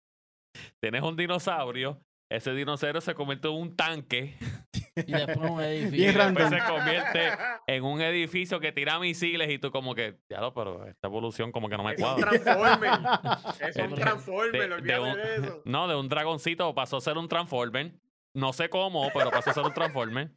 tienes 0.84 1.02
un 1.04 1.16
dinosaurio, 1.16 2.02
ese 2.32 2.54
dinosaurio 2.54 3.02
se 3.02 3.14
convierte 3.14 3.48
en 3.48 3.54
un 3.54 3.76
tanque 3.76 4.36
Y 5.08 5.12
después 5.12 5.38
un 5.50 5.62
edificio. 5.62 6.06
Después 6.08 6.16
random. 6.26 6.50
se 6.50 6.60
convierte 6.72 7.30
en 7.68 7.84
un 7.84 8.02
edificio 8.02 8.60
que 8.60 8.72
tira 8.72 9.00
misiles 9.00 9.50
y 9.50 9.60
tú 9.60 9.72
como 9.72 9.96
que, 9.96 10.20
ya 10.30 10.42
lo, 10.42 10.54
pero 10.54 10.86
esta 10.88 11.08
evolución 11.08 11.52
como 11.52 11.70
que 11.70 11.78
no 11.78 11.84
me 11.84 11.94
Es 11.94 12.00
un 12.00 12.04
cuadra. 12.06 12.30
Transformer. 12.30 12.92
Es 13.70 13.76
un 13.78 13.96
Transformer, 13.96 14.52
De- 14.62 14.68
de 14.68 14.74
olvídate 14.74 15.02
un- 15.02 15.16
de 15.18 15.36
eso. 15.48 15.62
no, 15.66 15.88
de 15.88 15.96
un 15.96 16.10
dragoncito 16.10 16.74
pasó 16.76 16.98
a 16.98 17.02
ser 17.02 17.18
un 17.18 17.28
Transformer. 17.28 17.94
No 18.34 18.54
sé 18.54 18.70
cómo, 18.70 19.10
pero 19.14 19.32
pasó 19.32 19.50
a 19.50 19.54
ser 19.54 19.64
un 19.64 19.74
Transformer. 19.74 20.32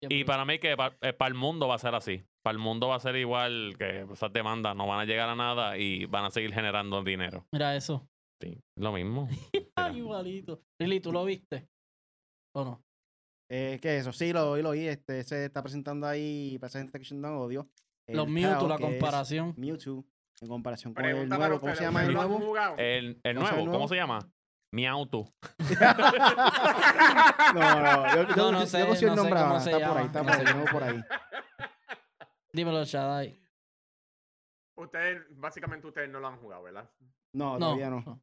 Y 0.00 0.22
para 0.24 0.44
mí 0.44 0.58
que 0.60 0.76
para 0.76 0.94
el 1.26 1.34
mundo 1.34 1.66
va 1.66 1.74
a 1.74 1.78
ser 1.78 1.94
así. 1.94 2.24
Para 2.42 2.52
el 2.52 2.58
mundo 2.58 2.88
va 2.88 2.96
a 2.96 3.00
ser 3.00 3.16
igual 3.16 3.74
que 3.78 4.06
esas 4.12 4.32
demandas 4.32 4.76
no 4.76 4.86
van 4.86 5.00
a 5.00 5.04
llegar 5.04 5.28
a 5.28 5.34
nada 5.34 5.76
y 5.76 6.04
van 6.06 6.24
a 6.24 6.30
seguir 6.30 6.52
generando 6.54 7.02
dinero. 7.02 7.44
Mira 7.50 7.74
eso. 7.74 8.08
Sí, 8.40 8.56
lo 8.76 8.92
mismo. 8.92 9.28
Igualito. 9.92 10.62
Lili, 10.78 11.00
¿tú 11.00 11.10
lo 11.12 11.24
viste? 11.24 11.66
¿O 12.54 12.64
no? 12.64 12.84
Eh, 13.50 13.78
¿Qué 13.80 13.96
es 13.96 14.02
eso? 14.02 14.12
Sí, 14.12 14.32
lo, 14.32 14.56
lo 14.58 14.70
oí. 14.70 14.86
Este, 14.86 15.22
se 15.24 15.46
está 15.46 15.62
presentando 15.62 16.06
ahí 16.06 16.58
para 16.58 16.68
esa 16.68 16.78
gente 16.80 16.98
que 16.98 17.04
dan 17.20 17.34
odio. 17.34 17.68
Los 18.06 18.28
Mewtwo, 18.28 18.58
Tao, 18.58 18.68
la 18.68 18.78
comparación. 18.78 19.54
Mewtwo 19.56 20.04
en 20.40 20.48
comparación 20.48 20.94
con 20.94 21.02
Pregunta 21.02 21.34
el 21.34 21.40
nuevo. 21.40 21.60
¿Cómo 21.60 21.74
se 21.74 21.82
llama 21.84 22.02
el 22.04 22.08
¿ustedes 22.08 22.14
lo 22.14 22.22
han 22.22 22.28
nuevo? 22.28 22.74
El, 22.78 23.20
el 23.22 23.34
¿Cómo 23.36 23.46
se 23.46 23.52
llama 23.52 23.62
nuevo, 23.64 23.72
¿cómo 23.72 23.88
se 23.88 23.96
llama? 23.96 24.18
Miautu. 24.72 25.32
No, 27.54 27.80
no, 27.82 28.14
yo, 28.14 28.28
yo, 28.28 28.36
No, 28.36 28.52
no 28.52 28.66
sé, 28.66 28.78
yo 28.80 28.86
no 28.86 28.92
el 28.92 28.98
sé 28.98 29.06
nombre 29.16 29.40
cómo 29.40 29.44
ahora. 29.54 29.60
se 29.60 29.70
Está 29.72 29.88
por 29.88 29.96
ahí, 29.98 30.06
está 30.06 30.22
no 30.22 30.26
por 30.28 30.36
ahí, 30.38 30.54
no 30.54 30.64
por 30.70 30.82
ahí. 30.84 31.04
Dímelo, 32.52 32.84
Shadai. 32.84 33.40
Ustedes, 34.76 35.22
básicamente 35.30 35.86
ustedes 35.86 36.10
no 36.10 36.20
lo 36.20 36.28
han 36.28 36.36
jugado, 36.38 36.62
¿verdad? 36.64 36.90
No, 37.32 37.54
No. 37.54 37.58
todavía 37.58 37.90
no. 37.90 38.22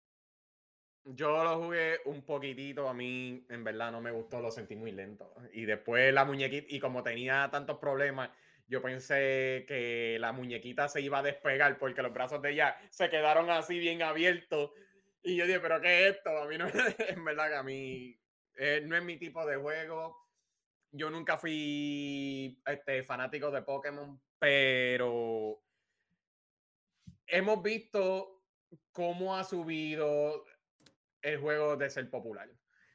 Yo 1.07 1.43
lo 1.43 1.61
jugué 1.61 1.99
un 2.05 2.23
poquitito, 2.23 2.89
a 2.89 2.93
mí 2.93 3.45
en 3.49 3.63
verdad 3.63 3.91
no 3.91 4.01
me 4.01 4.09
gustó, 4.09 4.41
lo 4.41 4.49
sentí 4.49 4.75
muy 4.75 4.91
lento. 4.91 5.35
Y 5.53 5.65
después 5.65 6.11
la 6.11 6.25
muñequita, 6.25 6.65
y 6.69 6.79
como 6.79 7.03
tenía 7.03 7.47
tantos 7.51 7.77
problemas, 7.77 8.31
yo 8.67 8.81
pensé 8.81 9.65
que 9.67 10.17
la 10.19 10.31
muñequita 10.31 10.89
se 10.89 11.01
iba 11.01 11.19
a 11.19 11.23
despegar 11.23 11.77
porque 11.77 12.01
los 12.01 12.11
brazos 12.11 12.41
de 12.41 12.53
ella 12.53 12.75
se 12.89 13.09
quedaron 13.09 13.51
así 13.51 13.77
bien 13.77 14.01
abiertos. 14.01 14.71
Y 15.21 15.35
yo 15.35 15.45
dije, 15.45 15.59
pero 15.59 15.79
¿qué 15.79 16.07
es 16.07 16.15
esto? 16.15 16.35
A 16.35 16.47
mí 16.47 16.57
no, 16.57 16.65
en 17.07 17.23
verdad 17.23 17.49
que 17.49 17.55
a 17.55 17.63
mí 17.63 18.19
eh, 18.55 18.81
no 18.83 18.95
es 18.95 19.03
mi 19.03 19.17
tipo 19.17 19.45
de 19.45 19.57
juego. 19.57 20.17
Yo 20.91 21.11
nunca 21.11 21.37
fui 21.37 22.59
este, 22.65 23.03
fanático 23.03 23.51
de 23.51 23.61
Pokémon, 23.61 24.19
pero 24.39 25.61
hemos 27.27 27.61
visto 27.61 28.43
cómo 28.91 29.35
ha 29.35 29.43
subido 29.43 30.45
el 31.25 31.39
juego 31.39 31.75
de 31.75 31.89
ser 31.89 32.09
popular. 32.09 32.49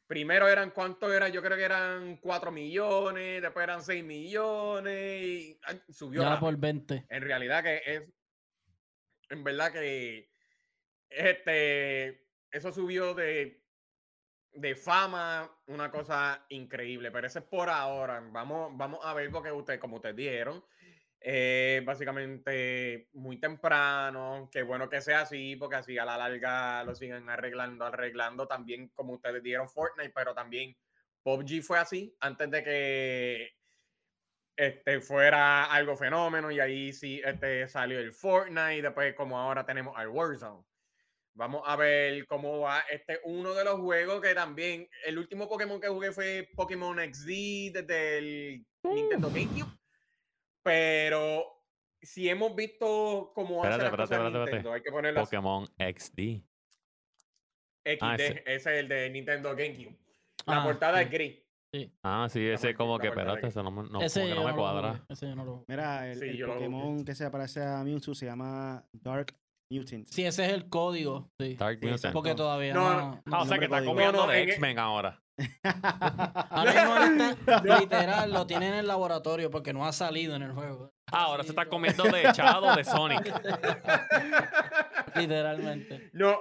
Primero 0.06 0.48
eran, 0.48 0.70
¿cuánto 0.70 1.12
era? 1.12 1.28
Yo 1.28 1.42
creo 1.42 1.56
que 1.56 1.64
eran 1.64 2.16
4 2.16 2.50
millones, 2.50 3.42
después 3.42 3.62
eran 3.62 3.82
6 3.82 4.04
millones, 4.04 5.22
y 5.22 5.60
ay, 5.62 5.80
subió. 5.88 6.22
Ya 6.22 6.40
por 6.40 6.56
20. 6.56 7.06
En 7.08 7.22
realidad 7.22 7.62
que 7.62 7.82
es, 7.84 8.02
en 9.28 9.44
verdad 9.44 9.72
que 9.72 10.30
este, 11.08 12.26
eso 12.50 12.72
subió 12.72 13.14
de, 13.14 13.62
de 14.52 14.74
fama, 14.74 15.50
una 15.66 15.90
cosa 15.90 16.44
increíble, 16.48 17.10
pero 17.10 17.26
eso 17.26 17.40
es 17.40 17.44
por 17.44 17.68
ahora. 17.68 18.20
Vamos, 18.32 18.76
vamos 18.76 19.00
a 19.04 19.14
ver 19.14 19.30
porque 19.30 19.52
ustedes, 19.52 19.80
como 19.80 19.96
ustedes 19.96 20.16
dijeron, 20.16 20.64
eh, 21.22 21.82
básicamente 21.84 23.08
muy 23.12 23.38
temprano, 23.38 24.48
qué 24.50 24.62
bueno 24.62 24.88
que 24.88 25.02
sea 25.02 25.22
así, 25.22 25.54
porque 25.56 25.76
así 25.76 25.98
a 25.98 26.04
la 26.06 26.16
larga 26.16 26.82
lo 26.84 26.94
siguen 26.94 27.28
arreglando, 27.28 27.84
arreglando 27.84 28.46
también, 28.46 28.88
como 28.94 29.14
ustedes 29.14 29.42
dijeron, 29.42 29.68
Fortnite, 29.68 30.12
pero 30.14 30.34
también 30.34 30.74
PUBG 31.22 31.62
fue 31.62 31.78
así, 31.78 32.16
antes 32.20 32.50
de 32.50 32.64
que 32.64 33.50
este, 34.56 35.00
fuera 35.02 35.64
algo 35.64 35.94
fenómeno, 35.94 36.50
y 36.50 36.58
ahí 36.58 36.92
sí 36.94 37.20
este, 37.22 37.68
salió 37.68 37.98
el 37.98 38.14
Fortnite, 38.14 38.76
y 38.76 38.80
después 38.80 39.14
como 39.14 39.38
ahora 39.38 39.66
tenemos 39.66 39.96
al 39.98 40.08
Warzone. 40.08 40.64
Vamos 41.34 41.62
a 41.66 41.76
ver 41.76 42.26
cómo 42.26 42.60
va 42.60 42.80
este 42.90 43.20
uno 43.24 43.54
de 43.54 43.64
los 43.64 43.78
juegos 43.78 44.20
que 44.20 44.34
también, 44.34 44.88
el 45.04 45.18
último 45.18 45.48
Pokémon 45.48 45.80
que 45.80 45.88
jugué 45.88 46.12
fue 46.12 46.48
Pokémon 46.56 46.98
XD 46.98 47.72
desde 47.72 48.18
el 48.18 48.66
Nintendo 48.82 49.28
GameCube. 49.28 49.79
Pero 50.62 51.44
si 52.02 52.28
hemos 52.28 52.54
visto 52.54 53.32
cómo 53.34 53.62
hace 53.64 53.72
Espérate, 53.72 54.02
espérate, 54.02 54.02
espérate, 54.14 54.26
espérate. 54.28 54.50
Nintendo, 54.52 54.72
hay 54.72 54.82
que 54.82 54.90
ponerlo 54.90 55.20
así. 55.20 55.26
Pokémon 55.36 55.66
XD. 55.78 56.42
XD, 57.86 57.98
Ah, 58.02 58.14
ese. 58.16 58.42
ese 58.46 58.54
es 58.54 58.66
el 58.66 58.88
de 58.88 59.10
Nintendo 59.10 59.50
GameCube. 59.56 59.96
La 60.46 60.60
Ah, 60.62 60.64
portada 60.64 60.98
sí. 60.98 61.04
es 61.04 61.10
gris. 61.10 61.38
Ah, 62.02 62.26
sí, 62.30 62.44
ese 62.46 62.74
como 62.74 62.96
la 62.98 63.02
que, 63.02 63.08
espérate, 63.08 63.46
ese 63.46 63.62
no, 63.62 63.70
me- 63.70 63.88
no, 63.88 64.02
ese 64.02 64.20
como 64.20 64.28
que 64.28 64.34
yo 64.34 64.40
no 64.40 64.44
me 64.46 64.50
no 64.50 64.56
cuadra. 64.56 65.04
Ese 65.08 65.28
yo 65.28 65.36
no 65.36 65.44
lo. 65.44 65.64
Mira, 65.68 66.10
el, 66.10 66.18
Sí, 66.18 66.28
el. 66.40 66.46
Pokémon 66.46 67.04
que 67.04 67.14
se 67.14 67.30
parece 67.30 67.62
a 67.62 67.84
Mewtwo 67.84 68.12
se 68.14 68.26
llama 68.26 68.84
Dark 68.92 69.34
Mutant. 69.72 70.06
Sí, 70.08 70.24
ese 70.24 70.46
es 70.46 70.52
el 70.52 70.68
código. 70.68 71.30
Sí. 71.40 71.54
Dark 71.54 71.78
Sí, 71.80 71.86
Mutant. 71.86 72.12
Porque 72.12 72.34
todavía 72.34 72.74
No, 72.74 72.90
no. 72.90 73.22
no. 73.24 73.36
Ah, 73.36 73.42
o 73.42 73.46
sea 73.46 73.58
que 73.58 73.66
está 73.66 73.76
código. 73.78 73.92
copiando 73.92 74.18
No, 74.18 74.26
no, 74.26 74.32
de 74.32 74.42
en 74.42 74.48
X-Men 74.48 74.78
ahora. 74.80 75.22
Ahora 76.50 76.72
mismo 77.06 77.24
está, 77.34 77.78
literal, 77.80 78.32
lo 78.32 78.46
tiene 78.46 78.68
en 78.68 78.74
el 78.74 78.86
laboratorio 78.86 79.50
porque 79.50 79.72
no 79.72 79.86
ha 79.86 79.92
salido 79.92 80.34
en 80.36 80.42
el 80.42 80.52
juego. 80.52 80.92
Ah, 81.12 81.24
ahora 81.24 81.42
se 81.42 81.50
está 81.50 81.66
comiendo 81.66 82.04
de 82.04 82.28
echado 82.28 82.74
de 82.76 82.84
Sonic. 82.84 83.32
Literalmente. 85.16 86.10
No, 86.12 86.38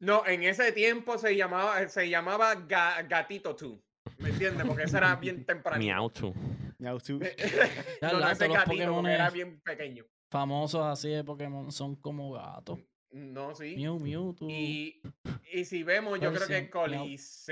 no, 0.00 0.26
en 0.26 0.42
ese 0.44 0.72
tiempo 0.72 1.18
se 1.18 1.36
llamaba, 1.36 1.88
se 1.88 2.08
llamaba 2.08 2.54
Ga- 2.56 3.06
Gatito 3.08 3.54
2. 3.54 3.78
¿Me 4.18 4.30
entiendes? 4.30 4.66
Porque 4.66 4.84
ese 4.84 4.96
era 4.96 5.14
bien 5.16 5.44
temprano. 5.44 5.78
Miautu. 5.78 6.34
Mewtwo. 6.78 7.18
Ya, 8.00 8.08
no, 8.08 8.12
no 8.14 8.18
la- 8.20 8.32
ese 8.32 8.48
gatito, 8.48 9.06
era 9.08 9.30
bien 9.30 9.60
pequeño. 9.60 10.04
famosos 10.30 10.84
así 10.86 11.08
de 11.10 11.24
Pokémon 11.24 11.72
son 11.72 11.96
como 11.96 12.32
gatos. 12.32 12.78
No, 13.10 13.54
sí. 13.54 13.76
Mew, 13.76 13.98
Mewtwo. 13.98 14.48
Y, 14.50 15.00
y 15.52 15.64
si 15.64 15.82
vemos, 15.82 16.20
yo 16.20 16.32
creo 16.32 16.46
que. 16.46 16.68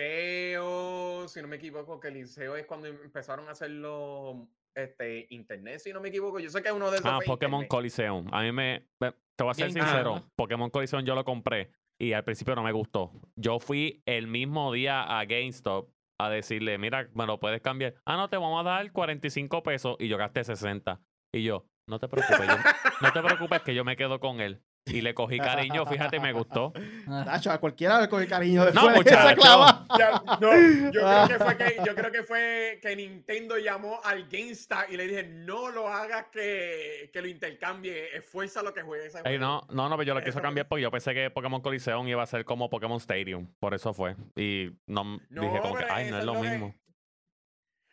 Coliseo, 0.07 1.29
si 1.29 1.41
no 1.43 1.49
me 1.49 1.57
equivoco, 1.57 2.01
Coliseo 2.01 2.57
es 2.57 2.67
cuando 2.67 2.87
empezaron 2.89 3.49
a 3.49 3.53
hacerlo 3.53 4.49
este, 4.75 5.27
internet, 5.31 5.81
si 5.81 5.93
no 5.93 6.01
me 6.01 6.09
equivoco. 6.11 6.39
Yo 6.39 6.51
sé 6.51 6.63
que 6.63 6.71
uno 6.73 6.91
de 6.91 6.99
esos 6.99 7.07
Ah, 7.11 7.19
Pokémon 7.25 7.63
internet. 7.63 7.69
Coliseum. 7.69 8.27
A 8.33 8.43
mí 8.43 8.53
me. 8.53 8.87
Te 9.37 9.45
voy 9.45 9.51
a 9.51 9.55
ser 9.55 9.73
Bien 9.73 9.85
sincero. 9.85 10.23
Pokémon 10.37 10.71
Coliseum 10.71 11.05
yo 11.05 11.15
lo 11.15 11.25
compré 11.25 11.71
y 11.99 12.13
al 12.13 12.25
principio 12.25 12.55
no 12.55 12.63
me 12.63 12.73
gustó. 12.73 13.13
Yo 13.37 13.59
fui 13.59 14.03
el 14.07 14.27
mismo 14.27 14.73
día 14.73 15.03
a 15.19 15.25
GameStop 15.25 15.91
a 16.19 16.31
decirle, 16.31 16.79
mira, 16.79 17.11
me 17.15 17.27
lo 17.27 17.39
puedes 17.39 17.61
cambiar. 17.61 17.95
Ah, 18.07 18.17
no, 18.17 18.31
te 18.31 18.37
vamos 18.37 18.61
a 18.61 18.69
dar 18.69 18.91
45 18.93 19.63
pesos 19.63 19.97
y 19.99 20.09
yo 20.09 20.17
gasté 20.17 20.43
60. 20.45 21.01
Y 21.35 21.43
yo, 21.43 21.67
no 21.87 21.99
te 21.99 22.09
preocupes, 22.09 22.47
yo- 22.47 22.57
no 23.03 23.13
te 23.13 23.23
preocupes 23.23 23.61
que 23.63 23.75
yo 23.75 23.85
me 23.85 23.97
quedo 23.97 24.19
con 24.21 24.41
él. 24.41 24.63
Y 24.89 25.01
le 25.01 25.15
cogí 25.15 25.39
cariño, 25.39 25.85
fíjate, 25.85 26.21
me 26.21 26.33
gustó. 26.33 26.73
Tacho, 27.25 27.51
a 27.51 27.59
cualquiera 27.59 28.01
le 28.01 28.09
coge 28.09 28.29
cariño 28.29 28.61
No, 28.73 28.87
después 28.89 29.05
de 29.05 29.11
esa 29.11 29.21
muchacho. 29.23 29.41
clava. 29.41 29.87
Ya, 29.99 30.23
no, 30.41 30.91
yo 30.93 31.01
creo 31.03 31.27
que 31.29 31.45
fue 31.45 31.57
que 31.57 31.77
yo 31.85 31.95
creo 31.97 32.13
que 32.13 32.23
fue 32.23 32.79
que 32.81 32.95
Nintendo 32.95 33.59
llamó 33.59 34.01
al 34.05 34.29
GameStar 34.29 34.87
y 34.89 34.97
le 34.97 35.09
dije 35.09 35.25
no 35.25 35.71
lo 35.71 35.89
hagas 35.89 36.27
que, 36.31 37.11
que 37.13 37.21
lo 37.21 37.27
intercambie, 37.27 38.17
esfuerza 38.17 38.63
lo 38.63 38.73
que 38.73 38.83
juegue 38.83 39.07
ese 39.07 39.19
Ey, 39.19 39.39
juego". 39.39 39.41
no, 39.41 39.67
no, 39.71 39.89
no, 39.89 39.97
pero 39.97 40.07
yo 40.07 40.15
lo 40.15 40.23
quiso 40.23 40.41
cambiar 40.41 40.69
porque 40.69 40.83
yo 40.83 40.91
pensé 40.93 41.13
que 41.15 41.31
Pokémon 41.31 41.61
Coliseum 41.61 42.07
iba 42.07 42.23
a 42.23 42.27
ser 42.27 42.45
como 42.45 42.71
Pokémon 42.71 42.99
Stadium. 42.99 43.53
Por 43.59 43.75
eso 43.75 43.93
fue. 43.93 44.15
Y 44.37 44.71
no, 44.87 45.19
dije 45.31 45.59
como 45.63 45.75
que, 45.77 45.85
ay, 45.91 46.11
no 46.13 46.19
es 46.21 46.25
lo 46.25 46.35
que- 46.35 46.49
mismo. 46.49 46.75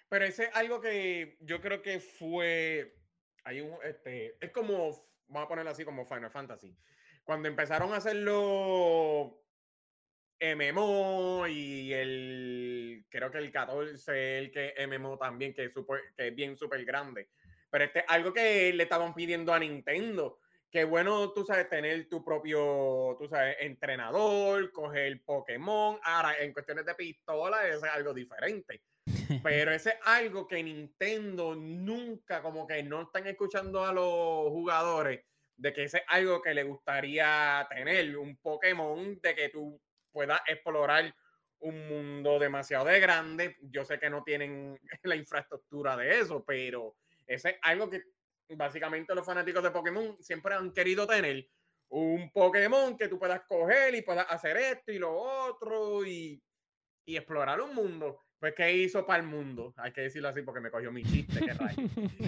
Pero 0.10 0.26
ese 0.26 0.44
es 0.44 0.56
algo 0.56 0.80
que 0.80 1.38
yo 1.42 1.60
creo 1.60 1.82
que 1.82 2.00
fue. 2.00 2.96
Hay 3.46 3.62
un. 3.62 3.72
Este, 3.84 4.38
es 4.40 4.52
como. 4.52 4.92
Vamos 5.28 5.46
a 5.46 5.50
ponerlo 5.50 5.72
así 5.72 5.86
como 5.86 6.06
Final 6.06 6.32
Fantasy. 6.32 6.76
Cuando 7.24 7.48
empezaron 7.48 7.94
a 7.94 7.98
hacerlo. 7.98 9.40
MMO 10.44 11.48
y 11.48 11.94
el. 11.94 13.06
Creo 13.10 13.32
que 13.32 13.38
el 13.38 13.52
14, 13.52 14.40
el 14.40 14.52
que 14.52 14.74
MMO 14.88 15.18
también, 15.18 15.54
que 15.54 15.66
es, 15.66 15.72
que 16.18 16.28
es 16.28 16.36
bien 16.36 16.58
súper 16.58 16.84
grande. 16.84 17.30
Pero 17.70 17.86
este 17.86 18.00
es 18.00 18.06
algo 18.08 18.34
que 18.34 18.74
le 18.74 18.84
estaban 18.84 19.14
pidiendo 19.14 19.54
a 19.54 19.60
Nintendo. 19.60 20.40
Que 20.70 20.84
bueno, 20.84 21.32
tú 21.32 21.46
sabes, 21.46 21.70
tener 21.70 22.10
tu 22.10 22.26
propio, 22.26 23.16
tú 23.20 23.28
sabes, 23.30 23.56
entrenador, 23.60 24.72
coger 24.72 25.24
Pokémon. 25.24 26.00
Ahora, 26.04 26.36
en 26.40 26.52
cuestiones 26.52 26.86
de 26.86 26.96
pistola, 26.96 27.68
es 27.68 27.82
algo 27.84 28.14
diferente. 28.14 28.82
Pero 29.44 29.72
ese 29.72 29.90
es 29.92 29.96
algo 30.06 30.48
que 30.48 30.64
Nintendo 30.64 31.56
nunca, 31.56 32.42
como 32.42 32.66
que 32.66 32.84
no 32.84 33.04
están 33.04 33.28
escuchando 33.28 33.84
a 33.86 33.92
los 33.92 34.50
jugadores, 34.50 35.22
de 35.58 35.74
que 35.74 35.84
ese 35.84 35.98
es 35.98 36.04
algo 36.08 36.42
que 36.42 36.54
le 36.54 36.64
gustaría 36.64 37.68
tener, 37.70 38.18
un 38.18 38.38
Pokémon, 38.38 39.20
de 39.22 39.36
que 39.36 39.50
tú 39.50 39.80
puedas 40.12 40.42
explorar 40.48 41.14
un 41.60 41.88
mundo 41.88 42.40
demasiado 42.40 42.86
de 42.86 43.00
grande. 43.00 43.58
Yo 43.62 43.86
sé 43.86 44.00
que 44.00 44.10
no 44.10 44.24
tienen 44.24 44.80
la 45.04 45.16
infraestructura 45.16 45.98
de 45.98 46.20
eso, 46.20 46.44
pero 46.46 46.96
ese 47.28 47.52
es 47.52 47.56
algo 47.62 47.90
que 47.90 48.04
básicamente 48.50 49.16
los 49.16 49.26
fanáticos 49.26 49.64
de 49.64 49.72
Pokémon 49.72 50.18
siempre 50.22 50.54
han 50.54 50.72
querido 50.72 51.08
tener. 51.08 51.48
Un 51.90 52.32
Pokémon 52.32 52.98
que 52.98 53.08
tú 53.08 53.20
puedas 53.20 53.42
coger 53.48 53.94
y 53.96 54.02
puedas 54.02 54.26
hacer 54.30 54.58
esto 54.58 54.92
y 54.92 55.00
lo 55.00 55.14
otro 55.16 56.06
y, 56.06 56.42
y 57.06 57.18
explorar 57.18 57.62
un 57.62 57.76
mundo. 57.76 58.24
Pues, 58.44 58.56
¿qué 58.56 58.74
hizo 58.74 59.06
para 59.06 59.24
el 59.24 59.30
mundo? 59.30 59.74
Hay 59.78 59.94
que 59.94 60.02
decirlo 60.02 60.28
así 60.28 60.42
porque 60.42 60.60
me 60.60 60.70
cogió 60.70 60.92
mi 60.92 61.02
chiste, 61.02 61.40
que 61.40 61.52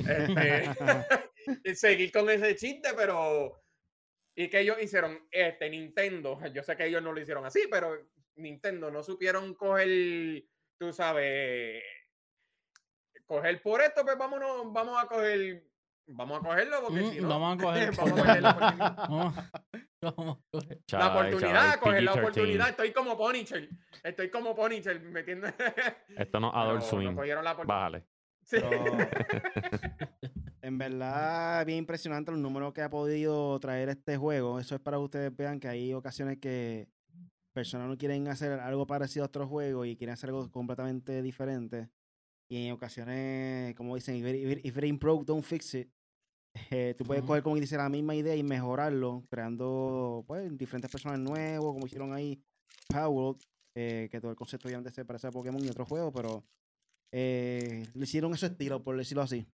este, 1.52 1.76
seguir 1.76 2.10
con 2.14 2.30
ese 2.30 2.56
chiste, 2.56 2.92
pero. 2.96 3.62
¿Y 4.34 4.48
que 4.48 4.62
ellos 4.62 4.78
hicieron? 4.82 5.28
Este, 5.30 5.70
Nintendo. 5.70 6.40
Yo 6.54 6.64
sé 6.64 6.78
que 6.78 6.86
ellos 6.86 7.04
no 7.04 7.12
lo 7.12 7.20
hicieron 7.20 7.46
así, 7.46 7.64
pero 7.70 7.98
Nintendo 8.38 8.90
no 8.90 9.04
supieron 9.04 9.56
coger, 9.56 10.46
tú 10.78 10.94
sabes, 10.94 11.84
coger 13.26 13.62
por 13.62 13.82
esto, 13.82 14.06
pues 14.06 14.18
vámonos, 14.18 14.72
vamos 14.72 15.04
a 15.04 15.08
coger 15.08 15.66
Vamos 16.08 16.40
a 16.40 16.48
cogerlo 16.48 16.82
porque 16.82 17.02
mm, 17.02 17.12
si 17.12 17.20
no. 17.20 17.28
Vamos 17.28 17.60
a 17.60 17.62
coger. 17.62 17.92
vamos 17.98 18.20
a 18.20 18.24
coger 18.24 18.42
la 18.42 19.52
la 20.92 21.08
oportunidad, 21.08 21.80
coger 21.80 22.04
la 22.04 22.14
oportunidad. 22.14 22.70
Estoy 22.70 22.92
como 22.92 23.18
Punisher. 23.18 23.70
Estoy 24.04 24.30
como 24.30 24.56
Punisher, 24.56 25.00
metiendo. 25.02 25.48
Esto 26.18 26.40
no 26.40 26.54
Adult 26.54 26.84
Swim. 26.84 27.16
Bájale. 27.66 28.06
Sí. 28.44 28.58
en 30.62 30.78
verdad, 30.78 31.66
bien 31.66 31.80
impresionante 31.80 32.32
los 32.32 32.40
números 32.40 32.74
que 32.74 32.82
ha 32.82 32.90
podido 32.90 33.60
traer 33.60 33.90
este 33.90 34.18
juego. 34.18 34.60
Eso 34.60 34.76
es 34.76 34.82
para 34.82 34.98
que 34.98 35.04
ustedes 35.04 35.36
vean 35.36 35.60
que 35.60 35.68
hay 35.68 35.94
ocasiones 35.94 36.38
que 36.38 36.88
personas 37.54 37.88
no 37.88 37.98
quieren 37.98 38.28
hacer 38.28 38.60
algo 38.60 38.86
parecido 38.86 39.24
a 39.24 39.28
otro 39.28 39.48
juego 39.48 39.86
y 39.86 39.96
quieren 39.96 40.14
hacer 40.14 40.30
algo 40.30 40.52
completamente 40.52 41.22
diferente. 41.22 41.90
Y 42.48 42.68
en 42.68 42.74
ocasiones, 42.74 43.74
como 43.76 43.96
dicen, 43.96 44.18
if 44.64 44.78
it 44.78 44.84
ain't 44.84 45.02
broke, 45.02 45.26
don't 45.26 45.44
fix 45.44 45.74
it. 45.74 45.90
Eh, 46.72 46.96
tú 46.98 47.04
puedes 47.04 47.24
coger, 47.24 47.44
como 47.44 47.56
dice, 47.56 47.78
la 47.78 47.90
misma 47.90 48.16
idea 48.16 48.36
y 48.36 48.44
mejorarlo, 48.44 49.24
creando 49.30 50.24
pues, 50.28 50.58
diferentes 50.58 50.90
personajes 50.90 51.24
nuevos, 51.24 51.74
como 51.74 51.86
hicieron 51.86 52.14
ahí 52.14 52.42
Power, 52.88 53.36
eh, 53.76 54.08
que 54.12 54.22
todo 54.22 54.32
el 54.32 54.38
concepto 54.38 54.68
obviamente 54.68 54.92
se 54.92 55.06
parece 55.06 55.28
a 55.28 55.32
Pokémon 55.32 55.64
y 55.64 55.70
otro 55.70 55.86
juego, 55.86 56.12
pero 56.12 56.46
eh, 57.12 57.86
le 57.94 58.04
hicieron 58.04 58.34
ese 58.34 58.48
estilo, 58.48 58.84
por 58.84 58.98
decirlo 58.98 59.24
así. 59.24 59.46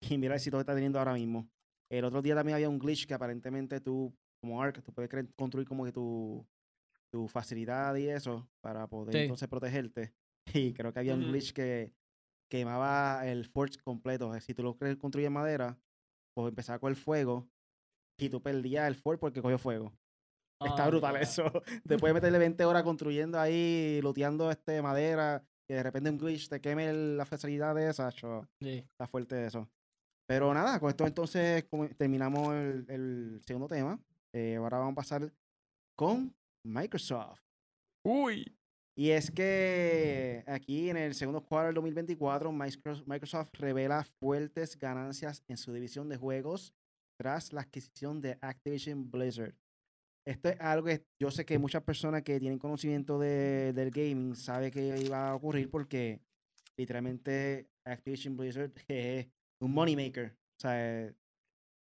Y 0.00 0.18
mira 0.18 0.34
el 0.34 0.38
éxito 0.38 0.56
que 0.56 0.62
está 0.62 0.74
teniendo 0.74 0.98
ahora 0.98 1.14
mismo. 1.14 1.48
El 1.90 2.04
otro 2.04 2.20
día 2.22 2.34
también 2.34 2.56
había 2.56 2.68
un 2.68 2.78
glitch 2.78 3.06
que 3.06 3.14
aparentemente 3.14 3.80
tú, 3.80 4.12
como 4.40 4.60
Ark, 4.60 4.82
tú 4.82 4.92
puedes 4.92 5.10
construir 5.36 5.66
como 5.66 5.84
que 5.84 5.92
tu, 5.92 6.46
tu 7.10 7.28
facilidad 7.28 7.94
y 7.96 8.08
eso 8.08 8.48
para 8.60 8.86
poder 8.86 9.16
entonces 9.16 9.48
protegerte. 9.48 10.12
Y 10.54 10.72
creo 10.74 10.92
que 10.92 11.00
había 11.00 11.14
un 11.14 11.32
glitch 11.32 11.52
que 11.52 11.92
quemaba 12.48 13.26
el 13.26 13.46
forge 13.46 13.80
completo. 13.82 14.32
Si 14.40 14.54
tú 14.54 14.62
lo 14.62 14.76
construyes 14.76 15.26
en 15.26 15.32
madera, 15.32 15.76
pues 16.36 16.50
empezaba 16.50 16.78
con 16.78 16.90
el 16.90 16.96
fuego 16.96 17.48
y 18.18 18.28
tú 18.28 18.42
perdías 18.42 18.86
el 18.86 18.94
fort 18.94 19.18
porque 19.18 19.40
cogió 19.40 19.58
fuego. 19.58 19.92
Está 20.60 20.86
brutal 20.88 21.16
eso. 21.16 21.44
Después 21.84 22.10
de 22.10 22.14
meterle 22.14 22.38
20 22.38 22.64
horas 22.66 22.82
construyendo 22.82 23.40
ahí, 23.40 24.00
luteando 24.02 24.50
este 24.50 24.82
madera, 24.82 25.42
y 25.68 25.74
de 25.74 25.82
repente 25.82 26.10
un 26.10 26.18
glitch 26.18 26.48
te 26.48 26.60
queme 26.60 26.92
la 26.92 27.24
facilidad 27.24 27.74
de 27.74 27.88
esa, 27.88 28.08
está 28.08 29.06
fuerte 29.06 29.46
eso. 29.46 29.68
Pero 30.28 30.52
nada, 30.52 30.78
con 30.78 30.90
esto 30.90 31.06
entonces 31.06 31.66
terminamos 31.96 32.54
el, 32.54 33.40
segundo 33.46 33.68
tema. 33.68 33.98
Eh, 34.34 34.56
ahora 34.56 34.78
vamos 34.78 34.92
a 34.92 34.96
pasar 34.96 35.32
con 35.96 36.34
Microsoft. 36.64 37.40
Uy. 38.04 38.55
Y 38.98 39.10
es 39.10 39.30
que 39.30 40.42
aquí 40.46 40.88
en 40.88 40.96
el 40.96 41.14
segundo 41.14 41.42
cuarto 41.42 41.66
del 41.66 41.74
2024, 41.74 42.50
Microsoft 42.50 43.50
revela 43.52 44.04
fuertes 44.04 44.78
ganancias 44.78 45.44
en 45.48 45.58
su 45.58 45.72
división 45.74 46.08
de 46.08 46.16
juegos 46.16 46.72
tras 47.18 47.52
la 47.52 47.60
adquisición 47.60 48.22
de 48.22 48.38
Activision 48.40 49.10
Blizzard. 49.10 49.54
Esto 50.26 50.48
es 50.48 50.60
algo 50.60 50.86
que 50.86 51.04
yo 51.20 51.30
sé 51.30 51.44
que 51.44 51.58
muchas 51.58 51.82
personas 51.82 52.22
que 52.22 52.40
tienen 52.40 52.58
conocimiento 52.58 53.18
de, 53.18 53.72
del 53.74 53.90
gaming 53.90 54.34
saben 54.34 54.70
que 54.70 54.98
iba 54.98 55.28
a 55.28 55.34
ocurrir 55.34 55.70
porque 55.70 56.20
literalmente 56.78 57.68
Activision 57.84 58.36
Blizzard 58.36 58.72
es 58.88 59.26
un 59.60 59.72
moneymaker. 59.72 60.32
O 60.58 60.60
sea, 60.60 61.14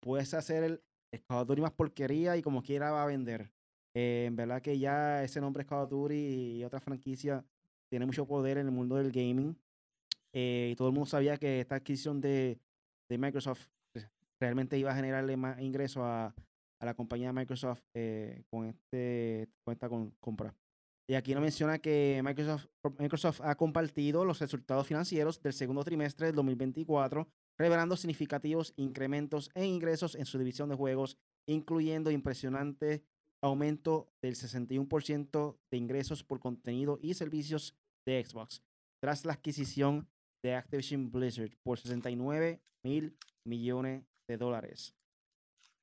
puedes 0.02 0.34
hacer 0.34 0.64
el, 0.64 0.82
el 1.12 1.62
más 1.62 1.72
porquería 1.72 2.36
y 2.36 2.42
como 2.42 2.62
quiera 2.62 2.90
va 2.90 3.04
a 3.04 3.06
vender. 3.06 3.55
Eh, 3.98 4.26
en 4.26 4.36
verdad 4.36 4.60
que 4.60 4.78
ya 4.78 5.24
ese 5.24 5.40
nombre 5.40 5.64
Call 5.64 5.84
of 5.84 5.90
Duty 5.90 6.58
y 6.58 6.64
otra 6.64 6.80
franquicia 6.80 7.42
tiene 7.88 8.04
mucho 8.04 8.26
poder 8.26 8.58
en 8.58 8.66
el 8.66 8.72
mundo 8.72 8.96
del 8.96 9.10
gaming. 9.10 9.56
Eh, 10.34 10.68
y 10.72 10.76
todo 10.76 10.88
el 10.88 10.94
mundo 10.94 11.06
sabía 11.08 11.38
que 11.38 11.60
esta 11.60 11.76
adquisición 11.76 12.20
de, 12.20 12.60
Microsoft 13.08 13.68
pues, 13.94 14.06
realmente 14.38 14.76
iba 14.76 14.92
a 14.92 14.94
generarle 14.94 15.38
más 15.38 15.58
ingresos 15.62 16.02
a, 16.04 16.34
la 16.80 16.92
compañía 16.92 17.32
Microsoft 17.32 17.80
eh, 17.94 18.42
con, 18.50 18.66
este, 18.66 19.48
con 19.64 19.72
esta 19.72 19.88
compra. 20.20 20.54
Y 21.08 21.14
aquí 21.14 21.32
nos 21.32 21.42
menciona 21.42 21.78
que 21.78 22.20
Microsoft, 22.22 22.66
Microsoft 22.98 23.40
ha 23.42 23.54
compartido 23.54 24.26
los 24.26 24.40
resultados 24.40 24.86
financieros 24.86 25.40
del 25.40 25.54
segundo 25.54 25.82
trimestre 25.84 26.26
del 26.26 26.36
2024, 26.36 27.26
revelando 27.56 27.96
significativos 27.96 28.74
incrementos 28.76 29.48
en 29.54 29.64
ingresos 29.64 30.16
en 30.16 30.26
su 30.26 30.36
división 30.36 30.68
de 30.68 30.74
juegos, 30.74 31.16
incluyendo 31.46 32.10
impresionantes 32.10 33.00
aumento 33.46 34.08
del 34.22 34.34
61% 34.34 35.56
de 35.70 35.76
ingresos 35.78 36.22
por 36.22 36.40
contenido 36.40 36.98
y 37.00 37.14
servicios 37.14 37.74
de 38.06 38.24
Xbox, 38.24 38.62
tras 39.00 39.24
la 39.24 39.34
adquisición 39.34 40.08
de 40.44 40.54
Activision 40.54 41.10
Blizzard 41.10 41.56
por 41.62 41.78
69 41.78 42.60
mil 42.84 43.16
millones 43.44 44.04
de 44.28 44.36
dólares. 44.36 44.94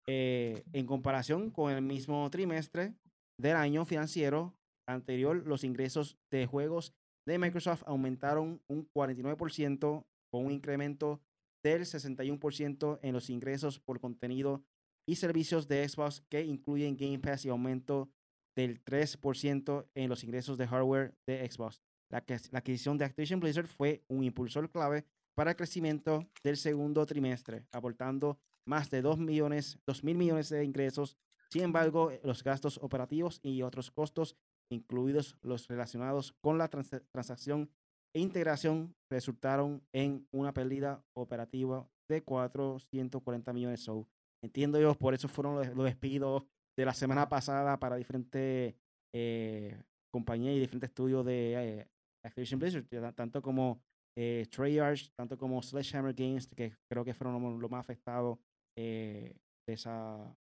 Eh, 0.08 0.64
en 0.74 0.86
comparación 0.86 1.50
con 1.50 1.72
el 1.72 1.82
mismo 1.82 2.30
trimestre 2.30 2.94
del 3.40 3.56
año 3.56 3.86
financiero 3.86 4.54
anterior, 4.88 5.46
los 5.48 5.64
ingresos 5.64 6.18
de 6.32 6.46
juegos 6.46 6.94
de 7.26 7.40
Microsoft 7.40 7.84
aumentaron 7.86 8.62
un 8.68 8.90
49% 8.92 10.06
con 10.32 10.46
un 10.46 10.52
incremento 10.52 11.22
del 11.64 11.84
61% 11.84 13.00
en 13.02 13.14
los 13.14 13.30
ingresos 13.30 13.80
por 13.80 14.02
contenido 14.02 14.66
y 15.06 15.16
servicios 15.16 15.68
de 15.68 15.88
Xbox 15.88 16.22
que 16.30 16.44
incluyen 16.44 16.96
Game 16.96 17.20
Pass 17.20 17.46
y 17.46 17.50
aumento 17.50 18.10
del 18.56 18.84
3% 18.84 19.88
en 19.96 20.10
los 20.10 20.24
ingresos 20.24 20.58
de 20.58 20.68
hardware 20.68 21.16
de 21.26 21.50
Xbox. 21.50 21.82
La, 22.10 22.24
la 22.52 22.60
adquisición 22.60 22.98
de 22.98 23.06
Activision 23.06 23.40
Blizzard 23.40 23.68
fue 23.68 24.04
un 24.08 24.24
impulsor 24.24 24.70
clave 24.70 25.06
para 25.36 25.52
el 25.52 25.58
crecimiento 25.58 26.28
del 26.44 26.58
segundo 26.58 27.06
trimestre, 27.06 27.66
aportando 27.72 28.40
más 28.66 28.90
de 28.90 29.02
2 29.02 29.18
millones, 29.18 29.80
2 29.86 30.04
mil 30.04 30.18
millones 30.18 30.50
de 30.50 30.64
ingresos. 30.64 31.18
Sin 31.50 31.64
embargo, 31.64 32.12
los 32.24 32.44
gastos 32.44 32.80
operativos 32.82 33.40
y 33.44 33.62
otros 33.62 33.92
costos, 33.92 34.36
incluidos 34.70 35.38
los 35.42 35.68
relacionados 35.68 36.34
con 36.42 36.58
la 36.58 36.70
transacción 36.70 37.70
e 38.14 38.20
integración, 38.20 38.96
resultaron 39.10 39.84
en 39.92 40.28
una 40.32 40.54
pérdida 40.54 41.04
operativa 41.14 41.88
de 42.08 42.24
440 42.24 43.54
millones. 43.54 43.82
So, 43.82 44.08
Entiendo 44.44 44.80
yo, 44.80 44.94
por 44.96 45.14
eso 45.14 45.28
fueron 45.28 45.56
los, 45.56 45.86
despidos 45.86 46.44
de 46.78 46.86
la 46.86 46.94
semana 46.94 47.30
pasada 47.30 47.80
para 47.80 47.96
diferentes 47.96 48.76
eh, 49.16 49.82
compañías 50.12 50.56
y 50.56 50.60
diferentes 50.60 50.90
estudios 50.90 51.26
de 51.26 51.54
eh, 51.54 51.88
Activision 52.26 52.60
Blizzard, 52.60 52.86
tanto 53.16 53.42
como 53.42 53.82
eh, 54.18 54.46
Treyarch, 54.50 55.12
tanto 55.16 55.38
como 55.38 55.62
Sledgehammer 55.62 56.14
Games, 56.14 56.48
que 56.48 56.76
creo 56.90 57.04
que 57.04 57.14
fueron 57.14 57.60
los, 57.60 57.72
más 57.72 57.80
afectados 57.80 58.38
eh, 58.78 59.36
de 59.68 59.74
esa... 59.74 60.36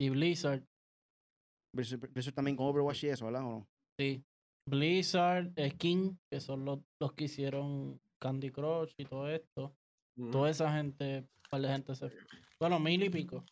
Y 0.00 0.10
Blizzard. 0.10 0.62
Blizzard, 1.74 2.34
también 2.34 2.56
con 2.56 2.66
Overwatch 2.66 3.04
y 3.04 3.08
eso, 3.08 3.26
¿verdad? 3.26 3.42
¿O 3.42 3.50
no? 3.50 3.68
Sí. 3.98 4.22
Blizzard, 4.68 5.52
Skin, 5.70 6.18
que 6.30 6.40
son 6.40 6.64
los, 6.64 6.80
los 7.00 7.12
que 7.14 7.24
hicieron 7.24 8.00
Candy 8.20 8.50
Crush 8.50 8.92
y 8.98 9.04
todo 9.04 9.28
esto. 9.30 9.74
Toda 10.32 10.50
esa 10.50 10.72
gente, 10.72 11.28
par 11.50 11.60
de 11.60 11.68
gente 11.68 11.94
se 11.94 12.10
bueno, 12.58 12.80
mil 12.80 13.02
y 13.02 13.10
pico. 13.10 13.44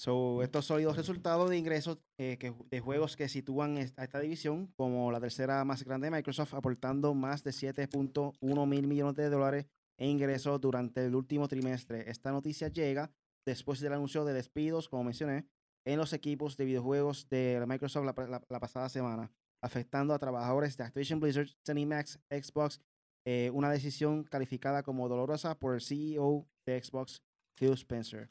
So, 0.00 0.42
estos 0.42 0.66
sólidos 0.66 0.96
resultados 0.96 1.50
de 1.50 1.56
ingresos 1.56 1.98
eh, 2.18 2.38
que, 2.38 2.54
de 2.70 2.80
juegos 2.80 3.16
que 3.16 3.28
sitúan 3.28 3.78
a 3.78 3.80
esta 3.82 4.20
división 4.20 4.72
como 4.76 5.10
la 5.10 5.20
tercera 5.20 5.64
más 5.64 5.84
grande 5.84 6.06
de 6.06 6.10
Microsoft, 6.12 6.54
aportando 6.54 7.14
más 7.14 7.42
de 7.42 7.50
7.1 7.50 8.66
mil 8.66 8.86
millones 8.86 9.16
de 9.16 9.28
dólares 9.28 9.66
en 9.96 10.10
ingresos 10.10 10.60
durante 10.60 11.04
el 11.04 11.14
último 11.14 11.48
trimestre. 11.48 12.08
Esta 12.10 12.30
noticia 12.30 12.68
llega 12.68 13.10
después 13.44 13.80
del 13.80 13.92
anuncio 13.92 14.24
de 14.24 14.34
despidos, 14.34 14.88
como 14.88 15.04
mencioné, 15.04 15.48
en 15.84 15.98
los 15.98 16.12
equipos 16.12 16.56
de 16.56 16.64
videojuegos 16.64 17.28
de 17.28 17.64
Microsoft 17.66 18.04
la, 18.04 18.60
pasada 18.60 18.88
semana, 18.88 19.32
afectando 19.60 20.14
a 20.14 20.18
trabajadores 20.18 20.76
de 20.76 20.84
Activision 20.84 21.18
Blizzard, 21.18 21.48
Max, 21.86 22.20
Xbox, 22.30 22.80
eh, 23.24 23.50
una 23.52 23.70
decisión 23.70 24.24
calificada 24.24 24.82
como 24.82 25.08
dolorosa 25.08 25.58
por 25.58 25.74
el 25.74 25.80
CEO 25.80 26.46
de 26.66 26.82
Xbox, 26.82 27.22
Phil 27.56 27.72
Spencer. 27.72 28.28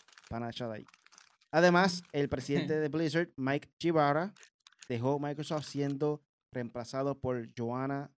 Además, 1.51 2.03
el 2.11 2.29
presidente 2.29 2.79
de 2.79 2.89
Blizzard, 2.89 3.29
Mike 3.35 3.69
Chibara, 3.79 4.33
dejó 4.89 5.19
Microsoft 5.19 5.65
siendo 5.65 6.21
reemplazado 6.51 7.19
por 7.19 7.49
Joanna 7.57 8.11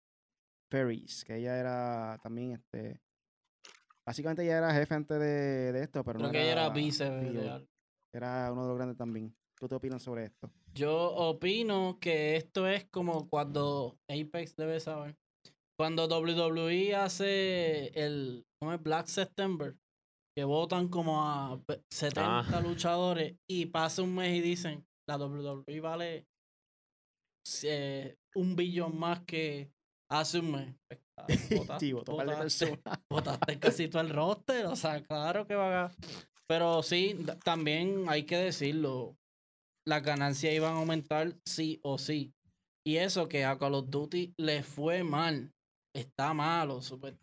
Ferris, 0.70 1.24
que 1.24 1.38
ella 1.38 1.58
era 1.58 2.20
también 2.22 2.52
este. 2.54 3.02
Básicamente 4.06 4.44
ella 4.44 4.60
era 4.60 4.74
jefe 4.74 4.94
antes 4.94 5.20
de, 5.20 5.82
esto, 5.82 6.04
pero 6.04 6.20
Creo 6.20 6.28
no 6.28 6.32
que 6.32 6.42
ella 6.42 6.52
era 6.54 6.70
vice. 6.70 7.06
Era 8.14 8.52
uno 8.52 8.64
de 8.64 8.68
los 8.70 8.78
grandes 8.78 8.98
también. 8.98 9.36
¿Tú 9.60 9.68
te 9.68 9.76
opinas 9.76 10.02
sobre 10.02 10.26
esto? 10.26 10.52
Yo 10.74 11.12
opino 11.16 11.98
que 12.00 12.36
esto 12.36 12.68
es 12.68 12.86
como 12.86 13.28
cuando 13.28 14.00
Apex 14.08 14.56
debe 14.56 14.80
saber 14.80 15.18
Cuando 15.80 16.08
WWE 16.08 16.96
hace 16.96 17.88
el 17.90 18.46
¿cómo 18.60 18.74
es? 18.74 18.82
Black 18.82 19.08
September, 19.08 19.76
que 20.36 20.44
votan 20.44 20.88
como 20.88 21.22
a 21.24 21.60
70 21.94 22.40
Ah. 22.58 22.62
luchadores 22.62 23.36
y 23.50 23.68
pasa 23.68 24.02
un 24.02 24.16
mes 24.16 24.36
y 24.38 24.42
dicen, 24.42 24.86
la 25.08 25.18
WWE 25.18 25.80
vale 25.82 26.26
eh, 27.64 28.16
un 28.36 28.56
billón 28.56 28.98
más 28.98 29.22
que 29.26 29.72
hace 30.12 30.40
un 30.40 30.52
mes. 30.52 30.76
Pues, 30.90 31.00
claro, 31.16 31.28
vota- 31.68 31.80
Sí, 31.80 31.94
votó 31.94 32.14
votaste- 32.18 32.80
votaste 33.12 33.60
casi 33.60 33.88
todo 33.88 34.02
el 34.02 34.10
roster, 34.10 34.66
o 34.66 34.76
sea, 34.76 35.02
claro 35.04 35.46
que 35.48 35.56
va 35.56 35.86
a... 35.86 35.92
Pero 36.50 36.82
sí, 36.82 37.16
también 37.44 38.06
hay 38.08 38.24
que 38.24 38.38
decirlo, 38.38 39.16
las 39.86 40.02
ganancias 40.02 40.54
iban 40.54 40.74
a 40.76 40.80
aumentar 40.80 41.36
sí 41.46 41.80
o 41.84 41.98
sí. 41.98 42.34
Y 42.86 42.98
eso 42.98 43.28
que 43.28 43.44
a 43.44 43.58
Call 43.58 43.76
of 43.76 43.90
Duty 43.90 44.34
le 44.38 44.64
fue 44.64 45.04
mal, 45.04 45.52
está 46.00 46.34
malo, 46.34 46.82
super. 46.82 47.18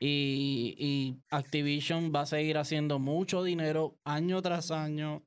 Y, 0.00 0.74
y 0.78 1.16
Activision 1.30 2.12
va 2.14 2.22
a 2.22 2.26
seguir 2.26 2.58
haciendo 2.58 2.98
mucho 2.98 3.44
dinero 3.44 3.96
año 4.04 4.42
tras 4.42 4.70
año. 4.70 5.22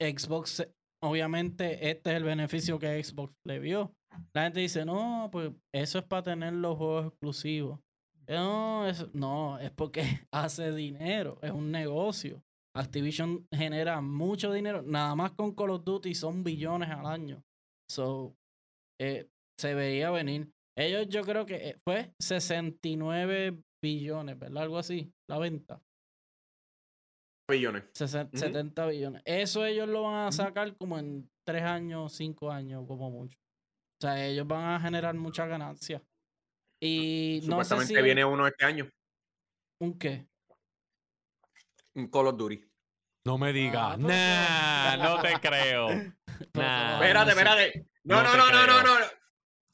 Xbox, 0.00 0.66
obviamente, 1.00 1.90
este 1.90 2.10
es 2.10 2.16
el 2.16 2.24
beneficio 2.24 2.78
que 2.78 3.02
Xbox 3.02 3.34
le 3.44 3.60
vio. 3.60 3.94
La 4.34 4.44
gente 4.44 4.60
dice, 4.60 4.84
no, 4.84 5.28
pues 5.30 5.52
eso 5.72 5.98
es 5.98 6.04
para 6.04 6.22
tener 6.22 6.54
los 6.54 6.76
juegos 6.76 7.06
exclusivos. 7.06 7.78
No, 8.26 8.86
eso, 8.86 9.08
no, 9.12 9.58
es 9.58 9.70
porque 9.70 10.02
hace 10.32 10.72
dinero, 10.72 11.38
es 11.42 11.50
un 11.50 11.70
negocio. 11.70 12.42
Activision 12.74 13.46
genera 13.50 14.00
mucho 14.00 14.52
dinero, 14.52 14.82
nada 14.82 15.14
más 15.14 15.32
con 15.32 15.54
Call 15.54 15.70
of 15.70 15.84
Duty 15.84 16.14
son 16.14 16.44
billones 16.44 16.90
al 16.90 17.06
año. 17.06 17.42
So, 17.90 18.36
eh, 19.00 19.28
se 19.58 19.74
veía 19.74 20.10
venir. 20.10 20.50
Ellos 20.78 21.08
yo 21.08 21.22
creo 21.22 21.44
que 21.44 21.56
eh, 21.70 21.76
fue 21.84 22.12
69 22.20 23.58
billones, 23.82 24.38
¿verdad? 24.38 24.62
Algo 24.62 24.78
así, 24.78 25.12
la 25.28 25.38
venta. 25.38 25.82
Billones. 27.50 27.84
Sesen- 27.94 28.28
Ujú. 28.28 28.38
70 28.38 28.86
billones. 28.86 29.22
Eso 29.24 29.64
ellos 29.64 29.88
lo 29.88 30.02
van 30.02 30.28
a 30.28 30.32
sacar 30.32 30.76
como 30.76 30.98
en 30.98 31.28
3 31.46 31.62
años, 31.62 32.12
5 32.14 32.50
años, 32.52 32.84
como 32.86 33.10
mucho. 33.10 33.36
O 34.00 34.06
sea, 34.06 34.24
ellos 34.24 34.46
van 34.46 34.74
a 34.74 34.80
generar 34.80 35.14
mucha 35.14 35.46
ganancia. 35.46 36.00
Y 36.80 37.38
no 37.38 37.42
sé 37.42 37.46
Supuestamente 37.50 37.94
si 37.96 38.02
viene 38.02 38.24
uno 38.24 38.46
este 38.46 38.64
año. 38.64 38.88
un 39.80 39.98
qué. 39.98 40.28
Un 41.96 42.06
Call 42.08 42.28
of 42.28 42.36
Duty. 42.36 42.64
No 43.26 43.36
me 43.38 43.52
digas. 43.52 43.96
Ah, 44.00 44.96
nah, 44.96 44.96
no 45.16 45.20
te 45.22 45.32
creo. 45.40 45.88
Nah. 46.54 46.94
Espérate, 46.94 47.30
espérate. 47.32 47.86
No, 48.04 48.22
No 48.22 48.36
no, 48.36 48.52
no, 48.52 48.66
no, 48.66 48.82
no. 48.84 49.04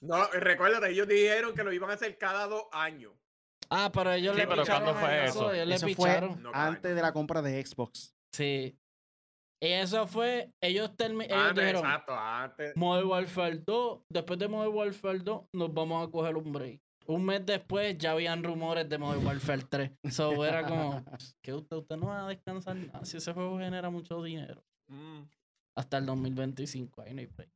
No. 0.01 0.19
No, 0.19 0.27
recuérdate, 0.33 0.91
ellos 0.91 1.09
dijeron 1.09 1.55
que 1.55 1.63
lo 1.65 1.73
iban 1.73 1.91
a 1.91 1.95
hacer 1.95 2.17
cada 2.19 2.47
dos 2.47 2.65
años. 2.73 3.13
Ah, 3.71 3.91
pero 3.93 4.13
ellos 4.13 4.35
Sí, 4.35 4.43
le 4.43 4.47
pero 4.47 4.63
picharon 4.63 4.83
¿cuándo 4.85 5.01
fue 5.01 5.09
a 5.11 5.25
eso? 5.25 5.53
Ellos 5.53 5.67
le 5.67 5.75
Eso 5.75 5.87
fue 5.87 5.95
picharon. 5.95 6.43
No, 6.43 6.53
cada 6.53 6.67
antes 6.67 6.95
de 6.95 7.03
la 7.03 7.13
compra 7.13 7.43
de 7.43 7.65
Xbox. 7.65 8.15
Sí. 8.33 8.79
Y 9.63 9.67
eso 9.69 10.07
fue, 10.07 10.51
ellos, 10.61 10.91
termi- 10.91 11.25
ellos 11.25 11.39
Antes, 11.39 11.65
dijeron, 11.65 11.85
exacto, 11.87 12.15
antes. 12.15 12.77
Modern 12.77 13.09
Warfare 13.09 13.59
2, 13.67 14.01
después 14.11 14.39
de 14.39 14.49
Modern 14.49 14.75
Warfare 14.75 15.19
2, 15.21 15.43
nos 15.55 15.73
vamos 15.73 16.07
a 16.07 16.11
coger 16.11 16.37
un 16.37 16.53
break. 16.53 16.81
Un 17.07 17.25
mes 17.25 17.45
después 17.47 17.97
ya 17.97 18.13
habían 18.13 18.43
rumores 18.45 18.89
de 18.89 18.99
Modern 18.99 19.25
Warfare 19.27 19.63
3. 19.69 19.91
So 20.11 20.45
era 20.45 20.67
como, 20.67 21.03
que 21.43 21.55
usted, 21.55 21.77
usted 21.77 21.97
no 21.97 22.07
va 22.09 22.27
a 22.27 22.29
descansar 22.29 22.77
nada. 22.77 23.05
Si 23.05 23.17
ese 23.17 23.33
juego 23.33 23.59
genera 23.59 23.89
mucho 23.89 24.23
dinero. 24.23 24.63
Mm. 24.89 25.23
Hasta 25.77 25.99
el 25.99 26.07
2025, 26.07 27.03
ahí 27.03 27.15
no 27.15 27.21
hay 27.21 27.27
break. 27.27 27.51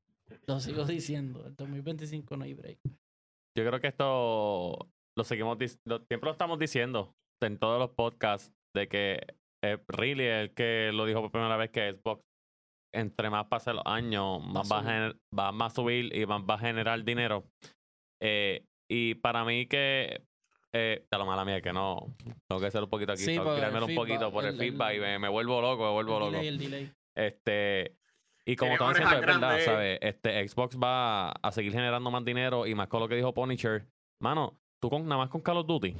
Lo 0.46 0.60
sigo 0.60 0.84
diciendo, 0.84 1.44
el 1.46 1.54
2025 1.56 2.36
no 2.36 2.44
hay 2.44 2.54
break. 2.54 2.78
Yo 3.56 3.66
creo 3.66 3.80
que 3.80 3.88
esto 3.88 4.88
lo 5.16 5.24
seguimos, 5.24 5.58
lo- 5.84 5.98
siempre 6.06 6.26
lo 6.26 6.30
estamos 6.32 6.58
diciendo 6.58 7.14
en 7.42 7.58
todos 7.58 7.78
los 7.78 7.90
podcasts 7.90 8.52
de 8.74 8.88
que 8.88 9.26
eh, 9.64 9.78
really 9.88 10.24
el 10.24 10.54
que 10.54 10.90
lo 10.92 11.04
dijo 11.06 11.20
por 11.20 11.30
primera 11.32 11.56
vez 11.56 11.70
que 11.70 11.92
Xbox 11.92 12.22
entre 12.94 13.28
más 13.30 13.46
pasen 13.46 13.76
los 13.76 13.84
años 13.86 14.40
más 14.44 14.70
va, 14.70 14.78
a 14.78 14.80
subir. 14.82 14.92
gener- 14.94 15.16
va 15.36 15.52
más 15.52 15.72
a 15.72 15.76
subir 15.76 16.16
y 16.16 16.26
más 16.26 16.42
va 16.42 16.54
a 16.54 16.58
generar 16.58 17.02
dinero. 17.04 17.44
Eh, 18.22 18.64
y 18.90 19.14
para 19.16 19.44
mí 19.44 19.66
que 19.66 20.22
eh, 20.72 21.06
a 21.10 21.18
la 21.18 21.24
mala 21.24 21.44
mía 21.44 21.60
que 21.60 21.72
no 21.72 22.14
tengo 22.48 22.60
que 22.60 22.66
hacer 22.66 22.82
un 22.82 22.90
poquito 22.90 23.12
aquí, 23.12 23.22
Sí, 23.22 23.34
tengo 23.36 23.54
que 23.56 23.60
un 23.84 23.94
poquito 23.94 24.30
por 24.30 24.44
el, 24.44 24.54
el- 24.54 24.60
el- 24.60 24.70
feedback 24.70 24.96
y 24.96 25.00
me, 25.00 25.18
me 25.18 25.28
vuelvo 25.28 25.60
loco, 25.60 25.84
me 25.84 25.90
vuelvo 25.92 26.14
El 26.14 26.20
loco. 26.20 26.30
delay, 26.32 26.48
el 26.48 26.58
delay. 26.58 26.92
Este, 27.16 27.96
y 28.48 28.56
como 28.56 28.72
están 28.72 28.88
diciendo, 28.88 29.14
es 29.14 29.26
verdad. 29.26 29.58
¿sabes? 29.60 29.98
Este, 30.00 30.48
Xbox 30.48 30.78
va 30.78 31.32
a 31.32 31.52
seguir 31.52 31.72
generando 31.72 32.10
más 32.10 32.24
dinero 32.24 32.66
y 32.66 32.74
más 32.74 32.88
con 32.88 33.00
lo 33.00 33.08
que 33.08 33.14
dijo 33.14 33.34
Punisher. 33.34 33.86
Mano, 34.22 34.58
tú 34.80 34.88
con, 34.88 35.04
nada 35.04 35.18
más 35.18 35.28
con 35.28 35.42
Call 35.42 35.58
of 35.58 35.66
Duty, 35.66 35.94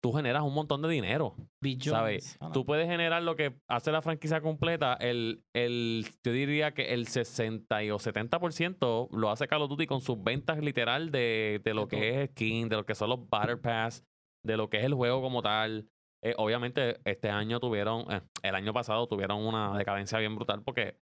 tú 0.00 0.12
generas 0.12 0.44
un 0.44 0.54
montón 0.54 0.80
de 0.80 0.88
dinero, 0.88 1.34
Billones. 1.60 1.90
¿sabes? 1.90 2.36
Ah, 2.40 2.46
no. 2.46 2.52
Tú 2.52 2.64
puedes 2.64 2.86
generar 2.86 3.24
lo 3.24 3.34
que 3.34 3.56
hace 3.68 3.90
la 3.90 4.00
franquicia 4.00 4.40
completa, 4.40 4.94
el, 5.00 5.42
el, 5.56 6.06
yo 6.24 6.32
diría 6.32 6.72
que 6.72 6.94
el 6.94 7.08
60 7.08 7.82
y 7.82 7.90
o 7.90 7.98
70% 7.98 9.08
lo 9.10 9.30
hace 9.30 9.48
Call 9.48 9.62
of 9.62 9.70
Duty 9.70 9.86
con 9.86 10.00
sus 10.00 10.22
ventas 10.22 10.58
literal 10.58 11.10
de, 11.10 11.60
de 11.64 11.74
lo 11.74 11.86
De 11.86 11.88
que 11.88 12.22
es 12.22 12.30
skin, 12.30 12.68
de 12.68 12.76
lo 12.76 12.86
que 12.86 12.94
son 12.94 13.10
los 13.10 13.28
Battle 13.28 13.56
Pass, 13.56 14.04
de 14.44 14.56
lo 14.56 14.70
que 14.70 14.78
es 14.78 14.84
el 14.84 14.94
juego 14.94 15.20
como 15.20 15.42
tal. 15.42 15.88
Eh, 16.24 16.34
obviamente, 16.36 17.00
este 17.04 17.28
año 17.28 17.58
tuvieron, 17.58 18.04
eh, 18.12 18.20
el 18.42 18.54
año 18.54 18.72
pasado 18.72 19.08
tuvieron 19.08 19.44
una 19.44 19.76
decadencia 19.76 20.20
bien 20.20 20.36
brutal 20.36 20.62
porque 20.62 21.00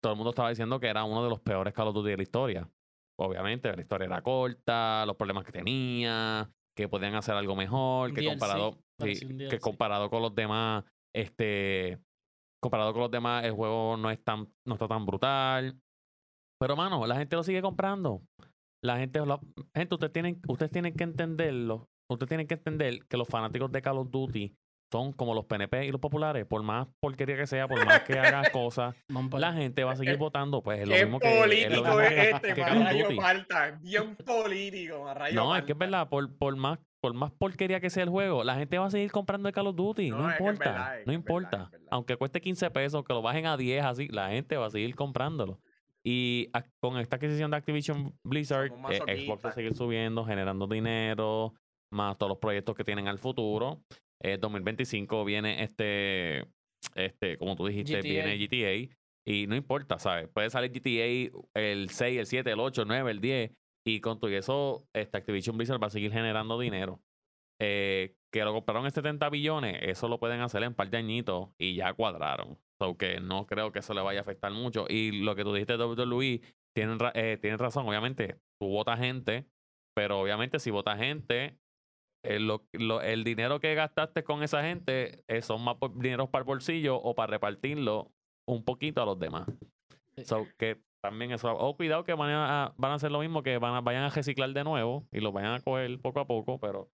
todo 0.00 0.12
el 0.12 0.16
mundo 0.16 0.30
estaba 0.30 0.48
diciendo 0.48 0.80
que 0.80 0.88
era 0.88 1.04
uno 1.04 1.22
de 1.22 1.30
los 1.30 1.40
peores 1.40 1.74
Call 1.74 1.88
of 1.88 1.94
Duty 1.94 2.10
de 2.10 2.16
la 2.16 2.22
historia. 2.22 2.70
Obviamente, 3.18 3.74
la 3.74 3.80
historia 3.80 4.06
era 4.06 4.22
corta, 4.22 5.04
los 5.06 5.16
problemas 5.16 5.44
que 5.44 5.52
tenía, 5.52 6.50
que 6.74 6.88
podían 6.88 7.14
hacer 7.14 7.34
algo 7.34 7.54
mejor, 7.54 8.14
que 8.14 8.22
DLC, 8.22 8.30
comparado, 8.30 8.78
sí, 8.98 9.36
que 9.50 9.58
comparado 9.58 10.08
con 10.08 10.22
los 10.22 10.34
demás, 10.34 10.84
este, 11.14 11.98
comparado 12.62 12.92
con 12.92 13.02
los 13.02 13.10
demás, 13.10 13.44
el 13.44 13.52
juego 13.52 13.96
no 13.98 14.10
es 14.10 14.22
tan, 14.24 14.48
no 14.66 14.74
está 14.74 14.88
tan 14.88 15.04
brutal. 15.04 15.78
Pero 16.58 16.76
mano, 16.76 17.06
la 17.06 17.16
gente 17.16 17.36
lo 17.36 17.42
sigue 17.42 17.60
comprando. 17.60 18.22
La 18.82 18.96
gente, 18.96 19.20
gente, 19.74 19.94
ustedes 19.94 20.12
tienen, 20.12 20.40
ustedes 20.48 20.72
tienen 20.72 20.94
que 20.94 21.04
entenderlo. 21.04 21.88
Ustedes 22.10 22.28
tienen 22.28 22.46
que 22.46 22.54
entender 22.54 23.06
que 23.06 23.16
los 23.16 23.28
fanáticos 23.28 23.70
de 23.70 23.82
Call 23.82 23.98
of 23.98 24.10
Duty 24.10 24.56
son 24.90 25.12
como 25.12 25.34
los 25.34 25.44
PNP 25.44 25.86
y 25.86 25.92
los 25.92 26.00
populares. 26.00 26.44
Por 26.46 26.62
más 26.62 26.88
porquería 27.00 27.36
que 27.36 27.46
sea, 27.46 27.68
por 27.68 27.84
más 27.84 28.00
que 28.02 28.18
hagan 28.18 28.44
cosas, 28.52 28.94
la 29.38 29.52
gente 29.52 29.84
va 29.84 29.92
a 29.92 29.96
seguir 29.96 30.16
votando. 30.16 30.62
Pues 30.62 30.80
es 30.80 30.88
lo 30.88 30.94
mismo 30.94 31.18
que. 31.20 31.28
es 31.28 31.34
lo 31.36 31.42
político 31.42 31.82
mismo 31.84 32.00
es 32.00 32.08
que- 32.10 32.30
este, 32.30 32.54
que 32.54 32.64
rayo 32.64 33.06
falta. 33.16 33.78
Bien 33.82 34.16
político, 34.16 35.14
rayo 35.14 35.34
No, 35.34 35.56
es 35.56 35.62
que 35.64 35.72
es 35.72 35.78
verdad, 35.78 36.08
por, 36.08 36.34
por 36.36 36.56
más 36.56 36.78
por 37.02 37.14
más 37.14 37.30
porquería 37.32 37.80
que 37.80 37.88
sea 37.88 38.02
el 38.02 38.10
juego, 38.10 38.44
la 38.44 38.56
gente 38.56 38.76
va 38.76 38.84
a 38.84 38.90
seguir 38.90 39.10
comprando 39.10 39.48
el 39.48 39.54
Call 39.54 39.68
of 39.68 39.74
Duty, 39.76 40.10
no, 40.10 40.18
No, 40.18 40.30
es 40.30 40.36
que 40.36 40.44
es 40.44 40.50
importa, 40.50 40.70
verdad, 40.70 40.84
no 40.84 40.96
verdad, 40.98 41.12
importa. 41.14 41.58
verdad. 41.72 41.88
Aunque 41.90 42.16
cueste 42.16 42.40
15 42.42 42.70
pesos, 42.72 43.04
que 43.04 43.14
lo 43.14 43.22
bajen 43.22 43.46
a 43.46 43.56
10 43.56 43.84
así, 43.86 44.08
la 44.08 44.28
gente 44.28 44.58
va 44.58 44.66
a 44.66 44.70
seguir 44.70 44.94
comprándolo. 44.94 45.58
Y 46.04 46.50
a- 46.52 46.62
con 46.80 46.98
esta 46.98 47.16
adquisición 47.16 47.50
de 47.50 47.56
Activision 47.56 48.14
Blizzard, 48.22 48.70
eh, 48.90 49.24
Xbox 49.24 49.46
va 49.46 49.48
a 49.48 49.52
seguir 49.54 49.74
subiendo, 49.74 50.26
generando 50.26 50.66
dinero, 50.66 51.54
más 51.90 52.18
todos 52.18 52.28
los 52.30 52.38
proyectos 52.38 52.74
que 52.76 52.84
tienen 52.84 53.08
al 53.08 53.18
futuro. 53.18 53.80
Eh, 54.22 54.38
2025 54.38 55.24
viene 55.24 55.62
este, 55.62 56.46
este, 56.94 57.38
como 57.38 57.56
tú 57.56 57.66
dijiste, 57.66 57.94
GTA. 57.98 58.02
viene 58.26 58.36
GTA. 58.38 58.96
Y 59.26 59.46
no 59.46 59.54
importa, 59.56 59.98
¿sabes? 59.98 60.28
Puede 60.28 60.50
salir 60.50 60.72
GTA 60.72 61.30
el 61.54 61.90
6, 61.90 62.18
el 62.18 62.26
7, 62.26 62.50
el 62.52 62.60
8, 62.60 62.82
el 62.82 62.88
9, 62.88 63.10
el 63.10 63.20
10. 63.20 63.52
Y 63.86 64.00
con 64.00 64.18
todo 64.20 64.30
eso, 64.30 64.86
este 64.94 65.16
Activision 65.18 65.56
Blizzard 65.56 65.82
va 65.82 65.86
a 65.86 65.90
seguir 65.90 66.12
generando 66.12 66.58
dinero. 66.58 67.00
Eh, 67.60 68.14
que 68.32 68.44
lo 68.44 68.52
compraron 68.52 68.84
en 68.86 68.92
70 68.92 69.28
billones, 69.28 69.78
eso 69.82 70.08
lo 70.08 70.18
pueden 70.18 70.40
hacer 70.40 70.62
en 70.62 70.68
un 70.68 70.74
par 70.74 70.88
de 70.88 70.98
añitos 70.98 71.50
y 71.58 71.74
ya 71.74 71.92
cuadraron. 71.92 72.58
So 72.80 72.96
que 72.96 73.20
no 73.20 73.46
creo 73.46 73.72
que 73.72 73.80
eso 73.80 73.92
le 73.92 74.00
vaya 74.00 74.20
a 74.20 74.22
afectar 74.22 74.52
mucho. 74.52 74.86
Y 74.88 75.22
lo 75.22 75.34
que 75.34 75.42
tú 75.42 75.52
dijiste 75.52 75.76
de 75.76 75.84
WWE, 75.84 76.40
tienen, 76.74 76.98
ra- 76.98 77.12
eh, 77.14 77.38
tienen 77.40 77.58
razón. 77.58 77.86
Obviamente, 77.88 78.36
tú 78.58 78.68
votas 78.68 78.98
gente, 78.98 79.46
pero 79.94 80.20
obviamente 80.20 80.58
si 80.58 80.70
votas 80.70 80.98
gente, 80.98 81.58
eh, 82.22 82.38
lo- 82.38 82.66
lo- 82.72 83.00
el 83.02 83.24
dinero 83.24 83.60
que 83.60 83.74
gastaste 83.74 84.22
con 84.24 84.42
esa 84.42 84.62
gente 84.62 85.24
eh, 85.28 85.42
son 85.42 85.62
más 85.64 85.76
dineros 85.96 86.28
para 86.28 86.42
el 86.42 86.46
bolsillo 86.46 86.96
o 86.96 87.14
para 87.14 87.30
repartirlo 87.32 88.10
un 88.48 88.64
poquito 88.64 89.02
a 89.02 89.06
los 89.06 89.18
demás. 89.18 89.46
Sí. 90.16 90.24
So 90.24 90.46
que 90.58 90.80
también 91.02 91.30
eso. 91.32 91.50
Oh, 91.56 91.76
cuidado 91.76 92.04
que 92.04 92.12
van 92.14 92.30
a, 92.30 92.74
van 92.76 92.92
a 92.92 92.94
hacer 92.96 93.10
lo 93.10 93.20
mismo, 93.20 93.42
que 93.42 93.56
van 93.58 93.74
a, 93.74 93.80
vayan 93.80 94.02
a 94.02 94.10
reciclar 94.10 94.50
de 94.52 94.64
nuevo 94.64 95.06
y 95.12 95.20
lo 95.20 95.32
vayan 95.32 95.54
a 95.54 95.60
coger 95.60 95.98
poco 96.00 96.20
a 96.20 96.26
poco, 96.26 96.58
pero 96.60 96.90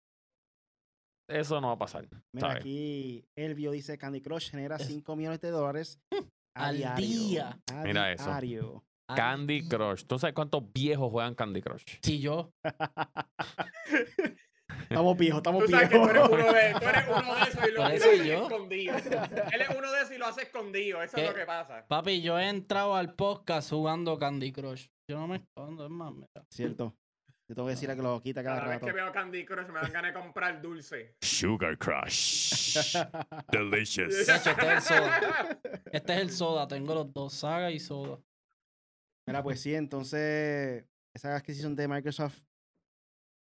eso 1.30 1.58
no 1.60 1.68
va 1.68 1.74
a 1.74 1.78
pasar. 1.78 2.06
Mira, 2.32 2.48
¿sabes? 2.48 2.56
aquí 2.60 3.24
Elvio 3.34 3.70
dice 3.70 3.96
Candy 3.96 4.20
Crush 4.20 4.50
genera 4.50 4.76
Es- 4.76 4.86
5 4.88 5.16
millones 5.16 5.40
de 5.40 5.50
dólares 5.50 5.98
Al 6.56 6.76
diario. 6.76 7.06
día. 7.06 7.58
A 7.72 7.82
Mira 7.82 8.12
eso. 8.12 8.24
diario. 8.26 8.84
Candy 9.16 9.66
Crush. 9.68 10.04
¿Tú 10.06 10.18
sabes 10.18 10.34
cuántos 10.34 10.70
viejos 10.72 11.10
juegan 11.10 11.34
Candy 11.34 11.60
Crush? 11.62 11.84
Si 12.02 12.20
yo. 12.20 12.50
Estamos 14.68 15.16
viejos, 15.16 15.38
estamos 15.38 15.64
Tú 15.64 15.70
sabes 15.70 15.88
que 15.88 15.96
tú 15.96 16.04
eres 16.04 16.12
viejos. 16.14 16.30
uno 16.30 16.52
de, 16.52 16.74
tú 16.80 16.88
eres 16.88 17.04
uno 17.08 17.34
de 17.34 17.42
esos 17.42 17.68
y 17.68 17.72
lo, 17.72 17.84
haces 17.84 18.24
yo. 18.26 18.42
escondido. 18.44 18.96
Él 18.96 19.60
es 19.60 19.68
uno 19.76 19.92
de 19.92 19.98
esos 19.98 20.12
y 20.12 20.18
lo 20.18 20.26
hace 20.26 20.42
escondido. 20.42 21.02
Eso 21.02 21.16
es 21.16 21.28
lo 21.28 21.34
que 21.34 21.44
pasa. 21.46 21.84
Papi, 21.86 22.22
yo 22.22 22.38
he 22.38 22.48
entrado 22.48 22.94
al 22.94 23.14
podcast 23.14 23.70
jugando 23.70 24.18
Candy 24.18 24.52
Crush. 24.52 24.86
Yo 25.10 25.18
no 25.18 25.26
me 25.28 25.36
escondo, 25.36 25.84
es 25.84 25.90
más, 25.90 26.12
mira. 26.12 26.28
Cierto. 26.50 26.94
Yo 27.46 27.54
tengo 27.54 27.66
que 27.68 27.74
decirle 27.74 27.94
que 27.94 28.02
lo 28.02 28.22
quita 28.22 28.42
cada, 28.42 28.56
Cada 28.56 28.68
vez 28.70 28.76
rato. 28.76 28.86
que 28.86 28.92
veo 28.92 29.12
Candy 29.12 29.44
Crush 29.44 29.66
me 29.68 29.80
dan 29.80 29.92
ganas 29.92 30.14
de 30.14 30.20
comprar 30.20 30.62
dulce. 30.62 31.16
Sugar 31.20 31.76
Crush. 31.76 32.86
Delicious. 33.52 34.14
Este 34.14 34.32
es 34.32 34.46
el 34.46 34.80
soda. 34.80 35.58
Este 35.92 36.14
es 36.14 36.20
el 36.20 36.30
soda. 36.30 36.68
Tengo 36.68 36.94
los 36.94 37.12
dos, 37.12 37.34
saga 37.34 37.70
y 37.70 37.78
soda. 37.78 38.18
Mira, 39.26 39.42
pues 39.42 39.60
sí, 39.60 39.74
entonces 39.74 40.84
esa 41.14 41.36
adquisición 41.36 41.76
de 41.76 41.86
Microsoft, 41.88 42.40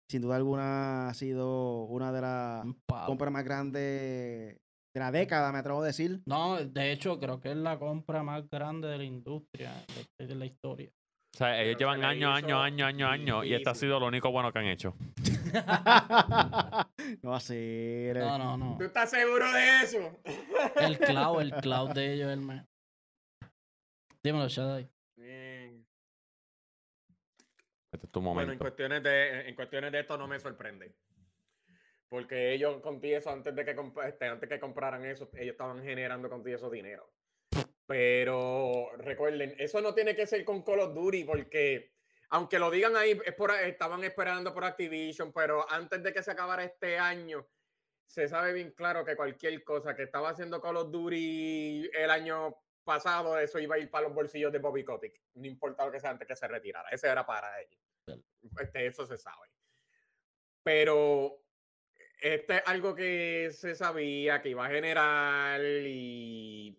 sin 0.10 0.22
duda 0.22 0.36
alguna, 0.36 1.10
ha 1.10 1.14
sido 1.14 1.84
una 1.86 2.12
de 2.12 2.22
las 2.22 2.66
compras 3.06 3.32
más 3.32 3.44
grandes 3.44 4.58
de 4.94 5.00
la 5.00 5.12
década, 5.12 5.52
me 5.52 5.60
atrevo 5.60 5.82
a 5.82 5.86
decir. 5.88 6.22
No, 6.26 6.58
de 6.58 6.92
hecho, 6.92 7.20
creo 7.20 7.40
que 7.40 7.52
es 7.52 7.58
la 7.58 7.80
compra 7.80 8.24
más 8.24 8.48
grande 8.50 8.88
de 8.88 8.98
la 9.00 9.04
industria 9.04 9.74
de, 10.20 10.28
de 10.28 10.36
la 10.36 10.46
historia. 10.46 10.92
O 11.34 11.38
sea, 11.38 11.60
ellos 11.60 11.78
Pero 11.80 11.80
llevan 11.80 12.02
le 12.02 12.06
años, 12.06 12.38
años, 12.38 12.62
años, 12.62 12.88
años, 12.88 13.10
años. 13.10 13.46
Y 13.46 13.56
este 13.56 13.68
ha 13.68 13.74
sido 13.74 14.00
lo 14.00 14.06
único 14.06 14.32
bueno 14.32 14.54
que 14.54 14.60
han 14.60 14.68
hecho. 14.68 14.94
no 17.24 17.34
así. 17.34 18.10
No, 18.14 18.38
no, 18.38 18.56
no. 18.56 18.76
¿Tú 18.78 18.84
estás 18.84 19.10
seguro 19.10 19.52
de 19.52 19.82
eso? 19.82 20.20
El 20.76 21.00
cloud, 21.00 21.42
el 21.42 21.52
cloud 21.62 21.90
de 21.90 22.14
ellos 22.14 22.28
es 22.28 22.34
el 22.34 22.42
mejor. 22.42 22.68
Dímelo, 24.24 24.48
Shaddai. 24.48 24.93
Este 27.94 28.08
es 28.08 28.12
tu 28.12 28.22
Bueno, 28.22 28.52
en 28.52 28.58
cuestiones, 28.58 29.04
de, 29.04 29.48
en 29.48 29.56
cuestiones 29.56 29.92
de 29.92 30.00
esto 30.00 30.18
no 30.18 30.28
me 30.28 30.40
sorprende. 30.40 30.96
Porque 32.10 32.54
ellos 32.54 32.82
con 32.82 33.00
eso, 33.04 33.30
antes 33.30 33.56
de 33.56 33.64
que, 33.66 33.76
este, 34.08 34.26
antes 34.26 34.50
que 34.50 34.60
compraran 34.60 35.06
eso, 35.06 35.30
ellos 35.34 35.54
estaban 35.54 35.84
generando 35.84 36.30
con 36.30 36.48
eso 36.48 36.70
dinero. 36.70 37.12
Pero 37.86 38.92
recuerden, 38.98 39.56
eso 39.60 39.80
no 39.82 39.94
tiene 39.94 40.16
que 40.16 40.26
ser 40.26 40.44
con 40.44 40.64
Call 40.64 40.80
of 40.80 40.94
Duty, 40.94 41.24
porque 41.24 41.94
aunque 42.30 42.58
lo 42.58 42.72
digan 42.72 42.96
ahí, 42.96 43.20
es 43.26 43.34
por, 43.36 43.52
estaban 43.52 44.04
esperando 44.04 44.54
por 44.54 44.64
Activision, 44.64 45.32
pero 45.32 45.70
antes 45.72 46.02
de 46.02 46.14
que 46.14 46.24
se 46.24 46.32
acabara 46.32 46.64
este 46.64 46.98
año, 46.98 47.48
se 48.08 48.28
sabe 48.28 48.54
bien 48.54 48.72
claro 48.72 49.06
que 49.06 49.16
cualquier 49.16 49.64
cosa 49.64 49.96
que 49.96 50.04
estaba 50.04 50.30
haciendo 50.30 50.62
Call 50.62 50.78
of 50.78 50.92
Duty 50.92 51.92
el 51.94 52.10
año 52.10 52.63
pasado, 52.84 53.38
eso 53.40 53.60
iba 53.60 53.76
a 53.76 53.80
ir 53.80 53.90
para 53.90 54.08
los 54.08 54.14
bolsillos 54.16 54.52
de 54.52 54.60
Bobby 54.60 54.84
Kotick. 54.84 55.22
No 55.36 55.48
importa 55.48 55.86
lo 55.86 55.92
que 55.92 56.00
sea 56.00 56.10
antes 56.12 56.28
que 56.28 56.36
se 56.36 56.48
retirara. 56.48 56.90
Ese 56.90 57.08
era 57.08 57.26
para 57.26 57.60
ellos. 57.62 57.80
Este, 58.60 58.86
eso 58.88 59.06
se 59.06 59.18
sabe. 59.18 59.48
Pero 60.64 61.40
este 62.22 62.56
es 62.58 62.64
algo 62.66 62.96
que 62.96 63.50
se 63.52 63.76
sabía 63.76 64.42
que 64.42 64.50
iba 64.50 64.66
a 64.66 64.70
generar 64.70 65.62
y 65.64 66.78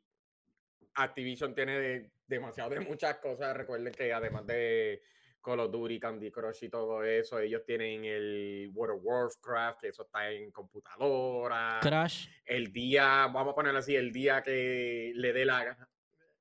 Activision 0.95 1.55
tiene 1.55 1.79
de- 1.79 2.11
demasiado 2.27 2.71
de 2.71 2.81
muchas 2.81 3.17
cosas. 3.19 3.57
Recuerden 3.57 3.93
que 3.93 4.13
además 4.13 4.47
de 4.47 5.03
Call 5.43 5.61
of 5.61 5.71
Duty, 5.71 6.01
Candy 6.01 6.31
Crush 6.31 6.65
y 6.65 6.69
todo 6.71 7.05
eso, 7.05 7.39
ellos 7.39 7.63
tienen 7.67 8.05
el 8.07 8.71
World 8.73 8.97
of 8.99 9.03
Warcraft, 9.05 9.81
que 9.81 9.89
eso 9.89 10.05
está 10.05 10.31
en 10.31 10.51
computadora. 10.51 11.81
Crash. 11.83 12.29
El 12.47 12.73
día, 12.73 13.29
vamos 13.31 13.53
a 13.53 13.55
ponerlo 13.55 13.81
así, 13.81 13.95
el 13.95 14.11
día 14.13 14.43
que 14.43 15.13
le 15.15 15.33
dé 15.35 15.45
la 15.45 15.65
gana. 15.65 15.89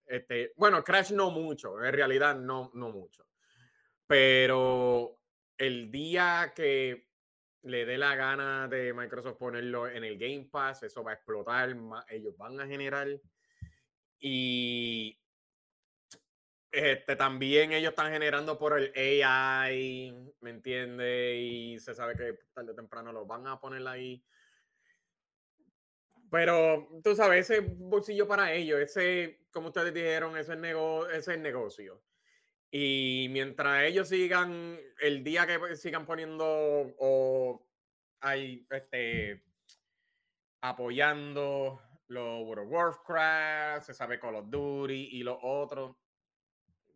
Este, 0.06 0.54
bueno, 0.56 0.84
Crash 0.84 1.12
no 1.12 1.32
mucho, 1.32 1.84
en 1.84 1.94
realidad 1.94 2.36
no, 2.36 2.72
no 2.74 2.90
mucho. 2.90 3.26
Pero 4.06 5.20
el 5.58 5.92
día 5.92 6.54
que 6.56 7.08
le 7.64 7.86
dé 7.86 7.98
la 7.98 8.16
gana 8.16 8.68
de 8.68 8.94
Microsoft 8.94 9.38
ponerlo 9.38 9.88
en 9.88 10.04
el 10.04 10.18
Game 10.18 10.50
Pass, 10.52 10.84
eso 10.84 11.04
va 11.04 11.12
a 11.12 11.16
explotar, 11.16 11.76
ellos 12.10 12.38
van 12.38 12.60
a 12.60 12.68
generar. 12.68 13.08
Y 14.20 15.20
este, 16.72 17.16
también 17.16 17.72
ellos 17.72 17.92
están 17.92 18.12
generando 18.12 18.58
por 18.58 18.78
el 18.78 18.92
AI, 18.96 20.34
¿me 20.42 20.50
entiendes? 20.50 21.38
Y 21.40 21.80
se 21.80 21.94
sabe 21.94 22.16
que 22.16 22.40
tarde 22.54 22.72
o 22.72 22.76
temprano 22.76 23.12
lo 23.12 23.26
van 23.26 23.48
a 23.48 23.60
poner 23.60 23.88
ahí. 23.88 24.24
Pero 26.34 26.90
tú 27.04 27.16
sabes, 27.16 27.48
ese 27.48 27.60
bolsillo 27.60 28.28
para 28.28 28.52
ellos, 28.54 28.80
ese, 28.80 29.46
como 29.52 29.68
ustedes 29.68 29.94
dijeron, 29.94 30.36
ese 30.36 30.54
es, 30.54 30.60
nego- 30.60 31.08
ese 31.08 31.38
negocio. 31.38 32.02
Y 32.72 33.28
mientras 33.30 33.84
ellos 33.84 34.10
sigan, 34.10 34.80
el 35.00 35.24
día 35.24 35.46
que 35.46 35.76
sigan 35.76 36.08
poniendo 36.08 36.44
o 36.98 37.70
hay 38.20 38.66
este 38.72 39.44
apoyando 40.62 41.80
los 42.08 42.42
World 42.48 42.66
of 42.66 42.72
Warcraft, 42.72 43.86
se 43.86 43.94
sabe 43.94 44.20
Call 44.20 44.34
of 44.38 44.50
Duty 44.50 45.10
y 45.12 45.22
los 45.22 45.38
otros, 45.40 45.96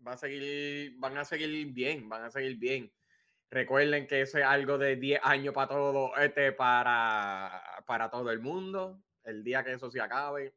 va 0.05 0.13
a 0.13 0.17
seguir, 0.17 0.95
van 0.97 1.15
a 1.15 1.23
seguir 1.25 1.67
bien, 1.73 2.09
van 2.09 2.23
a 2.23 2.31
seguir 2.31 2.57
bien. 2.57 2.91
Recuerden 3.51 4.07
que 4.07 4.21
eso 4.21 4.39
es 4.39 4.45
algo 4.45 4.79
de 4.79 4.95
10 4.95 5.19
años 5.21 5.53
para 5.53 5.67
todo, 5.67 6.17
este, 6.17 6.53
para, 6.53 7.83
para 7.85 8.09
todo 8.09 8.31
el 8.31 8.39
mundo. 8.39 9.03
El 9.27 9.43
día 9.43 9.63
que 9.63 9.73
eso 9.73 9.91
se 9.91 9.99
acabe, 9.99 10.55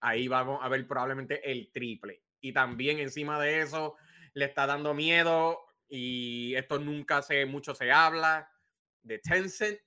ahí 0.00 0.26
vamos 0.28 0.58
a 0.62 0.68
ver 0.68 0.86
probablemente 0.86 1.50
el 1.50 1.70
triple. 1.72 2.22
Y 2.40 2.52
también 2.52 2.98
encima 2.98 3.40
de 3.40 3.60
eso 3.60 3.96
le 4.34 4.46
está 4.46 4.66
dando 4.66 4.94
miedo 4.94 5.64
y 5.88 6.54
esto 6.56 6.78
nunca 6.78 7.22
se 7.22 7.46
mucho 7.46 7.74
se 7.74 7.92
habla 7.92 8.50
de 9.02 9.18
Tencent 9.18 9.78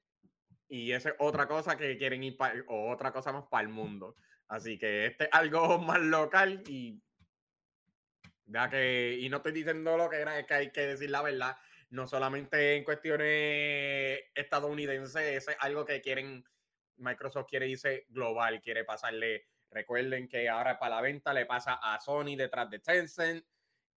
y 0.70 0.92
esa 0.92 1.10
es 1.10 1.16
otra 1.20 1.48
cosa 1.48 1.78
que 1.78 1.98
quieren 1.98 2.24
ir 2.24 2.38
para 2.38 2.64
o 2.68 2.92
otra 2.92 3.12
cosa 3.12 3.34
más 3.34 3.44
para 3.50 3.64
el 3.64 3.70
mundo. 3.70 4.16
Así 4.48 4.78
que 4.78 5.08
este 5.08 5.26
es 5.26 5.30
algo 5.34 5.78
más 5.80 6.00
local 6.00 6.64
y 6.68 7.02
ya 8.46 8.70
que 8.70 9.18
y 9.20 9.28
no 9.28 9.38
estoy 9.38 9.52
diciendo 9.52 9.98
lo 9.98 10.10
que 10.10 10.18
era, 10.18 10.40
es 10.40 10.46
que 10.46 10.54
hay 10.54 10.72
que 10.72 10.88
decir 10.88 11.10
la 11.10 11.22
verdad, 11.22 11.58
no 11.90 12.08
solamente 12.08 12.76
en 12.76 12.86
cuestiones 12.86 14.22
estadounidenses, 14.34 15.48
es 15.50 15.58
algo 15.60 15.84
que 15.86 16.02
quieren 16.02 16.46
Microsoft 16.98 17.48
quiere 17.50 17.68
irse 17.68 18.06
global, 18.10 18.62
quiere 18.62 18.84
pasarle 18.84 19.48
Recuerden 19.76 20.30
que 20.30 20.48
ahora 20.48 20.80
para 20.80 20.96
la 20.96 21.02
venta 21.02 21.34
le 21.34 21.46
pasa 21.46 21.74
a 21.82 22.00
Sony 22.00 22.38
detrás 22.38 22.70
de 22.70 22.80
Tencent 22.80 23.44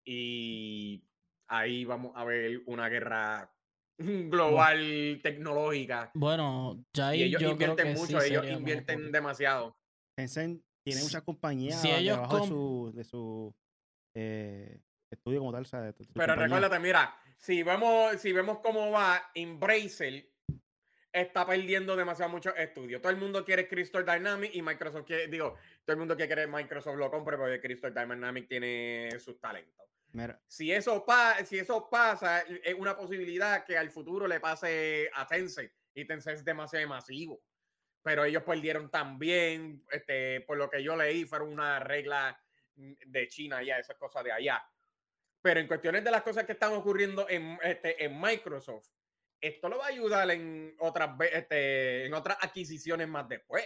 y 0.05 1.01
ahí 1.47 1.85
vamos 1.85 2.13
a 2.17 2.25
ver 2.25 2.63
una 2.67 2.89
guerra 2.89 3.55
global 3.99 5.21
tecnológica. 5.23 6.11
Bueno, 6.15 6.85
ya 6.93 7.09
ahí 7.09 7.23
ellos 7.23 7.41
yo 7.41 7.57
creo 7.57 7.71
invierten 7.71 7.95
que 7.95 8.01
mucho, 8.01 8.21
sí 8.21 8.29
ellos 8.29 8.51
invierten 8.51 9.13
demasiado. 9.13 9.79
Tencent 10.17 10.65
tiene 10.83 11.01
muchas 11.03 11.23
compañías 11.23 11.81
si 11.81 11.91
ellos 11.91 12.17
debajo 12.17 12.41
de 12.41 12.47
su, 12.49 12.93
de 12.95 13.05
su 13.05 13.57
eh, 14.15 14.81
estudio 15.11 15.39
como 15.39 15.53
tal. 15.53 15.63
o 15.63 15.67
sea, 15.67 15.83
de 15.83 15.93
su 15.93 16.13
Pero 16.13 16.35
compañía. 16.35 16.45
recuérdate, 16.45 16.81
mira, 16.81 17.17
si 17.37 17.63
vemos, 17.63 18.21
si 18.21 18.33
vemos 18.33 18.59
cómo 18.59 18.91
va 18.91 19.31
Embracer, 19.33 20.29
está 21.13 21.47
perdiendo 21.47 21.97
demasiado 21.97 22.31
muchos 22.31 22.55
estudios. 22.57 23.01
Todo 23.01 23.11
el 23.11 23.19
mundo 23.19 23.45
quiere 23.45 23.69
Crystal 23.69 24.05
Dynamics 24.05 24.55
y 24.55 24.63
Microsoft 24.63 25.07
quiere, 25.07 25.29
digo, 25.29 25.55
todo 25.85 25.95
el 25.95 25.99
mundo 25.99 26.17
quiere 26.17 26.35
que 26.35 26.47
Microsoft 26.47 26.97
lo 26.99 27.11
compre 27.11 27.37
porque 27.37 27.61
Crystal 27.61 27.93
Dynamics 27.95 28.49
tiene 28.49 29.11
sus 29.19 29.41
talentos. 29.41 29.87
Mira, 30.13 30.41
Si 30.47 30.73
eso, 30.73 31.05
pa- 31.05 31.45
si 31.45 31.59
eso 31.59 31.89
pasa, 31.91 32.41
es 32.41 32.75
una 32.75 32.97
posibilidad 32.97 33.65
que 33.65 33.77
al 33.77 33.91
futuro 33.91 34.27
le 34.27 34.41
pase 34.41 35.11
a 35.15 35.27
Tencent 35.27 35.71
y 35.95 36.05
Tencent 36.07 36.39
es 36.39 36.45
demasiado 36.45 36.87
masivo. 36.89 37.43
Pero 38.03 38.25
ellos 38.25 38.43
perdieron 38.43 38.91
también, 38.91 39.85
este, 39.91 40.41
por 40.43 40.57
lo 40.57 40.71
que 40.71 40.83
yo 40.83 40.97
leí, 40.97 41.25
fueron 41.25 41.53
una 41.53 41.79
regla 41.81 42.41
mm, 42.77 42.93
de 43.07 43.29
China 43.29 43.63
ya, 43.63 43.79
esas 43.79 43.97
cosas 43.97 44.25
de 44.25 44.33
allá. 44.33 44.63
Pero 45.43 45.61
en 45.61 45.67
cuestiones 45.67 46.03
de 46.05 46.11
las 46.11 46.23
cosas 46.23 46.45
que 46.47 46.53
están 46.53 46.73
ocurriendo 46.73 47.29
en, 47.29 47.59
este, 47.63 48.03
en 48.05 48.19
Microsoft, 48.21 48.89
esto 49.41 49.69
lo 49.69 49.79
va 49.79 49.87
a 49.87 49.89
ayudar 49.89 50.31
en 50.31 50.75
otras, 50.81 51.11
este, 51.33 52.07
en 52.07 52.15
otras 52.15 52.39
adquisiciones 52.41 53.09
más 53.09 53.29
después. 53.29 53.65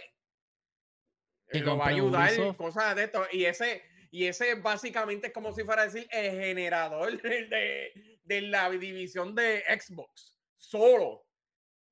Que 1.47 1.59
lo 1.59 1.77
va 1.77 1.85
a 1.85 1.89
ayudar 1.89 2.33
en 2.33 2.53
cosas 2.55 2.95
de 2.95 3.03
esto. 3.03 3.25
Y 3.31 3.45
ese, 3.45 3.83
y 4.11 4.25
ese 4.25 4.55
básicamente 4.55 5.27
es 5.27 5.33
como 5.33 5.53
si 5.53 5.63
fuera 5.63 5.83
a 5.83 5.85
decir 5.85 6.07
el 6.11 6.31
generador 6.39 7.21
de, 7.21 7.47
de- 7.47 8.19
de 8.23 8.41
la 8.41 8.69
división 8.69 9.35
de 9.35 9.63
Xbox 9.79 10.35
solo. 10.57 11.27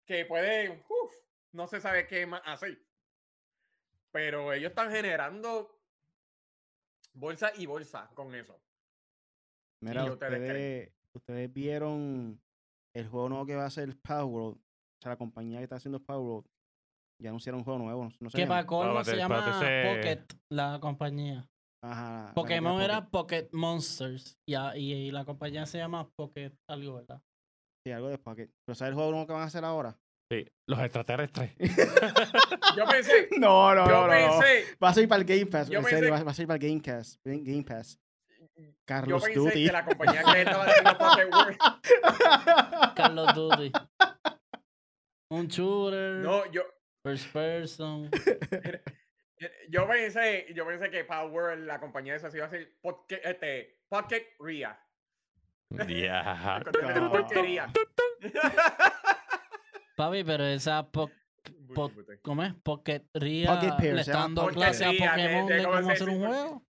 Que 0.05 0.25
puede, 0.25 0.69
uf, 0.87 1.15
no 1.51 1.67
se 1.67 1.79
sabe 1.81 2.07
qué 2.07 2.25
más 2.25 2.41
hacer. 2.45 2.77
Pero 4.11 4.51
ellos 4.53 4.69
están 4.71 4.91
generando 4.91 5.79
bolsa 7.13 7.51
y 7.55 7.65
bolsa 7.65 8.09
con 8.13 8.33
eso. 8.35 8.61
mira 9.81 10.05
ustedes, 10.05 10.91
ustedes 11.13 11.53
vieron 11.53 12.41
el 12.95 13.07
juego 13.07 13.29
nuevo 13.29 13.45
que 13.45 13.55
va 13.55 13.65
a 13.65 13.69
ser 13.69 13.95
Powerworld. 14.01 14.57
O 14.57 15.01
sea, 15.01 15.11
la 15.11 15.17
compañía 15.17 15.57
que 15.59 15.63
está 15.63 15.75
haciendo 15.77 15.99
Powerworld. 16.03 16.45
Ya 17.21 17.29
anunciaron 17.29 17.59
un 17.59 17.65
juego 17.65 17.79
nuevo. 17.79 18.03
No, 18.05 18.11
no 18.19 18.29
sé 18.31 18.37
Que 18.37 18.47
para 18.47 18.65
colmo 18.65 19.03
se 19.03 19.15
llama 19.15 19.45
Pocket, 19.45 20.25
la 20.49 20.79
compañía. 20.81 21.47
Ajá, 21.83 22.31
Pokémon 22.35 22.79
era 22.81 23.09
Pocket 23.09 23.49
Monsters 23.53 24.37
y, 24.47 24.53
a- 24.53 24.77
y, 24.77 24.93
y 24.93 25.11
la 25.11 25.25
compañía 25.25 25.65
se 25.65 25.79
llama 25.79 26.07
Pocket 26.15 26.51
algo, 26.69 26.95
¿verdad? 26.95 27.21
Sí, 27.85 27.91
algo 27.91 28.09
de 28.09 28.17
Pocket. 28.19 28.49
Pero 28.65 28.75
¿sabes 28.75 28.89
el 28.89 28.95
juego 28.95 29.09
nuevo 29.11 29.25
que 29.27 29.33
van 29.33 29.41
a 29.41 29.45
hacer 29.45 29.63
ahora? 29.65 29.99
Sí, 30.31 30.45
los 30.67 30.79
extraterrestres. 30.79 31.55
Yo 32.77 32.85
pensé, 32.89 33.29
No, 33.37 33.73
no, 33.75 33.87
yo 33.87 34.07
pensé, 34.07 34.77
Va 34.81 34.89
a 34.89 34.93
ser 34.93 35.07
para 35.07 35.21
el 35.21 35.27
Game 35.27 35.45
Pass. 35.47 35.69
Yo 35.69 35.79
en 35.79 35.85
serio, 35.85 35.99
pensé- 36.09 36.11
va, 36.11 36.23
va 36.23 36.31
a 36.31 36.33
ser 36.35 36.47
para 36.47 36.63
el 36.63 36.69
Game 36.69 36.81
Pass. 36.81 37.19
Game 37.25 37.63
Pass. 37.63 37.99
Carlos 38.85 39.21
yo 39.21 39.25
pensé 39.25 39.39
Duty. 39.39 39.65
que 39.65 39.71
la 39.71 39.85
compañía 39.85 40.23
que 40.23 40.41
estaba 40.41 40.65
haciendo 40.65 40.97
Pocket 40.97 41.29
World. 41.31 41.57
Carlos 42.95 43.33
Duty. 43.35 43.71
Un 45.29 45.47
shooter. 45.47 46.13
No, 46.15 46.45
yo, 46.51 46.63
First 47.03 47.31
person. 47.33 48.09
yo 49.69 49.87
pensé, 49.87 50.45
yo 50.53 50.65
pensé 50.67 50.89
que 50.91 51.03
Power 51.05 51.31
World, 51.31 51.65
la 51.65 51.79
compañía 51.79 52.13
de 52.13 52.17
esa 52.17 52.29
se 52.29 52.37
iba 52.37 52.45
a 52.45 52.47
hacer 52.49 52.75
Pocket, 52.81 53.21
este, 53.23 53.79
Pocket 53.89 54.27
Ria. 54.39 54.77
Porquería. 57.09 57.71
Papi, 59.95 60.23
pero 60.23 60.43
esa 60.45 60.89
po 60.89 61.09
po- 61.73 61.91
¿cómo 62.21 62.43
es? 62.43 62.53
Pocket 62.55 63.03
Ria 63.13 63.53
Pocket 63.53 63.77
Pair, 63.77 63.93
le 63.95 64.01
está 64.01 64.17
dando 64.19 64.47
clase 64.47 64.85
a 64.85 64.89
Pokémon 64.91 65.47
de 65.47 65.53
de, 65.55 65.63
cómo 65.63 65.89
hacer 65.89 66.09
un 66.09 66.19
juego. 66.19 66.65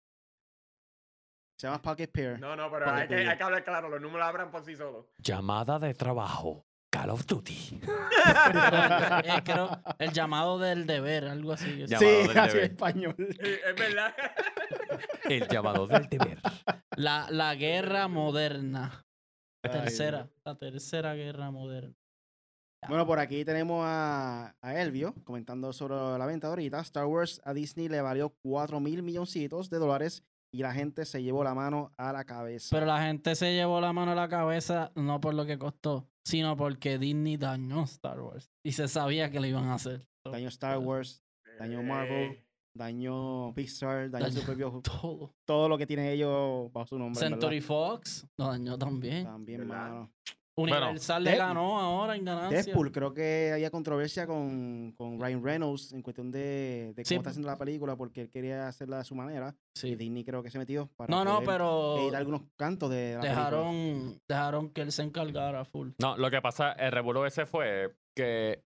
Se 1.59 1.67
llama 1.67 1.81
Pocket 1.81 2.07
Pair. 2.07 2.39
No, 2.39 2.55
no, 2.55 2.71
pero 2.71 2.85
Pocket 2.85 2.99
hay 3.01 3.07
que, 3.09 3.15
Ria. 3.17 3.31
hay 3.31 3.37
que 3.37 3.43
hablar 3.43 3.63
claro, 3.65 3.89
los 3.89 3.99
números 3.99 4.25
abran 4.25 4.49
por 4.49 4.63
sí 4.63 4.77
solos. 4.77 5.07
Llamada 5.17 5.77
de 5.77 5.93
trabajo. 5.93 6.65
Call 6.89 7.09
of 7.11 7.25
Duty. 7.25 7.81
Eh, 9.23 9.41
creo, 9.43 9.69
el 9.99 10.11
llamado 10.11 10.57
del 10.59 10.85
deber, 10.85 11.25
algo 11.25 11.51
así. 11.53 11.85
Sí, 11.87 12.05
del 12.05 12.37
así 12.37 12.57
en 12.57 12.63
español. 12.63 13.15
es 13.17 13.75
verdad. 13.75 14.13
El 15.25 15.47
llamado 15.47 15.87
del 15.87 16.07
deber. 16.09 16.39
La, 16.95 17.27
la 17.29 17.55
guerra 17.55 18.07
moderna. 18.07 19.05
Ay, 19.63 19.71
Tercera. 19.71 20.29
La 20.43 20.55
tercera 20.55 21.13
guerra 21.15 21.51
moderna. 21.51 21.95
Bueno, 22.87 23.05
por 23.05 23.19
aquí 23.19 23.43
tenemos 23.45 23.83
a, 23.85 24.55
a 24.61 24.81
Elvio 24.81 25.13
comentando 25.23 25.73
sobre 25.73 25.95
la 26.17 26.25
venta 26.25 26.47
de 26.47 26.51
ahorita. 26.51 26.79
Star 26.81 27.05
Wars 27.05 27.41
a 27.43 27.53
Disney 27.53 27.87
le 27.89 28.01
valió 28.01 28.29
4 28.41 28.79
mil 28.79 29.03
milloncitos 29.03 29.69
de 29.69 29.77
dólares 29.77 30.23
y 30.51 30.59
la 30.59 30.73
gente 30.73 31.05
se 31.05 31.21
llevó 31.21 31.43
la 31.43 31.53
mano 31.53 31.91
a 31.97 32.11
la 32.11 32.23
cabeza. 32.25 32.69
Pero 32.71 32.85
la 32.85 33.01
gente 33.03 33.35
se 33.35 33.53
llevó 33.53 33.79
la 33.81 33.93
mano 33.93 34.11
a 34.11 34.15
la 34.15 34.27
cabeza 34.29 34.91
no 34.95 35.19
por 35.21 35.33
lo 35.33 35.45
que 35.45 35.57
costó, 35.57 36.07
sino 36.23 36.55
porque 36.57 36.97
Disney 36.97 37.37
dañó 37.37 37.83
Star 37.83 38.19
Wars. 38.19 38.51
Y 38.63 38.71
se 38.71 38.87
sabía 38.87 39.29
que 39.29 39.39
lo 39.39 39.45
iban 39.47 39.65
a 39.65 39.75
hacer. 39.75 40.07
daño 40.23 40.47
Star 40.49 40.77
Wars, 40.79 41.23
Daño 41.59 41.83
Marvel. 41.83 42.31
Eh, 42.31 42.45
daño 42.73 43.53
Pixar, 43.53 44.09
daño 44.09 44.25
Dañó 44.25 44.39
su 44.39 44.45
propio 44.45 44.81
Todo. 44.83 45.35
todo 45.45 45.67
lo 45.69 45.77
que 45.77 45.85
tienen 45.85 46.05
ellos 46.07 46.71
bajo 46.71 46.87
su 46.87 46.97
nombre. 46.97 47.19
Century 47.19 47.59
Fox 47.61 48.25
lo 48.37 48.47
dañó 48.47 48.77
también. 48.77 49.25
También, 49.25 49.67
¿Verdad? 49.67 49.89
mano. 49.89 50.13
Universal 50.61 51.23
le 51.23 51.35
ganó 51.35 51.79
ahora 51.79 52.15
en 52.15 52.25
ganancia. 52.25 52.63
Deadpool, 52.63 52.91
creo 52.91 53.13
que 53.13 53.51
había 53.53 53.69
controversia 53.71 54.27
con, 54.27 54.93
con 54.97 55.19
Ryan 55.19 55.43
Reynolds 55.43 55.93
en 55.93 56.01
cuestión 56.01 56.31
de, 56.31 56.93
de 56.95 57.03
cómo 57.03 57.05
Sí. 57.05 57.15
está 57.15 57.29
haciendo 57.29 57.47
la 57.47 57.57
película 57.57 57.95
porque 57.95 58.21
él 58.21 58.29
quería 58.29 58.67
hacerla 58.67 58.97
de 58.99 59.03
su 59.03 59.15
manera. 59.15 59.55
Y 59.75 59.79
Sí. 59.79 59.95
Disney 59.95 60.23
creo 60.23 60.43
que 60.43 60.49
se 60.49 60.57
metió 60.57 60.87
para 60.95 61.09
No, 61.09 61.23
no, 61.23 61.41
pero 61.45 61.97
editar 61.99 62.15
algunos 62.19 62.41
cantos 62.57 62.89
de 62.89 63.15
la 63.15 63.21
película. 63.21 63.43
dejaron, 63.45 64.19
dejaron 64.27 64.69
que 64.69 64.81
él 64.81 64.91
se 64.91 65.03
encargara 65.03 65.65
full. 65.65 65.89
No, 65.99 66.17
lo 66.17 66.29
que 66.31 66.41
pasa, 66.41 66.71
el 66.73 66.91
revuelo 66.91 67.25
ese 67.25 67.45
fue 67.45 67.95
que 68.15 68.61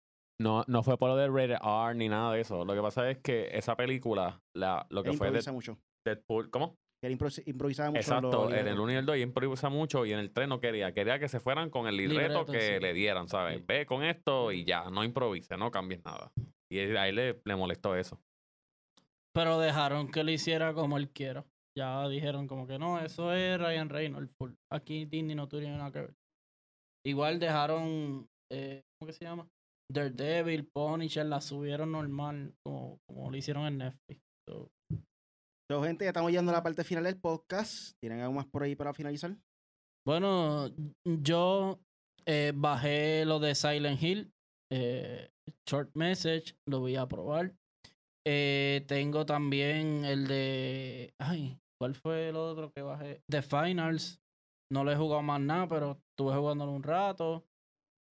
no, 0.41 0.63
no 0.67 0.83
fue 0.83 0.97
por 0.97 1.09
lo 1.09 1.15
de 1.17 1.27
rated 1.27 1.57
R 1.61 1.95
ni 1.95 2.07
nada 2.07 2.33
de 2.33 2.41
eso. 2.41 2.63
Lo 2.63 2.73
que 2.73 2.81
pasa 2.81 3.09
es 3.09 3.17
que 3.17 3.49
esa 3.51 3.75
película, 3.75 4.41
la, 4.55 4.85
lo 4.89 5.03
que 5.03 5.09
Él 5.09 5.17
fue 5.17 5.31
de 5.31 5.51
mucho. 5.51 5.77
Deadpool, 6.05 6.49
¿cómo? 6.49 6.75
Él 7.01 7.17
impro- 7.17 7.43
improvisaba 7.45 7.89
mucho. 7.91 7.99
Exacto, 8.01 8.49
en 8.49 8.55
el 8.55 8.65
libretos. 8.65 8.79
1 8.83 8.91
y 8.91 8.95
el 8.95 9.05
2 9.05 9.17
y 9.17 9.21
improvisa 9.21 9.69
mucho 9.69 10.05
y 10.05 10.11
en 10.13 10.19
el 10.19 10.31
3 10.31 10.47
no 10.49 10.59
quería. 10.59 10.93
Quería 10.93 11.17
que 11.19 11.29
se 11.29 11.39
fueran 11.39 11.69
con 11.69 11.87
el 11.87 11.95
libreto, 11.95 12.39
Libreto, 12.41 12.51
que 12.51 12.75
sí. 12.75 12.79
le 12.81 12.93
dieran, 12.93 13.27
¿sabes? 13.29 13.59
Sí. 13.59 13.63
Ve 13.67 13.85
con 13.85 14.03
esto 14.03 14.51
y 14.51 14.65
ya, 14.65 14.89
no 14.89 15.03
improvise, 15.03 15.55
no 15.57 15.71
cambies 15.71 16.03
nada. 16.03 16.31
Y 16.71 16.79
a 16.79 17.07
él 17.07 17.15
le, 17.15 17.41
le 17.45 17.55
molestó 17.55 17.95
eso. 17.95 18.19
Pero 19.33 19.59
dejaron 19.59 20.11
que 20.11 20.23
lo 20.23 20.31
hiciera 20.31 20.73
como 20.73 20.97
él 20.97 21.09
quiera. 21.09 21.45
Ya 21.77 22.07
dijeron 22.09 22.47
como 22.47 22.67
que 22.67 22.77
no, 22.77 22.99
eso 22.99 23.31
es 23.33 23.57
Ryan 23.59 23.89
Reynolds 23.89 24.31
full. 24.37 24.51
Aquí 24.71 25.05
Disney 25.05 25.35
no 25.35 25.47
tuvo 25.47 25.61
nada 25.61 25.91
que 25.91 26.01
ver. 26.01 26.13
Igual 27.05 27.39
dejaron, 27.39 28.27
eh, 28.51 28.81
¿cómo 28.99 29.07
que 29.07 29.13
se 29.13 29.23
llama? 29.23 29.47
Daredevil, 29.91 30.67
Punisher, 30.73 31.25
la 31.25 31.39
subieron 31.39 31.93
normal, 31.93 32.53
como, 32.65 32.97
como 33.07 33.31
lo 33.31 33.37
hicieron 33.37 33.65
en 33.67 33.77
Netflix. 33.77 34.21
So, 34.47 34.69
So, 35.71 35.83
gente, 35.83 36.03
ya 36.03 36.09
estamos 36.09 36.31
llegando 36.31 36.51
a 36.51 36.55
la 36.55 36.63
parte 36.63 36.83
final 36.83 37.03
del 37.03 37.19
podcast. 37.19 37.95
¿Tienen 38.01 38.21
algo 38.21 38.33
más 38.33 38.47
por 38.47 38.63
ahí 38.63 38.75
para 38.75 38.91
finalizar? 38.91 39.37
Bueno, 40.03 40.67
yo 41.05 41.79
eh, 42.25 42.53
bajé 42.55 43.23
lo 43.23 43.39
de 43.39 43.53
Silent 43.53 44.01
Hill, 44.01 44.33
eh, 44.71 45.29
Short 45.67 45.91
Message, 45.93 46.55
lo 46.67 46.79
voy 46.79 46.95
a 46.95 47.07
probar. 47.07 47.53
Eh, 48.25 48.83
tengo 48.87 49.27
también 49.27 50.05
el 50.05 50.27
de. 50.27 51.13
Ay, 51.19 51.59
¿cuál 51.79 51.93
fue 51.93 52.29
el 52.29 52.35
otro 52.35 52.71
que 52.71 52.81
bajé? 52.81 53.21
The 53.29 53.43
Finals. 53.43 54.19
No 54.71 54.83
lo 54.83 54.91
he 54.91 54.95
jugado 54.95 55.21
más 55.21 55.39
nada, 55.39 55.67
pero 55.67 55.99
estuve 56.11 56.35
jugándolo 56.35 56.71
un 56.71 56.83
rato. 56.83 57.45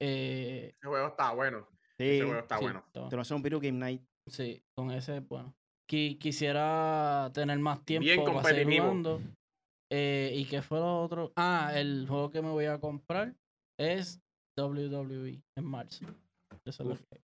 Eh, 0.01 0.75
Ese 0.77 0.89
juego 0.89 1.09
está 1.09 1.33
bueno. 1.33 1.67
Sí, 1.99 2.05
Ese 2.05 2.25
juego 2.25 2.39
está 2.41 2.59
sí, 2.59 2.65
bueno. 2.65 2.85
te 2.93 3.17
lo 3.17 3.23
hace 3.23 3.35
un 3.35 3.43
Video 3.43 3.59
Game 3.59 3.79
Night. 3.79 4.03
Sí, 4.29 4.63
con 4.77 4.93
ese, 4.93 5.19
bueno. 5.21 5.57
Qui- 5.89 6.19
quisiera 6.19 7.31
tener 7.33 7.59
más 7.59 7.85
tiempo 7.85 8.05
Bien 8.05 8.25
para 8.25 8.43
seguir 8.45 8.81
jugando. 8.81 9.21
Eh, 9.91 10.33
¿Y 10.37 10.45
qué 10.45 10.61
fue 10.61 10.79
lo 10.79 11.03
otro? 11.03 11.33
Ah, 11.37 11.73
el 11.75 12.07
juego 12.07 12.31
que 12.31 12.43
me 12.43 12.51
voy 12.51 12.67
a 12.67 12.79
comprar 12.79 13.35
es 13.81 14.21
WWE 14.59 15.41
en 15.57 15.65
marzo. 15.65 16.05
Eso 16.67 16.83
es 16.83 16.89
lo 16.89 16.95
que- 16.97 17.21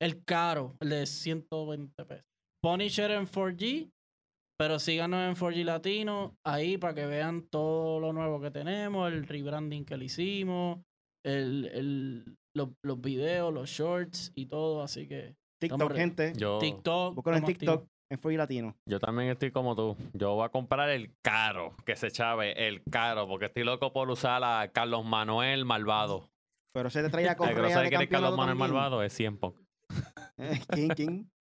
El 0.00 0.22
caro, 0.24 0.76
el 0.80 0.90
de 0.90 1.06
120 1.06 2.04
pesos. 2.04 2.24
Punisher 2.62 3.10
en 3.12 3.26
4G, 3.26 3.90
pero 4.58 4.78
síganos 4.78 5.20
en 5.28 5.34
4G 5.34 5.64
Latino, 5.64 6.36
ahí 6.46 6.76
para 6.78 6.94
que 6.94 7.06
vean 7.06 7.46
todo 7.50 7.98
lo 7.98 8.12
nuevo 8.12 8.40
que 8.40 8.50
tenemos, 8.50 9.10
el 9.10 9.26
rebranding 9.26 9.84
que 9.84 9.96
le 9.96 10.04
hicimos, 10.04 10.78
el, 11.24 11.66
el- 11.72 12.36
los, 12.54 12.68
los 12.84 13.00
videos, 13.00 13.52
los 13.52 13.68
shorts 13.68 14.32
y 14.34 14.46
todo, 14.46 14.82
así 14.82 15.06
que 15.08 15.34
TikTok, 15.60 15.92
gente. 15.94 16.32
Yo, 16.36 16.58
TikTok. 16.58 17.26
En. 17.28 17.44
TikTok, 17.44 17.86
en 18.08 18.18
Free 18.18 18.36
Latino. 18.36 18.76
yo 18.86 19.00
también 19.00 19.30
estoy 19.30 19.50
como 19.50 19.74
tú. 19.74 19.96
Yo 20.12 20.34
voy 20.34 20.44
a 20.46 20.48
comprar 20.50 20.88
el 20.90 21.14
caro, 21.22 21.74
que 21.84 21.96
se 21.96 22.10
chave, 22.10 22.68
el 22.68 22.82
caro, 22.84 23.26
porque 23.26 23.46
estoy 23.46 23.64
loco 23.64 23.92
por 23.92 24.08
usar 24.10 24.42
a 24.44 24.70
Carlos 24.72 25.04
Manuel 25.04 25.64
Malvado. 25.64 26.30
Pero 26.72 26.90
se 26.90 27.02
te 27.02 27.08
traía 27.08 27.32
El 27.32 27.36
que 27.36 27.44
no 27.46 27.54
correa 27.54 27.70
sabe 27.70 27.84
de 27.84 27.88
quién 27.90 28.02
es 28.02 28.08
Carlos 28.08 28.36
Manuel 28.36 28.58
también. 28.58 28.72
Malvado 28.72 29.02
es 29.02 29.12
100 29.12 29.38
Pong. 29.38 29.54
Eh, 30.38 30.60
¿Quién, 30.68 30.88
quién? 30.90 31.32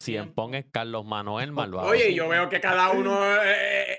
100 0.00 0.32
Pong 0.32 0.54
es 0.54 0.66
Carlos 0.70 1.04
Manuel 1.04 1.50
Malvado. 1.50 1.88
Oye, 1.88 2.14
yo 2.14 2.28
veo 2.28 2.48
que 2.48 2.60
cada 2.60 2.90
uno 2.92 3.18
eh, 3.42 3.98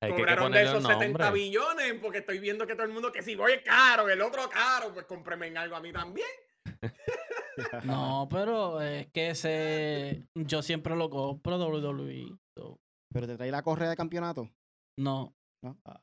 Hay 0.00 0.12
que 0.12 0.16
cobraron 0.16 0.50
de 0.50 0.62
esos 0.62 0.82
un 0.82 0.90
70 0.90 1.06
nombre. 1.06 1.30
billones 1.32 1.94
porque 2.00 2.18
estoy 2.18 2.38
viendo 2.38 2.66
que 2.66 2.74
todo 2.74 2.86
el 2.86 2.92
mundo 2.92 3.12
que 3.12 3.22
si 3.22 3.34
voy 3.36 3.52
es 3.52 3.62
caro, 3.62 4.08
el 4.08 4.22
otro 4.22 4.48
caro, 4.48 4.94
pues 4.94 5.04
cómpreme 5.04 5.48
en 5.48 5.58
algo 5.58 5.76
a 5.76 5.80
mí 5.80 5.92
también. 5.92 6.26
No, 7.84 8.28
pero 8.30 8.80
es 8.82 9.06
que 9.12 9.30
ese. 9.30 10.24
Yo 10.34 10.62
siempre 10.62 10.94
lo 10.96 11.08
compro 11.10 11.56
WWE. 11.58 12.36
so, 12.56 12.78
Pero 13.12 13.26
te 13.26 13.36
trae 13.36 13.50
la 13.50 13.62
correa 13.62 13.90
de 13.90 13.96
campeonato. 13.96 14.50
No. 14.98 15.34
¿no? 15.64 15.78
Ah. 15.84 16.00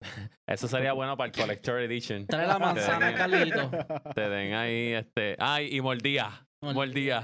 Eso 0.48 0.66
sería 0.68 0.92
bueno 0.92 1.16
para 1.16 1.30
el 1.30 1.36
Collector 1.36 1.80
Edition. 1.80 2.26
Trae 2.26 2.46
la 2.46 2.58
manzana, 2.58 3.06
den- 3.08 3.16
Carlito. 3.16 3.70
Te 4.14 4.28
den 4.28 4.54
ahí, 4.54 4.92
este. 4.94 5.36
Ay, 5.38 5.74
y 5.76 5.80
mordía. 5.80 6.46
Mordía. 6.62 7.22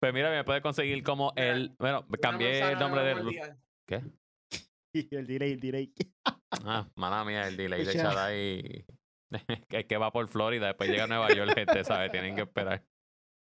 pues 0.00 0.14
mira, 0.14 0.30
me 0.30 0.44
puedes 0.44 0.62
conseguir 0.62 1.02
como 1.02 1.32
Mira, 1.36 1.52
el. 1.52 1.74
Bueno, 1.78 2.06
cambié 2.20 2.72
el 2.72 2.78
nombre 2.78 3.02
del. 3.02 3.22
mordida. 3.24 3.56
¿Qué? 3.88 4.02
Y 4.92 5.14
el 5.14 5.26
delay, 5.26 5.52
el 5.52 5.60
delay. 5.60 5.92
Ah, 6.64 6.88
mala 6.96 7.24
mía, 7.24 7.46
el 7.46 7.56
delay 7.56 7.84
de 7.84 7.92
Echa. 7.92 8.02
Shaddai. 8.04 8.84
que, 9.68 9.86
que 9.86 9.96
va 9.96 10.12
por 10.12 10.28
Florida, 10.28 10.68
después 10.68 10.90
llega 10.90 11.04
a 11.04 11.06
Nueva 11.06 11.28
York, 11.32 11.52
gente, 11.54 11.84
¿sabes? 11.84 12.10
Tienen 12.10 12.34
que 12.34 12.42
esperar. 12.42 12.84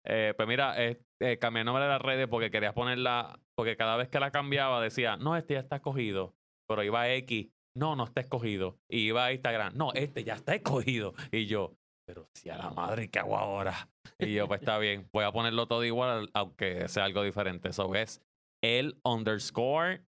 Eh, 0.05 0.33
pues 0.35 0.47
mira, 0.47 0.81
eh, 0.83 1.01
eh, 1.21 1.37
cambié 1.37 1.61
el 1.61 1.65
nombre 1.65 1.83
de 1.83 1.89
las 1.89 2.01
redes 2.01 2.27
porque 2.27 2.51
quería 2.51 2.73
ponerla. 2.73 3.39
Porque 3.55 3.75
cada 3.75 3.97
vez 3.97 4.09
que 4.09 4.19
la 4.19 4.31
cambiaba 4.31 4.81
decía, 4.81 5.17
no, 5.17 5.35
este 5.35 5.55
ya 5.55 5.59
está 5.59 5.77
escogido. 5.77 6.35
Pero 6.67 6.83
iba 6.83 7.01
a 7.01 7.13
X, 7.15 7.49
no, 7.75 7.95
no 7.95 8.05
está 8.05 8.21
escogido. 8.21 8.79
Y 8.89 9.07
iba 9.07 9.25
a 9.25 9.33
Instagram, 9.33 9.75
no, 9.75 9.91
este 9.93 10.23
ya 10.23 10.35
está 10.35 10.55
escogido. 10.55 11.13
Y 11.31 11.45
yo, 11.45 11.75
pero 12.07 12.29
si 12.33 12.49
a 12.49 12.57
la 12.57 12.69
madre, 12.69 13.09
¿qué 13.09 13.19
hago 13.19 13.37
ahora? 13.37 13.89
Y 14.17 14.33
yo, 14.33 14.47
pues 14.47 14.61
está 14.61 14.77
bien, 14.77 15.07
voy 15.11 15.25
a 15.25 15.31
ponerlo 15.31 15.67
todo 15.67 15.83
igual, 15.83 16.29
aunque 16.33 16.87
sea 16.87 17.05
algo 17.05 17.23
diferente. 17.23 17.69
Eso 17.69 17.93
es 17.95 18.21
el 18.63 18.99
underscore 19.03 20.05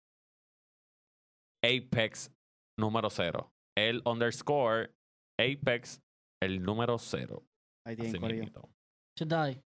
Apex 1.63 2.33
número 2.79 3.11
cero. 3.11 3.53
El 3.77 4.03
underscore 4.05 4.95
Apex, 5.41 6.01
el 6.43 6.63
número 6.63 6.99
cero. 6.99 7.47
Ahí 7.87 7.97
tienen. 7.97 8.53
Jedi. 9.19 9.63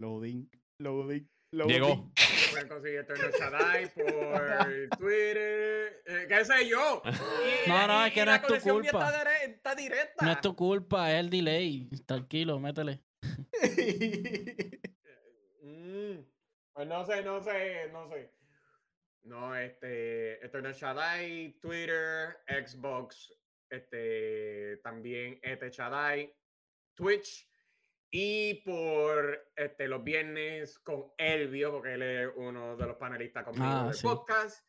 Loading, 0.00 0.50
loading, 0.80 1.28
loading. 1.52 1.72
Llegó. 1.72 2.10
Pueden 2.50 2.68
conseguir 2.68 3.00
esto 3.00 3.14
en 3.14 3.20
el 3.24 3.32
Shaddai 3.32 3.94
por 3.94 4.98
Twitter. 4.98 6.02
eh, 6.06 6.26
¿Qué 6.28 6.44
sé 6.44 6.68
yo? 6.68 7.02
Y- 7.66 7.68
No, 7.68 7.86
no, 7.86 8.04
y- 8.04 8.08
es 8.08 8.14
que 8.14 8.24
no 8.24 8.34
es 8.34 8.42
tu 8.42 8.58
culpa. 8.60 8.86
Está, 9.08 9.24
dire- 9.24 9.44
está 9.54 9.74
directa. 9.74 10.24
No 10.26 10.32
es 10.32 10.40
tu 10.40 10.54
culpa, 10.54 11.12
es 11.12 11.20
el 11.20 11.30
delay. 11.30 11.88
Tranquilo, 12.06 12.58
métele. 12.60 13.02
Mm, 15.62 16.18
Pues 16.74 16.86
no 16.88 17.04
sé, 17.06 17.22
no 17.22 17.40
sé, 17.42 17.88
no 17.92 18.08
sé. 18.10 18.32
No, 19.22 19.56
este, 19.56 20.44
esto 20.44 20.58
es 20.58 20.76
Shadai, 20.76 21.58
Twitter, 21.62 22.36
Xbox, 22.46 23.32
este, 23.74 24.78
también 24.78 25.38
este 25.42 25.70
Shadai, 25.70 26.34
Twitch 26.94 27.48
y 28.10 28.54
por 28.62 29.50
este, 29.56 29.88
los 29.88 30.04
viernes 30.04 30.78
con 30.78 31.12
Elvio, 31.18 31.72
porque 31.72 31.94
él 31.94 32.02
es 32.02 32.30
uno 32.36 32.76
de 32.76 32.86
los 32.86 32.96
panelistas 32.96 33.42
conmigo 33.42 33.66
ah, 33.66 33.90
del 33.90 34.00
podcast. 34.00 34.64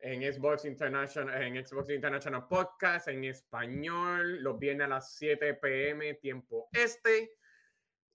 En 0.00 0.22
Xbox 0.22 0.64
International, 0.64 1.42
en 1.42 1.66
Xbox 1.66 1.90
International 1.90 2.46
Podcast, 2.48 3.08
en 3.08 3.24
español, 3.24 4.42
los 4.42 4.58
viernes 4.58 4.86
a 4.86 4.88
las 4.88 5.16
7 5.16 5.54
pm, 5.54 6.14
tiempo 6.14 6.68
este. 6.72 7.32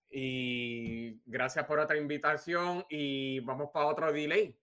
Y 0.09 1.21
gracias 1.25 1.65
por 1.65 1.79
otra 1.79 1.97
invitación. 1.97 2.83
Y 2.89 3.41
vamos 3.41 3.69
para 3.71 3.87
otro 3.87 4.11
delay. 4.11 4.57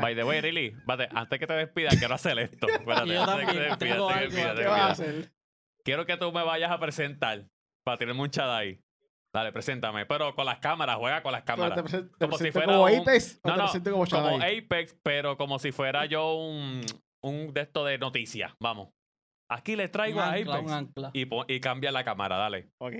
By 0.00 0.14
the 0.14 0.24
way, 0.24 0.40
Really, 0.42 0.74
antes 1.14 1.38
que 1.38 1.46
te 1.46 1.52
despidas, 1.54 1.96
quiero 1.96 2.14
hacer 2.14 2.38
esto. 2.38 2.66
Espérate, 2.68 3.14
Quiero 5.84 6.06
que 6.06 6.16
tú 6.16 6.32
me 6.32 6.42
vayas 6.44 6.70
a 6.70 6.78
presentar 6.78 7.46
para 7.84 7.98
tener 7.98 8.14
mucha 8.14 8.56
ahí. 8.56 8.80
Dale, 9.32 9.52
preséntame. 9.52 10.06
Pero 10.06 10.34
con 10.34 10.44
las 10.44 10.58
cámaras, 10.58 10.96
juega 10.96 11.22
con 11.22 11.32
las 11.32 11.42
cámaras. 11.44 11.82
como 12.18 12.36
si 12.36 12.50
fuera. 12.50 12.66
Como 12.66 12.84
un... 12.84 13.00
Apex. 13.00 13.40
No, 13.44 13.56
no, 13.56 13.66
como, 13.84 14.06
como, 14.06 14.36
Apex, 14.36 14.96
pero 15.02 15.36
como 15.36 15.58
si 15.58 15.72
fuera 15.72 16.06
yo 16.06 16.34
un, 16.34 16.84
un 17.22 17.52
de 17.52 17.60
esto 17.60 17.84
de 17.84 17.98
noticias. 17.98 18.52
Vamos. 18.60 18.88
Aquí 19.48 19.76
le 19.76 19.88
traigo 19.88 20.20
a 20.20 20.30
Apex. 20.30 20.90
Y, 21.12 21.28
y 21.48 21.60
cambia 21.60 21.92
la 21.92 22.04
cámara, 22.04 22.36
dale. 22.36 22.70
Ok. 22.78 22.94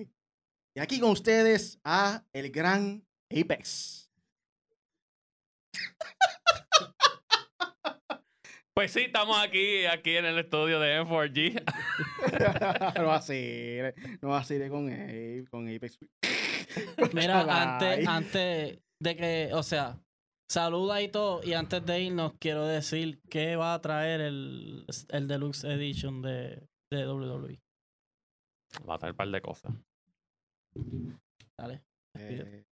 Y 0.76 0.80
aquí 0.80 1.00
con 1.00 1.10
ustedes 1.10 1.80
a 1.84 2.24
el 2.32 2.50
gran 2.50 3.04
Apex. 3.30 4.09
Pues 8.72 8.92
sí, 8.92 9.00
estamos 9.00 9.36
aquí, 9.38 9.84
aquí 9.84 10.16
en 10.16 10.24
el 10.24 10.38
estudio 10.38 10.80
de 10.80 11.02
M4G. 11.02 11.62
no 12.98 13.06
va 13.06 13.16
a 13.16 13.20
ser, 13.22 13.94
no 14.22 14.28
va 14.30 14.38
a 14.38 14.44
ser 14.44 14.70
con, 14.70 14.88
con 15.50 15.68
Apex. 15.68 15.98
Mira, 17.12 17.74
antes, 17.74 18.06
antes 18.06 18.78
de 19.02 19.16
que, 19.16 19.50
o 19.52 19.62
sea, 19.62 20.00
saluda 20.50 21.02
y 21.02 21.08
todo, 21.08 21.42
y 21.44 21.52
antes 21.52 21.84
de 21.84 22.00
irnos 22.00 22.32
quiero 22.38 22.66
decir 22.66 23.20
que 23.28 23.56
va 23.56 23.74
a 23.74 23.80
traer 23.80 24.20
el, 24.20 24.86
el 25.08 25.28
Deluxe 25.28 25.64
Edition 25.64 26.22
de, 26.22 26.66
de 26.90 27.06
WWE. 27.06 27.60
Va 28.88 28.94
a 28.94 28.98
traer 28.98 29.12
un 29.12 29.16
par 29.16 29.28
de 29.28 29.40
cosas. 29.42 29.74
Dale. 31.58 31.82
Eh, 32.18 32.64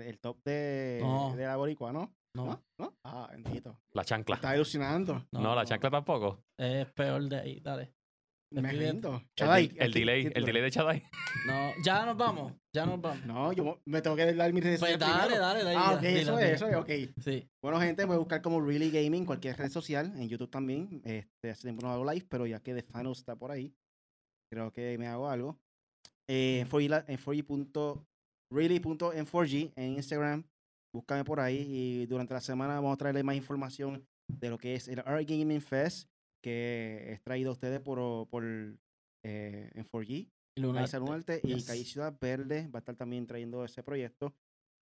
el 0.00 0.18
top 0.18 0.42
de, 0.44 1.02
de 1.36 1.44
la 1.44 1.56
boricua, 1.56 1.92
¿no? 1.92 2.14
No. 2.34 2.64
¿No? 2.78 2.96
Ah, 3.04 3.28
bendito. 3.30 3.80
La 3.92 4.04
chancla. 4.04 4.36
Está 4.36 4.54
ilusionando. 4.54 5.26
No, 5.32 5.54
la 5.54 5.64
chancla 5.64 5.90
tampoco. 5.90 6.44
Es 6.58 6.86
peor 6.92 7.22
de 7.28 7.36
ahí, 7.38 7.60
dale. 7.60 7.94
Me 8.50 8.70
rindo. 8.70 9.22
El, 9.36 9.76
el, 9.78 9.92
delay, 9.92 10.30
el 10.32 10.44
delay 10.44 10.62
de 10.62 10.70
Chadai. 10.70 11.02
No, 11.46 11.72
ya 11.84 12.06
nos 12.06 12.16
vamos. 12.16 12.52
Ya 12.72 12.86
nos 12.86 13.00
vamos. 13.00 13.26
No, 13.26 13.52
yo 13.52 13.80
me 13.84 14.00
tengo 14.00 14.14
que 14.14 14.32
dar 14.32 14.52
mi 14.52 14.60
redes 14.60 14.78
Pues 14.78 14.98
dale, 14.98 15.38
dale, 15.38 15.64
dale. 15.64 15.76
Ah, 15.76 15.94
ok, 15.94 16.02
eso 16.04 16.38
es, 16.38 16.50
eso 16.52 16.68
es, 16.68 16.76
ok. 16.76 16.90
Sí. 17.20 17.48
Bueno, 17.60 17.80
gente, 17.80 18.04
voy 18.04 18.14
a 18.14 18.18
buscar 18.18 18.42
como 18.42 18.60
Really 18.60 18.90
Gaming, 18.90 19.24
cualquier 19.26 19.56
red 19.56 19.70
social, 19.70 20.12
en 20.16 20.28
YouTube 20.28 20.50
también. 20.50 21.02
Este, 21.04 21.50
hace 21.50 21.62
tiempo 21.62 21.84
no 21.84 21.92
hago 21.92 22.10
live, 22.10 22.26
pero 22.28 22.46
ya 22.46 22.60
que 22.60 22.74
The 22.74 22.82
Final 22.82 23.12
está 23.12 23.34
por 23.34 23.50
ahí, 23.50 23.74
creo 24.52 24.72
que 24.72 24.96
me 24.98 25.08
hago 25.08 25.28
algo. 25.28 25.58
Eh, 26.28 26.60
en 26.60 27.18
4G.really.en4G 28.54 29.72
en 29.76 29.92
Instagram, 29.94 30.44
búscame 30.94 31.24
por 31.24 31.40
ahí 31.40 31.66
y 31.68 32.06
durante 32.06 32.34
la 32.34 32.40
semana 32.40 32.74
vamos 32.74 32.94
a 32.94 32.96
traerle 32.96 33.22
más 33.22 33.36
información 33.36 34.06
de 34.28 34.50
lo 34.50 34.58
que 34.58 34.74
es 34.74 34.88
el 34.88 35.00
Art 35.00 35.28
Gaming 35.28 35.60
Fest 35.60 36.08
que 36.42 37.12
es 37.12 37.22
traído 37.22 37.50
a 37.50 37.52
ustedes 37.54 37.80
por, 37.80 38.28
por 38.28 38.44
eh, 38.44 39.70
en 39.74 39.88
4G. 39.88 40.30
Lunarte, 40.56 41.40
y 41.42 41.64
Calle 41.64 41.84
Ciudad 41.84 42.16
Verde 42.20 42.68
va 42.68 42.78
a 42.78 42.80
estar 42.80 42.94
también 42.94 43.26
trayendo 43.26 43.64
ese 43.64 43.82
proyecto. 43.82 44.34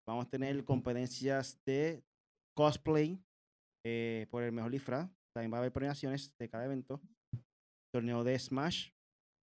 Vamos 0.08 0.28
a 0.28 0.30
tener 0.30 0.64
competencias 0.64 1.60
de 1.66 2.04
cosplay 2.56 3.20
eh, 3.84 4.28
por 4.30 4.44
el 4.44 4.52
mejor 4.52 4.72
disfraz. 4.72 5.10
También 5.34 5.52
va 5.52 5.58
a 5.58 5.60
haber 5.62 5.74
premiaciones 5.74 6.38
de 6.38 6.50
cada 6.50 6.66
evento. 6.66 7.02
Torneo 7.92 8.24
de 8.24 8.38
Smash, 8.38 8.92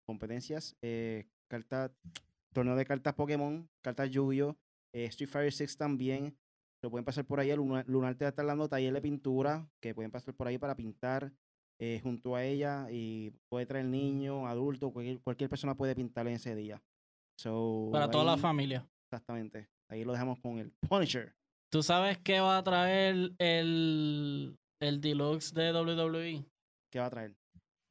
competencias, 0.06 0.76
eh, 0.82 1.26
carta, 1.50 1.92
torneo 2.56 2.74
de 2.74 2.86
cartas 2.86 3.14
Pokémon, 3.14 3.68
cartas 3.82 4.10
Yu-Gi-Oh! 4.10 4.56
Street 4.92 5.28
Fighter 5.28 5.52
6 5.52 5.76
también, 5.76 6.34
lo 6.82 6.90
pueden 6.90 7.04
pasar 7.04 7.26
por 7.26 7.38
ahí. 7.38 7.50
El 7.50 7.60
Lunar 7.86 8.14
te 8.14 8.26
está 8.26 8.42
dando 8.42 8.66
taller 8.66 8.94
de 8.94 9.02
pintura 9.02 9.68
que 9.78 9.94
pueden 9.94 10.10
pasar 10.10 10.34
por 10.34 10.48
ahí 10.48 10.56
para 10.56 10.74
pintar 10.74 11.32
eh, 11.78 12.00
junto 12.02 12.34
a 12.34 12.42
ella 12.44 12.86
y 12.90 13.32
puede 13.50 13.66
traer 13.66 13.84
niño, 13.84 14.46
adulto, 14.46 14.90
cualquier, 14.90 15.50
persona 15.50 15.74
puede 15.74 15.94
pintar 15.94 16.26
en 16.28 16.34
ese 16.34 16.54
día. 16.54 16.82
para 17.92 18.10
toda 18.10 18.24
la 18.24 18.38
familia. 18.38 18.88
Exactamente. 19.04 19.68
Ahí 19.90 20.04
lo 20.04 20.12
dejamos 20.12 20.40
con 20.40 20.58
el 20.58 20.72
Punisher. 20.88 21.34
¿Tú 21.70 21.82
sabes 21.82 22.16
qué 22.18 22.40
va 22.40 22.56
a 22.56 22.64
traer 22.64 23.32
el, 23.38 24.56
el 24.80 25.00
deluxe 25.02 25.52
de 25.52 25.72
WWE? 25.72 26.46
¿Qué 26.90 26.98
va 27.00 27.06
a 27.06 27.10
traer? 27.10 27.36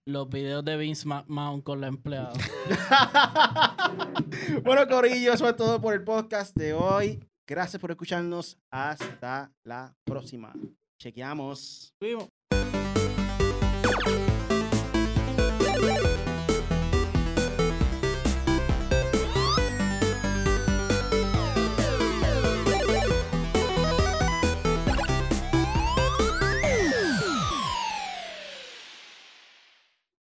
Los 0.07 0.29
videos 0.29 0.63
de 0.63 0.77
Vince 0.77 1.07
McMahon 1.07 1.61
con 1.61 1.81
la 1.81 1.87
empleada. 1.87 2.31
bueno, 4.63 4.87
Corillo, 4.87 5.33
eso 5.33 5.49
es 5.49 5.55
todo 5.55 5.81
por 5.81 5.95
el 5.95 6.03
podcast 6.03 6.55
de 6.55 6.73
hoy. 6.73 7.27
Gracias 7.47 7.81
por 7.81 7.89
escucharnos. 7.89 8.59
Hasta 8.69 9.51
la 9.63 9.95
próxima. 10.03 10.53
Chequeamos. 10.99 11.95
Vimos. 11.99 12.29